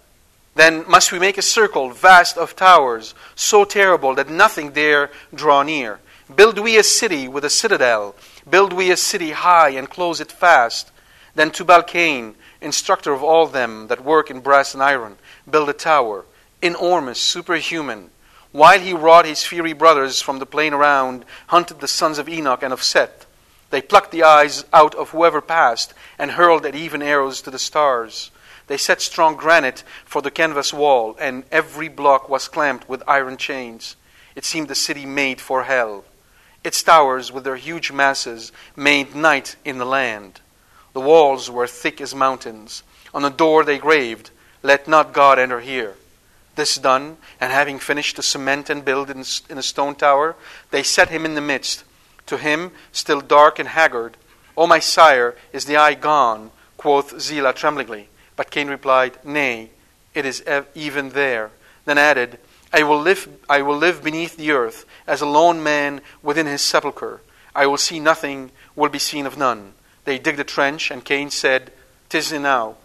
[0.54, 5.62] Then must we make a circle vast of towers, so terrible that nothing dare draw
[5.62, 6.00] near.
[6.34, 8.14] Build we a city with a citadel.
[8.48, 10.92] Build we a city high and close it fast.
[11.34, 15.16] Then Tubal Cain, instructor of all them that work in brass and iron,
[15.48, 16.24] build a tower,
[16.62, 18.10] enormous, superhuman.
[18.52, 22.62] While he wrought his fiery brothers from the plain around, hunted the sons of Enoch
[22.62, 23.26] and of Seth.
[23.70, 27.58] They plucked the eyes out of whoever passed and hurled at even arrows to the
[27.58, 28.30] stars.
[28.68, 33.36] They set strong granite for the canvas wall, and every block was clamped with iron
[33.36, 33.96] chains.
[34.34, 36.04] It seemed a city made for hell.
[36.66, 40.40] Its towers, with their huge masses, made night in the land.
[40.94, 42.82] The walls were thick as mountains.
[43.14, 44.30] On the door they graved,
[44.64, 45.94] Let not God enter here.
[46.56, 50.34] This done, and having finished to cement and build in, a stone tower,
[50.72, 51.84] they set him in the midst.
[52.26, 54.16] To him, still dark and haggard,
[54.56, 56.50] O my sire, is the eye gone?
[56.76, 58.08] quoth Zillah tremblingly.
[58.34, 59.70] But Cain replied, Nay,
[60.14, 60.42] it is
[60.74, 61.52] even there.
[61.84, 62.40] Then added,
[62.72, 66.62] I will live, I will live beneath the earth as a lone man within his
[66.62, 67.22] sepulchre.
[67.54, 69.72] I will see nothing, will be seen of none.
[70.04, 71.72] They digged a trench, and Cain said,
[72.08, 72.76] Tis enow.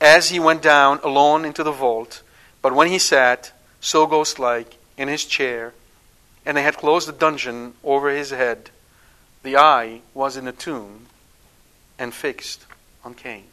[0.00, 2.22] As he went down alone into the vault,
[2.62, 5.72] but when he sat, so ghost like, in his chair,
[6.46, 8.70] and they had closed the dungeon over his head,
[9.42, 11.06] the eye was in the tomb
[11.98, 12.64] and fixed
[13.04, 13.44] on Cain.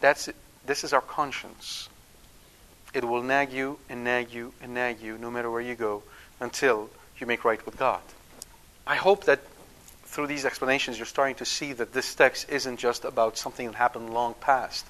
[0.00, 0.36] That's it.
[0.64, 1.88] This is our conscience.
[2.94, 6.02] It will nag you and nag you and nag you no matter where you go
[6.40, 8.00] until you make right with God.
[8.86, 9.40] I hope that
[10.04, 13.76] through these explanations you're starting to see that this text isn't just about something that
[13.76, 14.86] happened long past.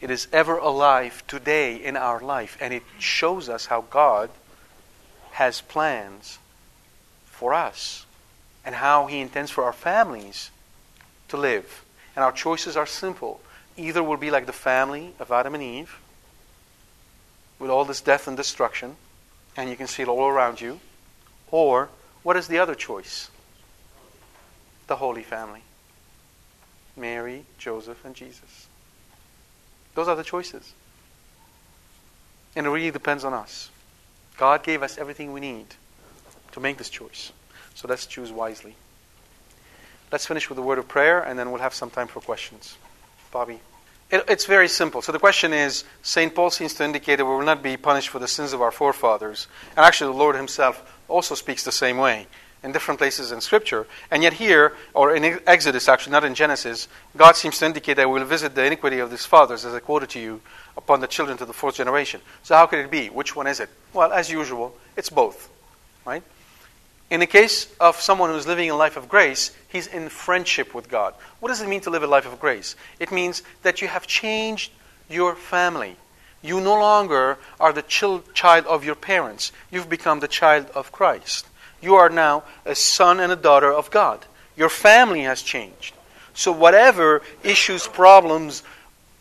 [0.00, 4.30] It is ever alive today in our life, and it shows us how God
[5.32, 6.38] has plans
[7.24, 8.06] for us
[8.64, 10.50] and how He intends for our families
[11.28, 11.84] to live.
[12.14, 13.40] And our choices are simple.
[13.76, 15.98] Either we'll be like the family of Adam and Eve,
[17.58, 18.96] with all this death and destruction,
[19.56, 20.80] and you can see it all around you.
[21.50, 21.88] Or,
[22.22, 23.30] what is the other choice?
[24.86, 25.62] The Holy Family
[26.96, 28.68] Mary, Joseph, and Jesus.
[29.94, 30.72] Those are the choices.
[32.54, 33.70] And it really depends on us.
[34.38, 35.66] God gave us everything we need
[36.52, 37.32] to make this choice.
[37.74, 38.76] So let's choose wisely.
[40.10, 42.76] Let's finish with a word of prayer, and then we'll have some time for questions.
[43.30, 43.60] Bobby.
[44.10, 45.02] It, it's very simple.
[45.02, 46.34] So the question is St.
[46.34, 48.70] Paul seems to indicate that we will not be punished for the sins of our
[48.70, 49.48] forefathers.
[49.76, 52.26] And actually, the Lord Himself also speaks the same way
[52.62, 53.86] in different places in Scripture.
[54.10, 58.08] And yet, here, or in Exodus, actually, not in Genesis, God seems to indicate that
[58.08, 60.40] we will visit the iniquity of these fathers, as I quoted to you,
[60.76, 62.20] upon the children to the fourth generation.
[62.42, 63.08] So, how could it be?
[63.08, 63.70] Which one is it?
[63.92, 65.48] Well, as usual, it's both.
[66.04, 66.22] Right?
[67.08, 70.88] In the case of someone who's living a life of grace, he's in friendship with
[70.88, 71.14] God.
[71.38, 72.74] What does it mean to live a life of grace?
[72.98, 74.72] It means that you have changed
[75.08, 75.96] your family.
[76.42, 79.52] You no longer are the child of your parents.
[79.70, 81.46] You've become the child of Christ.
[81.80, 84.24] You are now a son and a daughter of God.
[84.56, 85.94] Your family has changed.
[86.34, 88.62] So, whatever issues, problems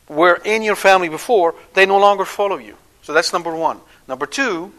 [0.09, 2.75] were in your family before, they no longer follow you.
[3.03, 3.79] So, that's number one.
[4.07, 4.73] Number two,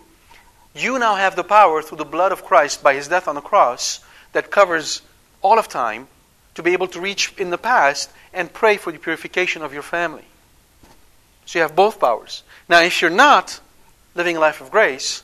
[0.82, 3.40] you now have the power through the blood of Christ by his death on the
[3.40, 4.00] cross
[4.32, 5.02] that covers
[5.42, 6.08] all of time
[6.54, 9.82] to be able to reach in the past and pray for the purification of your
[9.82, 10.24] family.
[11.44, 12.42] So you have both powers.
[12.68, 13.60] Now, if you're not
[14.14, 15.22] living a life of grace,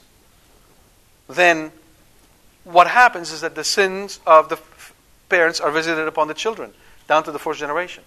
[1.28, 1.72] then
[2.64, 4.58] what happens is that the sins of the
[5.28, 6.72] parents are visited upon the children,
[7.08, 8.04] down to the fourth generation.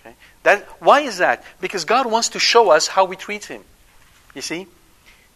[0.00, 0.14] Okay?
[0.42, 1.44] That, why is that?
[1.60, 3.62] Because God wants to show us how we treat Him.
[4.34, 4.66] You see?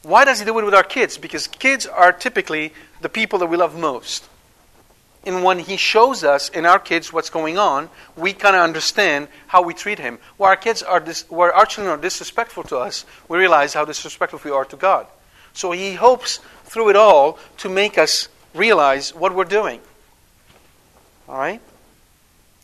[0.07, 1.19] Why does He do it with our kids?
[1.19, 4.29] Because kids are typically the people that we love most.
[5.25, 9.27] And when He shows us in our kids what's going on, we kind of understand
[9.49, 10.21] how we treat Him.
[10.37, 13.85] Where our kids are, dis- where our children are disrespectful to us, we realize how
[13.85, 15.09] disrespectful we are to God.
[15.53, 19.81] So He hopes through it all to make us realize what we're doing.
[21.29, 21.61] All right?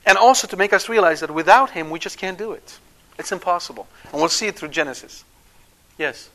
[0.07, 2.79] And also to make us realize that without Him, we just can't do it.
[3.19, 3.89] It's impossible.
[4.13, 5.25] And we'll see it through Genesis.
[5.99, 6.31] Yes?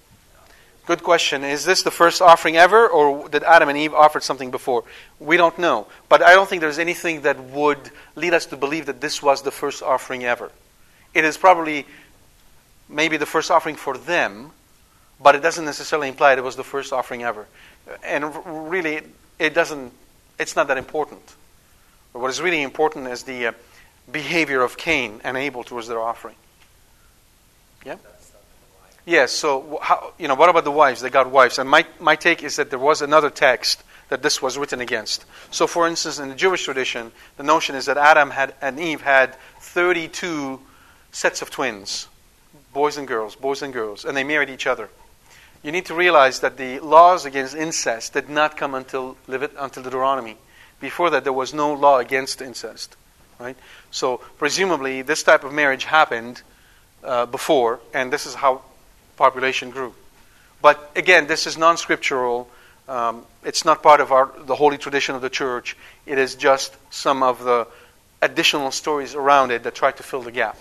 [0.87, 1.43] Good question.
[1.43, 4.85] Is this the first offering ever, or did Adam and Eve offer something before?
[5.19, 5.87] We don't know.
[6.07, 9.41] But I don't think there's anything that would lead us to believe that this was
[9.41, 10.49] the first offering ever.
[11.13, 11.85] It is probably
[12.87, 14.51] maybe the first offering for them,
[15.21, 17.47] but it doesn't necessarily imply it was the first offering ever.
[18.01, 18.33] And
[18.71, 19.01] really,
[19.39, 19.91] it doesn't,
[20.39, 21.35] it's not that important.
[22.13, 23.51] But what is really important is the uh,
[24.09, 26.35] behavior of Cain and Abel towards their offering.
[27.85, 27.97] Yeah?
[29.07, 31.01] Yes, so how, you know, what about the wives?
[31.01, 31.57] They got wives.
[31.57, 35.25] And my, my take is that there was another text that this was written against.
[35.49, 39.01] So, for instance, in the Jewish tradition, the notion is that Adam had, and Eve
[39.01, 40.59] had 32
[41.11, 42.07] sets of twins
[42.73, 44.87] boys and girls, boys and girls, and they married each other
[45.63, 50.37] you need to realize that the laws against incest did not come until, until Deuteronomy.
[50.79, 52.95] Before that, there was no law against incest.
[53.39, 53.57] Right?
[53.91, 56.41] So, presumably, this type of marriage happened
[57.03, 58.61] uh, before, and this is how
[59.17, 59.93] population grew.
[60.61, 62.49] But again, this is non scriptural.
[62.87, 65.75] Um, it's not part of our, the holy tradition of the church.
[66.05, 67.67] It is just some of the
[68.21, 70.57] additional stories around it that try to fill the gap.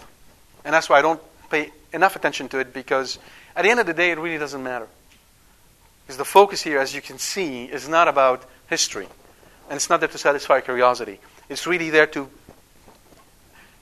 [0.65, 1.21] And that's why I don't
[1.51, 3.19] pay enough attention to it because
[3.55, 4.89] at the end of the day, it really doesn't matter.
[6.05, 9.09] Because the focus here, as you can see, is not about history.
[9.69, 11.19] And it's not there to satisfy curiosity.
[11.49, 12.29] It's really there to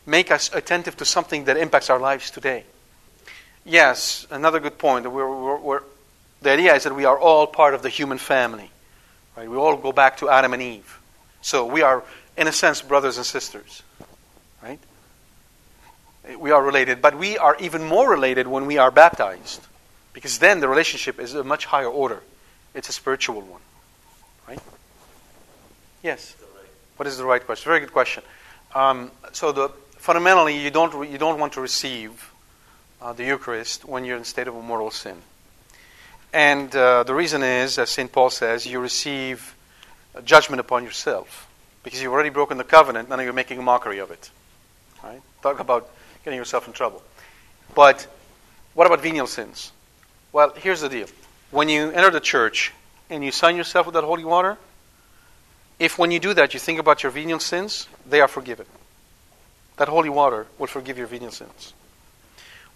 [0.06, 2.64] make us attentive to something that impacts our lives today.
[3.64, 5.10] Yes, another good point.
[5.10, 5.82] We're, we're, we're,
[6.42, 8.70] the idea is that we are all part of the human family.
[9.36, 9.48] Right?
[9.48, 11.00] We all go back to Adam and Eve.
[11.40, 12.02] So we are,
[12.36, 13.82] in a sense, brothers and sisters.
[14.62, 14.78] Right?
[16.38, 19.60] we are related, but we are even more related when we are baptized.
[20.12, 22.22] Because then the relationship is a much higher order.
[22.72, 23.60] It's a spiritual one.
[24.48, 24.60] Right?
[26.02, 26.34] Yes.
[26.96, 27.68] What is the right question?
[27.68, 28.22] Very good question.
[28.74, 32.30] Um, so the, fundamentally, you don't, you don't want to receive
[33.04, 35.18] uh, the Eucharist when you're in a state of mortal sin.
[36.32, 38.10] And uh, the reason is, as St.
[38.10, 39.54] Paul says, you receive
[40.24, 41.46] judgment upon yourself.
[41.82, 44.30] Because you've already broken the covenant, now you're making a mockery of it.
[45.02, 45.20] Right?
[45.42, 45.90] Talk about
[46.24, 47.02] getting yourself in trouble.
[47.74, 48.06] But
[48.72, 49.70] what about venial sins?
[50.32, 51.06] Well, here's the deal.
[51.50, 52.72] When you enter the church
[53.10, 54.56] and you sign yourself with that holy water,
[55.78, 58.66] if when you do that you think about your venial sins, they are forgiven.
[59.76, 61.74] That holy water will forgive your venial sins.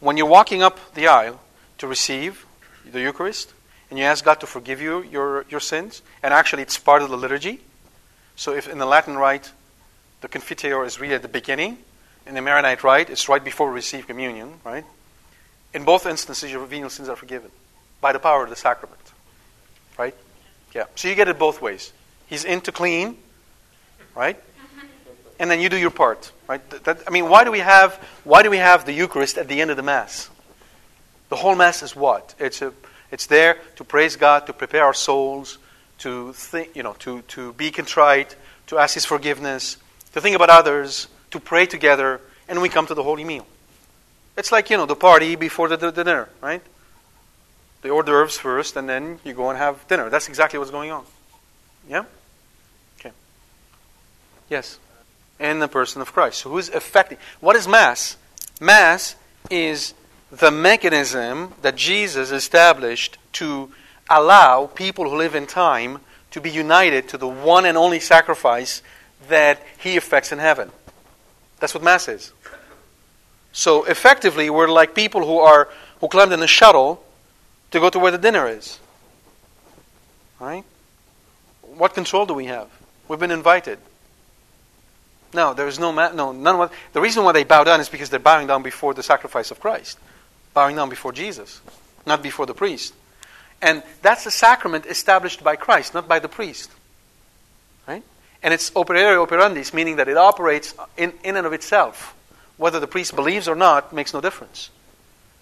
[0.01, 1.41] When you're walking up the aisle
[1.79, 2.47] to receive
[2.85, 3.53] the Eucharist,
[3.91, 7.11] and you ask God to forgive you your, your sins, and actually it's part of
[7.11, 7.61] the liturgy.
[8.37, 9.53] So if in the Latin rite
[10.21, 11.79] the Confiteor is really at the beginning,
[12.27, 14.85] in the Maronite rite, it's right before we receive communion, right?
[15.73, 17.51] In both instances, your venial sins are forgiven
[18.01, 19.01] by the power of the sacrament,
[19.99, 20.15] right?
[20.75, 20.85] Yeah.
[20.95, 21.93] So you get it both ways.
[22.27, 23.17] He's in to clean,
[24.15, 24.39] right?
[25.39, 26.69] And then you do your part, right?
[26.85, 27.95] That, I mean, why do we have
[28.25, 30.31] why do we have the Eucharist at the end of the Mass?
[31.29, 32.35] The whole Mass is what?
[32.39, 32.73] It's a
[33.11, 35.59] it's there to praise God, to prepare our souls,
[35.99, 38.37] to think, you know, to, to be contrite,
[38.67, 39.77] to ask His forgiveness,
[40.13, 43.47] to think about others, to pray together, and we come to the holy meal.
[44.37, 46.63] It's like, you know, the party before the, the, the dinner, right?
[47.83, 50.11] The hors d'oeuvres first, and then you go and have dinner.
[50.11, 51.05] That's exactly what's going on.
[51.89, 52.05] Yeah?
[53.01, 53.13] Okay.
[54.49, 54.79] Yes.
[55.39, 56.41] In the person of Christ.
[56.41, 57.19] So who's affecting?
[57.41, 58.17] What is Mass?
[58.61, 59.15] Mass
[59.51, 59.95] is
[60.31, 63.71] the mechanism that Jesus established to
[64.11, 66.01] allow people who live in time
[66.33, 68.83] to be united to the one and only sacrifice
[69.29, 70.71] that he effects in heaven.
[71.61, 72.33] That's what Mass is.
[73.53, 75.69] So effectively, we're like people who are
[76.01, 77.03] who climbed in a shuttle
[77.71, 78.79] to go to where the dinner is.
[80.39, 80.65] Right?
[81.63, 82.69] What control do we have?
[83.09, 83.79] We've been invited.
[85.35, 87.89] No, there is no ma- no none of the reason why they bow down is
[87.89, 89.99] because they're bowing down before the sacrifice of Christ,
[90.55, 91.61] bowing down before Jesus,
[92.07, 92.95] not before the priest.
[93.61, 96.71] And that's a sacrament established by Christ, not by the priest.
[97.87, 98.03] Right?
[98.43, 102.15] And it's operario operandis, meaning that it operates in, in and of itself.
[102.57, 104.71] Whether the priest believes or not makes no difference.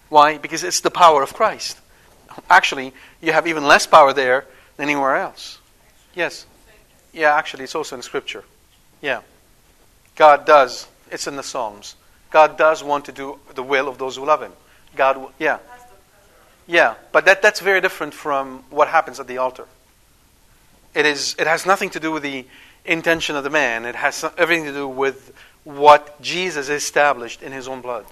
[0.09, 0.37] Why?
[0.37, 1.77] Because it's the power of Christ.
[2.49, 4.45] Actually, you have even less power there
[4.77, 5.59] than anywhere else.
[6.15, 6.45] Yes?
[7.13, 8.43] Yeah, actually, it's also in Scripture.
[9.01, 9.21] Yeah.
[10.17, 10.87] God does.
[11.09, 11.95] It's in the Psalms.
[12.29, 14.51] God does want to do the will of those who love Him.
[14.95, 15.59] God, yeah.
[16.67, 19.65] Yeah, but that, that's very different from what happens at the altar.
[20.93, 22.45] It, is, it has nothing to do with the
[22.83, 25.33] intention of the man, it has everything to do with
[25.63, 28.05] what Jesus established in His own blood.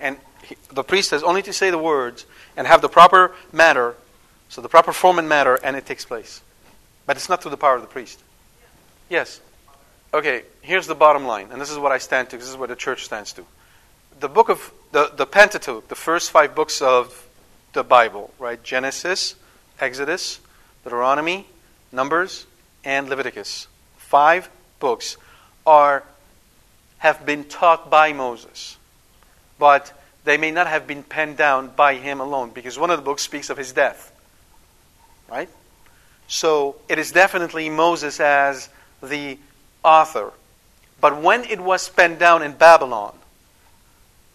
[0.00, 2.26] And he, the priest has only to say the words
[2.56, 3.94] and have the proper matter,
[4.48, 6.42] so the proper form and matter, and it takes place.
[7.06, 8.22] But it's not through the power of the priest.
[9.08, 9.40] Yes?
[10.14, 12.68] Okay, here's the bottom line, and this is what I stand to, this is what
[12.68, 13.44] the church stands to.
[14.20, 17.26] The book of the, the Pentateuch, the first five books of
[17.72, 18.62] the Bible, right?
[18.62, 19.34] Genesis,
[19.80, 20.38] Exodus,
[20.84, 21.48] Deuteronomy,
[21.90, 22.46] Numbers,
[22.84, 23.66] and Leviticus.
[23.96, 25.16] Five books
[25.66, 26.04] are
[26.98, 28.76] have been taught by Moses,
[29.58, 33.04] but they may not have been penned down by him alone, because one of the
[33.04, 34.12] books speaks of his death.
[35.28, 35.48] Right?
[36.28, 38.68] So it is definitely Moses as
[39.02, 39.38] the
[39.84, 40.32] author.
[41.00, 43.14] But when it was penned down in Babylon,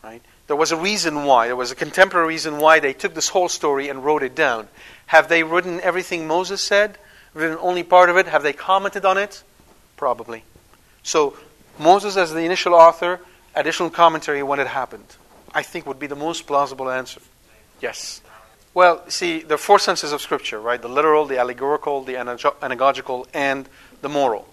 [0.03, 1.47] right, there was a reason why.
[1.47, 4.67] There was a contemporary reason why they took this whole story and wrote it down.
[5.07, 6.97] Have they written everything Moses said?
[7.33, 8.27] Written only part of it?
[8.27, 9.43] Have they commented on it?
[9.97, 10.43] Probably.
[11.03, 11.37] So
[11.77, 13.19] Moses as the initial author,
[13.55, 15.05] additional commentary when it happened.
[15.53, 17.21] I think would be the most plausible answer.
[17.81, 18.21] Yes.
[18.73, 20.81] Well, see, there are four senses of Scripture, right?
[20.81, 23.67] The literal, the allegorical, the anagogical, and
[24.01, 24.47] the moral.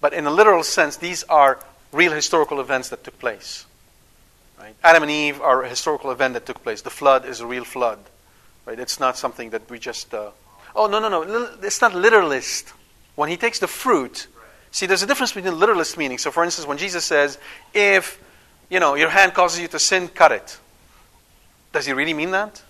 [0.00, 1.58] But in a literal sense, these are
[1.92, 3.66] real historical events that took place.
[4.58, 4.74] Right?
[4.82, 6.82] Adam and Eve are a historical event that took place.
[6.82, 7.98] The flood is a real flood.
[8.66, 8.78] Right?
[8.78, 10.12] It's not something that we just.
[10.12, 10.30] Uh,
[10.74, 11.48] oh, no, no, no.
[11.62, 12.72] It's not literalist.
[13.14, 14.26] When he takes the fruit,
[14.70, 16.18] see, there's a difference between literalist meaning.
[16.18, 17.38] So, for instance, when Jesus says,
[17.74, 18.22] if
[18.70, 20.58] you know your hand causes you to sin, cut it.
[21.72, 22.62] Does he really mean that?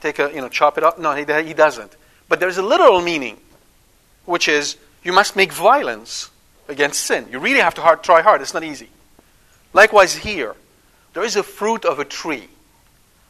[0.00, 0.98] Take a, you know, chop it up?
[0.98, 1.94] No, he, he doesn't.
[2.28, 3.38] But there's a literal meaning,
[4.24, 6.30] which is you must make violence
[6.68, 7.26] against sin.
[7.30, 8.42] You really have to hard, try hard.
[8.42, 8.88] It's not easy.
[9.72, 10.54] Likewise, here,
[11.14, 12.48] there is a fruit of a tree.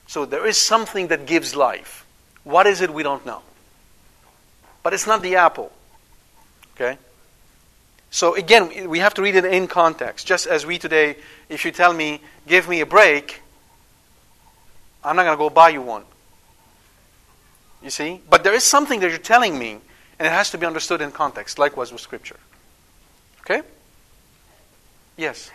[0.07, 2.05] So there is something that gives life.
[2.45, 2.93] What is it?
[2.93, 3.43] We don't know.
[4.83, 5.71] But it's not the apple.
[6.75, 6.99] Okay?
[8.11, 10.27] So again, we have to read it in context.
[10.27, 11.17] Just as we today,
[11.49, 13.41] if you tell me, give me a break,
[15.05, 16.03] I'm not going to go buy you one.
[17.83, 18.21] You see?
[18.29, 19.79] But there is something that you're telling me
[20.21, 22.37] and it has to be understood in context, likewise with Scripture.
[23.41, 23.63] Okay?
[25.17, 25.51] Yes.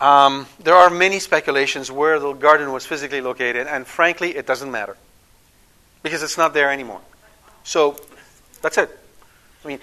[0.00, 4.70] Um, there are many speculations where the garden was physically located, and frankly, it doesn't
[4.70, 4.96] matter
[6.02, 7.02] because it's not there anymore.
[7.62, 8.00] So
[8.62, 8.88] that's it.
[9.62, 9.80] I mean,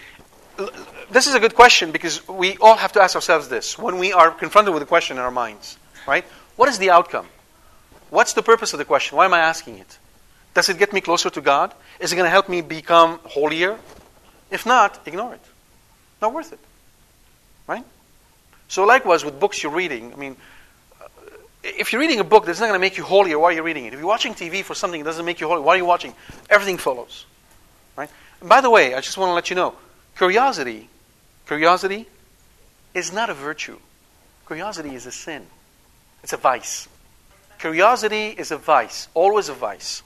[1.12, 4.14] this is a good question because we all have to ask ourselves this when we
[4.14, 5.78] are confronted with a question in our minds,
[6.08, 6.26] right?
[6.56, 7.28] What is the outcome?
[8.10, 9.16] What's the purpose of the question?
[9.16, 10.00] Why am I asking it?
[10.56, 11.72] Does it get me closer to God?
[12.00, 13.78] Is it going to help me become holier?
[14.50, 15.42] If not, ignore it.
[16.22, 16.60] Not worth it.
[17.68, 17.84] Right?
[18.68, 20.36] So, likewise, with books you're reading, I mean,
[21.02, 21.06] uh,
[21.64, 23.64] if you're reading a book that's not going to make you holier, why are you
[23.64, 23.94] reading it?
[23.94, 26.14] If you're watching TV for something that doesn't make you holy, why are you watching?
[26.50, 27.26] Everything follows.
[27.96, 28.10] Right?
[28.42, 29.76] And by the way, I just want to let you know
[30.18, 30.90] curiosity,
[31.46, 32.08] curiosity
[32.94, 33.80] is not a virtue.
[34.48, 35.46] Curiosity is a sin.
[36.24, 36.88] It's a vice.
[37.60, 40.04] Curiosity is a vice, always a vice.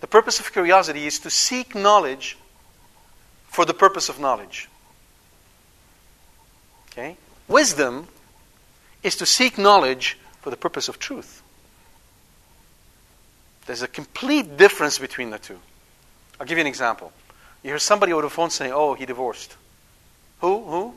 [0.00, 2.36] The purpose of curiosity is to seek knowledge
[3.48, 4.68] for the purpose of knowledge.
[6.90, 7.16] Okay?
[7.48, 8.08] Wisdom
[9.02, 11.42] is to seek knowledge for the purpose of truth.
[13.66, 15.58] There's a complete difference between the two.
[16.40, 17.12] I'll give you an example.
[17.62, 19.56] You hear somebody over the phone saying, Oh, he divorced.
[20.40, 20.64] Who?
[20.64, 20.94] Who?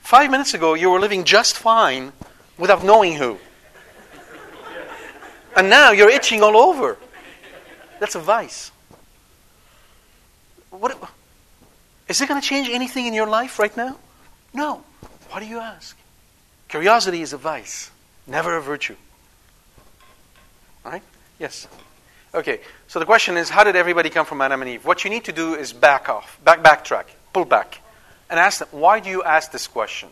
[0.00, 2.12] Five minutes ago, you were living just fine
[2.58, 3.38] without knowing who.
[5.56, 6.98] And now you're itching all over.
[7.98, 8.70] That's a vice.
[10.70, 10.96] What,
[12.08, 13.96] is it going to change anything in your life right now?
[14.54, 14.82] No.
[15.30, 15.96] Why do you ask?
[16.68, 17.90] Curiosity is a vice,
[18.26, 18.96] never a virtue.
[20.84, 21.02] All right?
[21.38, 21.68] Yes.
[22.34, 22.60] Okay.
[22.88, 24.84] So the question is, how did everybody come from Adam and Eve?
[24.84, 27.80] What you need to do is back off, back, backtrack, pull back,
[28.30, 30.08] and ask them, why do you ask this question?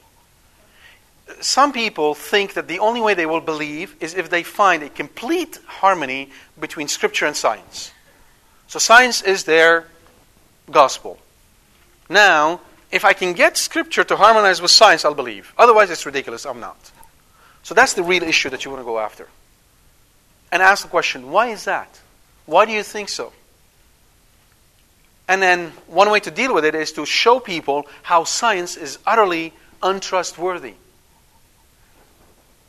[1.41, 4.89] Some people think that the only way they will believe is if they find a
[4.89, 7.91] complete harmony between Scripture and science.
[8.69, 9.87] So science is their
[10.71, 11.19] gospel.
[12.09, 12.61] Now,
[12.91, 15.53] if I can get Scripture to harmonize with science, I'll believe.
[15.59, 16.47] Otherwise, it's ridiculous.
[16.47, 16.93] I'm not.
[17.63, 19.29] So that's the real issue that you want to go after.
[20.53, 22.01] And ask the question why is that?
[22.47, 23.33] Why do you think so?
[25.29, 28.99] And then one way to deal with it is to show people how science is
[29.05, 29.53] utterly
[29.83, 30.75] untrustworthy.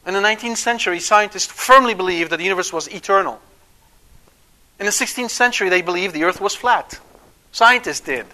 [0.08, 3.40] In the 19th century, scientists firmly believed that the universe was eternal.
[4.80, 7.00] In the 16th century, they believed the earth was flat.
[7.52, 8.26] Scientists did.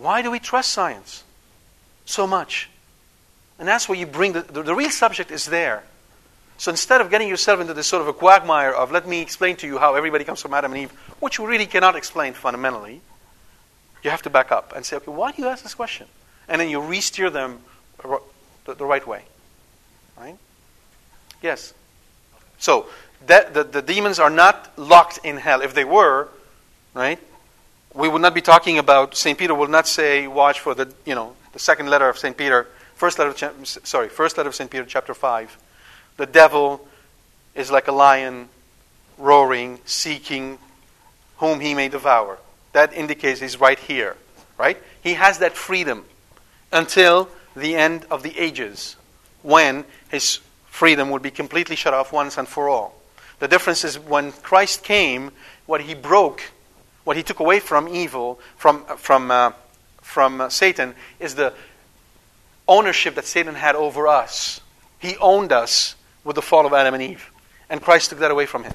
[0.00, 1.24] Why do we trust science
[2.06, 2.70] so much?
[3.58, 5.82] And that's where you bring the, the, the, real subject is there.
[6.56, 9.56] So instead of getting yourself into this sort of a quagmire of, let me explain
[9.56, 10.90] to you how everybody comes from Adam and Eve,
[11.20, 13.02] which you really cannot explain fundamentally,
[14.02, 16.06] you have to back up and say, okay, why do you ask this question?
[16.48, 17.60] And then you re steer them
[18.64, 19.24] the, the right way.
[20.18, 20.38] Right?
[21.42, 21.74] Yes.
[22.58, 22.86] So,
[23.26, 25.60] that, the, the demons are not locked in hell.
[25.60, 26.28] If they were,
[26.94, 27.18] right,
[27.94, 29.38] we would not be talking about, St.
[29.38, 32.36] Peter will not say, watch for the, you know, the second letter of St.
[32.36, 34.70] Peter, first letter of, sorry, first letter of St.
[34.70, 35.58] Peter, chapter 5.
[36.16, 36.86] The devil
[37.54, 38.48] is like a lion
[39.18, 40.58] roaring, seeking
[41.38, 42.38] whom he may devour.
[42.72, 44.16] That indicates he's right here,
[44.56, 44.78] right?
[45.02, 46.04] He has that freedom
[46.72, 48.96] until the end of the ages
[49.42, 52.94] when his freedom would be completely shut off once and for all.
[53.40, 55.32] The difference is when Christ came,
[55.66, 56.42] what he broke,
[57.10, 59.50] what he took away from evil, from, from, uh,
[60.00, 61.52] from uh, Satan, is the
[62.68, 64.60] ownership that Satan had over us.
[65.00, 67.32] He owned us with the fall of Adam and Eve.
[67.68, 68.74] And Christ took that away from him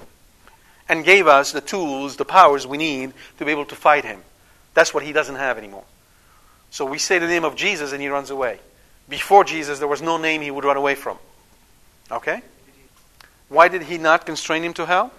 [0.89, 4.21] and gave us the tools, the powers we need to be able to fight him.
[4.73, 5.85] That's what he doesn't have anymore.
[6.71, 8.59] So we say the name of Jesus and he runs away.
[9.07, 11.17] Before Jesus, there was no name he would run away from.
[12.11, 12.41] Okay?
[13.47, 15.13] Why did he not constrain him to hell?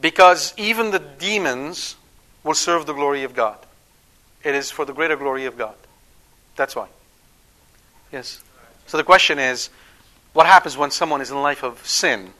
[0.00, 1.96] Because even the demons
[2.42, 3.58] will serve the glory of God.
[4.42, 5.74] It is for the greater glory of God.
[6.56, 6.88] That's why.
[8.12, 8.42] Yes.
[8.86, 9.70] So the question is
[10.32, 12.32] what happens when someone is in a life of sin?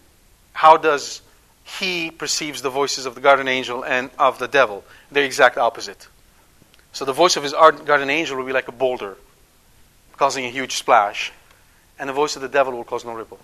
[0.52, 1.22] How does
[1.64, 4.84] he perceives the voices of the guardian angel and of the devil?
[5.10, 6.08] They're exact opposite.
[6.92, 9.16] So the voice of his guardian angel will be like a boulder,
[10.16, 11.32] causing a huge splash,
[11.98, 13.38] and the voice of the devil will cause no ripple.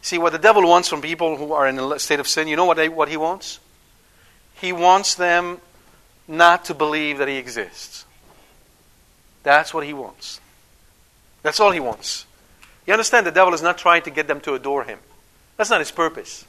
[0.00, 2.56] See, what the devil wants from people who are in a state of sin, you
[2.56, 3.58] know what, they, what he wants?
[4.54, 5.60] He wants them
[6.26, 8.04] not to believe that he exists.
[9.42, 10.40] That's what he wants.
[11.42, 12.26] That's all he wants.
[12.86, 14.98] You understand the devil is not trying to get them to adore him.
[15.56, 16.44] That's not his purpose.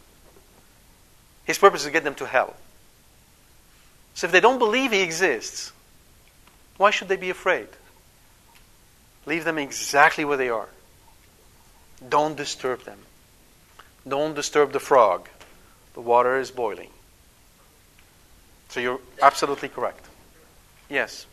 [1.45, 2.55] His purpose is to get them to hell.
[4.13, 5.71] So if they don't believe he exists,
[6.77, 7.67] why should they be afraid?
[9.25, 10.69] Leave them exactly where they are.
[12.07, 12.99] Don't disturb them.
[14.07, 15.29] Don't disturb the frog.
[15.93, 16.89] The water is boiling.
[18.69, 20.05] So you're absolutely correct.
[20.89, 21.25] Yes.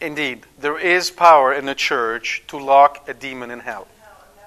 [0.00, 3.86] Indeed, there is power in the church to lock a demon in hell.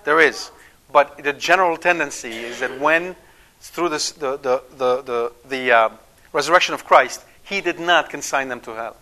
[0.04, 0.52] There is.
[0.92, 3.16] But the general tendency is that when,
[3.60, 5.90] through this, the, the, the, the, the uh,
[6.32, 8.98] resurrection of Christ, he did not consign them to hell.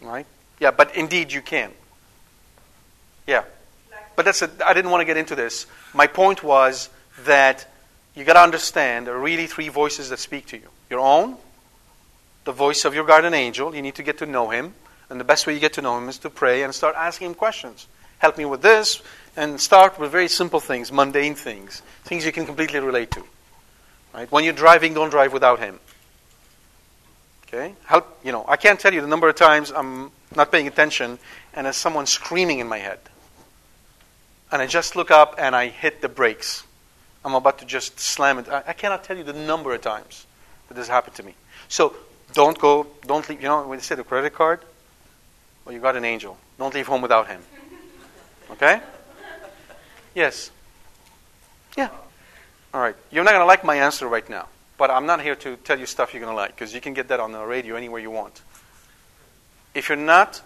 [0.00, 0.26] Right?
[0.60, 1.72] Yeah, but indeed you can.
[3.26, 3.44] Yeah.
[4.16, 5.66] But that's a, I didn't want to get into this.
[5.92, 6.88] My point was
[7.24, 7.66] that
[8.14, 11.36] you got to understand there are really three voices that speak to you your own,
[12.44, 13.74] the voice of your guardian angel.
[13.74, 14.74] You need to get to know him.
[15.10, 17.28] And the best way you get to know him is to pray and start asking
[17.28, 17.86] him questions.
[18.18, 19.02] Help me with this.
[19.36, 23.24] And start with very simple things, mundane things, things you can completely relate to.
[24.12, 24.30] Right?
[24.30, 25.80] When you're driving, don't drive without him.
[27.48, 27.74] Okay?
[27.84, 31.18] Help, you know, I can't tell you the number of times I'm not paying attention
[31.52, 33.00] and there's someone screaming in my head.
[34.52, 36.64] And I just look up and I hit the brakes.
[37.24, 38.48] I'm about to just slam it.
[38.48, 40.26] I, I cannot tell you the number of times
[40.68, 41.34] that this happened to me.
[41.68, 41.94] So
[42.34, 44.60] don't go, don't leave, you know, when they say the credit card,
[45.64, 46.36] well, you got an angel.
[46.58, 47.40] Don't leave home without him.
[48.50, 48.80] Okay?
[50.14, 50.50] Yes.
[51.76, 51.88] Yeah.
[52.72, 52.96] All right.
[53.10, 55.78] You're not going to like my answer right now, but I'm not here to tell
[55.78, 58.00] you stuff you're going to like because you can get that on the radio anywhere
[58.00, 58.42] you want.
[59.74, 60.42] If you're not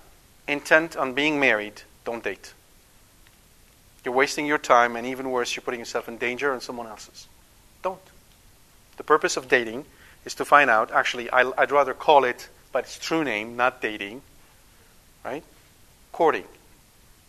[0.46, 2.54] intent on being married, don't date.
[4.08, 7.28] You're wasting your time, and even worse, you're putting yourself in danger and someone else's.
[7.82, 8.00] Don't.
[8.96, 9.84] The purpose of dating
[10.24, 14.22] is to find out, actually, I'd rather call it by its true name, not dating,
[15.26, 15.44] right?
[16.10, 16.44] Courting.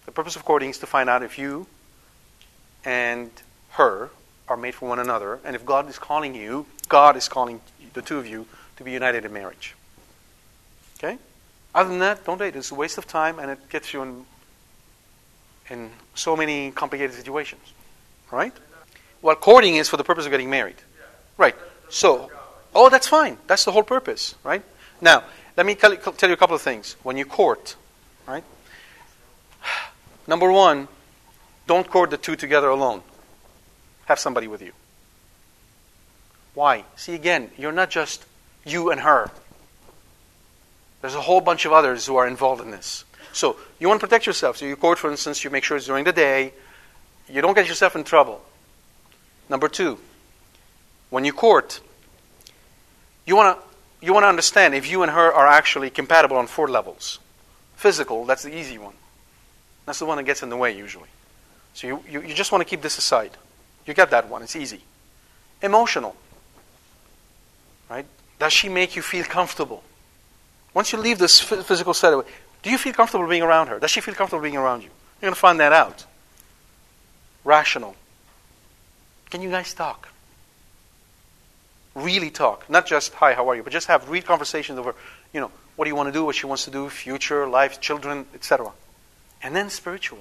[0.05, 1.67] The purpose of courting is to find out if you
[2.85, 3.29] and
[3.71, 4.09] her
[4.47, 7.59] are made for one another, and if God is calling you, God is calling
[7.91, 8.45] the two of you
[8.77, 9.75] to be united in marriage.
[10.97, 11.17] Okay?
[11.75, 12.55] Other than that, don't date.
[12.55, 14.25] It's a waste of time, and it gets you in,
[15.69, 17.61] in so many complicated situations.
[18.31, 18.53] Right?
[19.21, 20.77] Well, courting is for the purpose of getting married.
[21.37, 21.55] Right.
[21.89, 22.31] So,
[22.73, 23.37] oh, that's fine.
[23.47, 24.35] That's the whole purpose.
[24.43, 24.63] Right?
[25.01, 25.23] Now,
[25.57, 26.95] let me tell you a couple of things.
[27.03, 27.75] When you court,
[28.27, 28.43] right?
[30.27, 30.87] Number one,
[31.67, 33.01] don't court the two together alone.
[34.05, 34.71] Have somebody with you.
[36.53, 36.83] Why?
[36.95, 38.25] See, again, you're not just
[38.65, 39.29] you and her.
[41.01, 43.05] There's a whole bunch of others who are involved in this.
[43.33, 44.57] So you want to protect yourself.
[44.57, 46.53] So you court, for instance, you make sure it's during the day.
[47.29, 48.41] You don't get yourself in trouble.
[49.49, 49.99] Number two,
[51.09, 51.81] when you court,
[53.25, 53.69] you want to
[54.01, 57.19] you want to understand if you and her are actually compatible on four levels.
[57.75, 58.93] Physical, that's the easy one.
[59.85, 61.09] That's the one that gets in the way usually.
[61.73, 63.31] So you, you, you just want to keep this aside.
[63.85, 64.81] You get that one, it's easy.
[65.61, 66.15] Emotional.
[67.89, 68.05] Right?
[68.37, 69.83] Does she make you feel comfortable?
[70.73, 72.21] Once you leave this physical setting,
[72.61, 73.79] do you feel comfortable being around her?
[73.79, 74.89] Does she feel comfortable being around you?
[75.21, 76.05] You're going to find that out.
[77.43, 77.95] Rational.
[79.29, 80.09] Can you guys talk?
[81.95, 82.69] Really talk.
[82.69, 83.63] Not just, hi, how are you?
[83.63, 84.95] But just have real conversations over,
[85.33, 87.79] you know, what do you want to do, what she wants to do, future, life,
[87.79, 88.71] children, etc.
[89.41, 90.19] And then spiritual.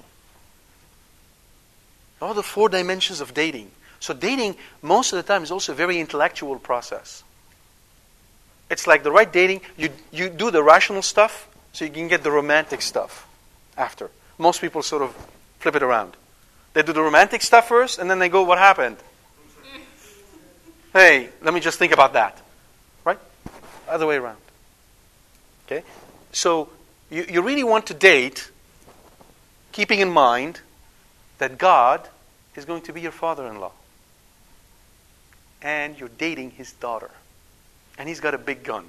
[2.21, 3.71] All the four dimensions of dating.
[3.99, 7.23] So dating, most of the time, is also a very intellectual process.
[8.69, 12.23] It's like the right dating, you, you do the rational stuff so you can get
[12.23, 13.27] the romantic stuff
[13.77, 14.09] after.
[14.37, 15.15] Most people sort of
[15.59, 16.15] flip it around.
[16.73, 18.97] They do the romantic stuff first, and then they go, What happened?
[20.93, 22.41] hey, let me just think about that.
[23.03, 23.19] Right?
[23.87, 24.37] Other way around.
[25.65, 25.83] Okay?
[26.31, 26.69] So
[27.09, 28.49] you, you really want to date,
[29.71, 30.61] keeping in mind
[31.37, 32.07] that God
[32.55, 33.71] is going to be your father in law.
[35.61, 37.11] And you're dating his daughter
[37.99, 38.85] and he's got a big gun.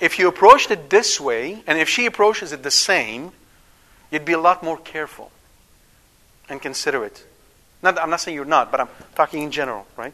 [0.00, 3.32] If you approached it this way, and if she approaches it the same,
[4.10, 5.30] you'd be a lot more careful
[6.48, 7.24] and considerate.
[7.82, 10.12] Not, I'm not saying you're not, but I'm talking in general, right?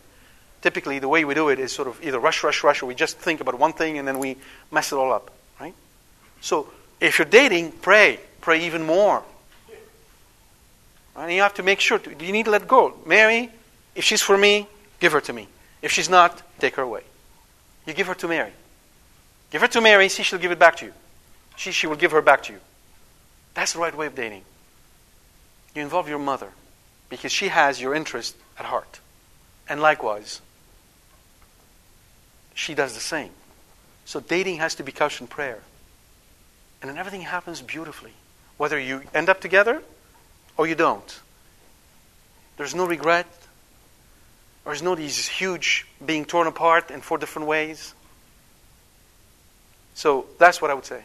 [0.62, 2.94] Typically, the way we do it is sort of either rush, rush, rush, or we
[2.94, 4.36] just think about one thing and then we
[4.70, 5.30] mess it all up,
[5.60, 5.74] right?
[6.40, 6.68] So,
[7.00, 8.18] if you're dating, pray.
[8.40, 9.22] Pray even more.
[11.16, 11.98] And you have to make sure.
[11.98, 12.94] To, you need to let go.
[13.04, 13.50] Mary,
[13.94, 14.68] if she's for me,
[15.00, 15.48] Give her to me.
[15.82, 17.02] If she's not, take her away.
[17.86, 18.52] You give her to Mary.
[19.50, 20.92] Give her to Mary, she'll give it back to you.
[21.56, 22.60] She, she will give her back to you.
[23.54, 24.42] That's the right way of dating.
[25.74, 26.50] You involve your mother
[27.08, 29.00] because she has your interest at heart.
[29.68, 30.40] And likewise,
[32.54, 33.30] she does the same.
[34.04, 35.60] So dating has to be couched in prayer.
[36.80, 38.12] And then everything happens beautifully.
[38.56, 39.82] Whether you end up together
[40.56, 41.20] or you don't.
[42.56, 43.26] There's no regret,
[44.64, 47.94] there's no these huge being torn apart in four different ways.
[49.98, 51.02] So that's what I would say.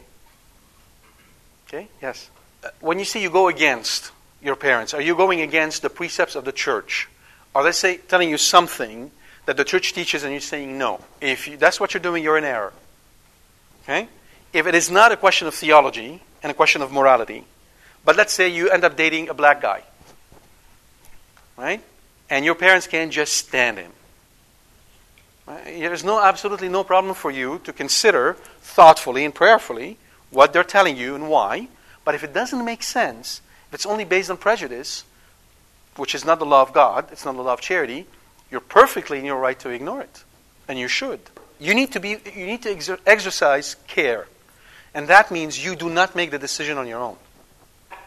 [1.66, 1.88] Okay?
[2.00, 2.30] Yes.
[2.62, 6.36] Uh, when you say you go against your parents, are you going against the precepts
[6.36, 7.08] of the church?
[7.56, 9.10] Are they say, telling you something
[9.46, 11.00] that the church teaches and you're saying no?
[11.20, 12.72] If you, that's what you're doing, you're in error.
[13.82, 14.06] Okay?
[14.52, 17.46] If it is not a question of theology and a question of morality,
[18.04, 19.82] but let's say you end up dating a black guy,
[21.56, 21.82] right?
[22.30, 23.90] and your parents can't just stand him.
[25.46, 29.98] Uh, there's no absolutely no problem for you to consider thoughtfully and prayerfully
[30.30, 31.68] what they're telling you and why.
[32.04, 35.04] But if it doesn't make sense, if it's only based on prejudice,
[35.96, 38.06] which is not the law of God, it's not the law of charity,
[38.50, 40.24] you're perfectly in your right to ignore it.
[40.66, 41.20] And you should.
[41.60, 44.26] You need to be you need to exer- exercise care.
[44.94, 47.16] And that means you do not make the decision on your own.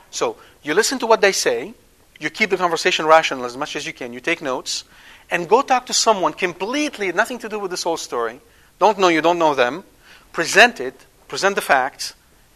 [0.10, 1.74] So, you listen to what they say,
[2.20, 4.14] you keep the conversation rational as much as you can.
[4.14, 4.86] You take notes
[5.30, 8.40] and go talk to someone completely nothing to do with this whole story.
[8.80, 9.84] Don't know you, don't know them.
[10.32, 12.14] Present it, present the facts,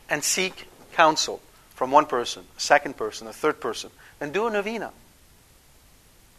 [0.09, 1.41] and seek counsel
[1.75, 3.89] from one person, a second person, a third person.
[4.21, 4.91] and do a novena.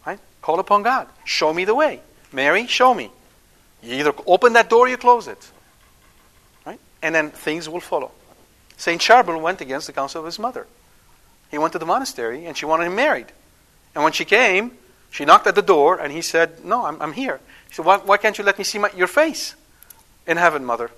[0.07, 0.21] Right?
[0.41, 1.09] Call upon God.
[1.25, 2.01] Show me the way.
[2.33, 3.11] Mary, show me.
[3.83, 5.51] You either open that door or you close it.
[6.65, 6.79] Right?
[7.03, 8.13] And then things will follow.
[8.77, 9.01] St.
[9.01, 10.67] Charbel went against the counsel of his mother.
[11.51, 13.27] He went to the monastery and she wanted him married.
[13.95, 14.79] And when she came,
[15.13, 17.39] she knocked at the door and he said, No, I'm, I'm here.
[17.69, 19.55] She said, why, why can't you let me see my, your face
[20.27, 20.91] in heaven, mother?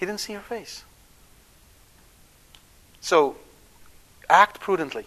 [0.00, 0.82] He didn't see her face.
[3.00, 3.36] So,
[4.28, 5.04] act prudently.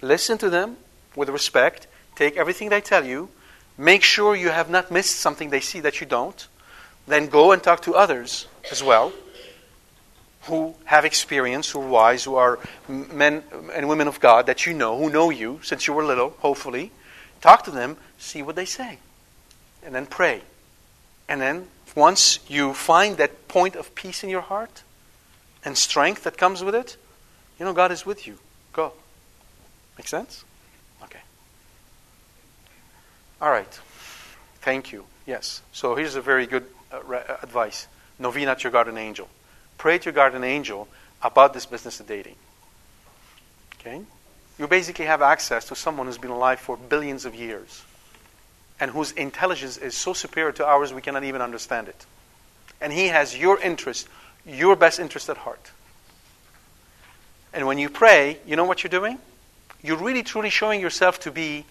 [0.00, 0.78] Listen to them
[1.14, 1.86] with respect.
[2.16, 3.28] Take everything they tell you.
[3.76, 6.48] Make sure you have not missed something they see that you don't.
[7.06, 9.12] Then go and talk to others as well
[10.48, 12.58] who have experience, who are wise, who are
[12.88, 13.42] men
[13.74, 16.90] and women of God that you know, who know you since you were little, hopefully.
[17.40, 18.98] Talk to them, see what they say,
[19.84, 20.42] and then pray.
[21.28, 24.82] And then once you find that point of peace in your heart
[25.64, 26.96] and strength that comes with it,
[27.58, 28.38] you know God is with you.
[28.72, 28.92] Go.
[29.96, 30.44] Make sense?
[31.04, 31.20] Okay.
[33.40, 33.80] All right.
[34.62, 35.04] Thank you.
[35.26, 35.62] Yes.
[35.72, 37.00] So here's a very good uh,
[37.42, 37.86] advice.
[38.18, 39.28] Novena at your guardian angel
[39.78, 40.88] pray to your guardian angel
[41.22, 42.36] about this business of dating.
[43.80, 44.02] Okay?
[44.58, 47.84] You basically have access to someone who's been alive for billions of years.
[48.80, 52.06] and whose intelligence is so superior to ours we cannot even understand it.
[52.80, 54.08] And He has your interest,
[54.46, 55.70] your best interest at heart.
[57.52, 59.18] And when you pray, you know what you're doing?
[59.82, 61.64] You're really truly showing yourself to be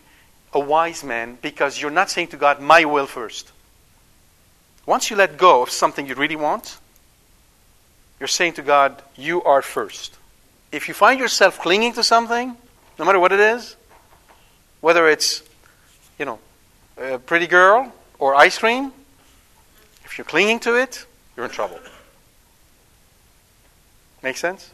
[0.53, 3.51] a wise man because you're not saying to God, My will first.
[4.85, 6.77] Once you let go of something you really want,
[8.19, 10.17] you're saying to God, You are first.
[10.71, 12.55] If you find yourself clinging to something,
[12.99, 13.75] no matter what it is,
[14.81, 15.43] whether it's,
[16.19, 16.39] you know,
[16.97, 18.91] a pretty girl or ice cream,
[20.03, 21.79] if you're clinging to it, you're in trouble.
[24.23, 24.71] Make sense?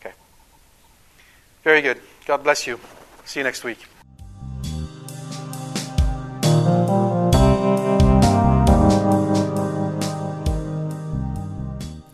[0.00, 0.14] Okay.
[1.64, 1.98] Very good.
[2.26, 2.78] God bless you.
[3.24, 3.78] See you next week.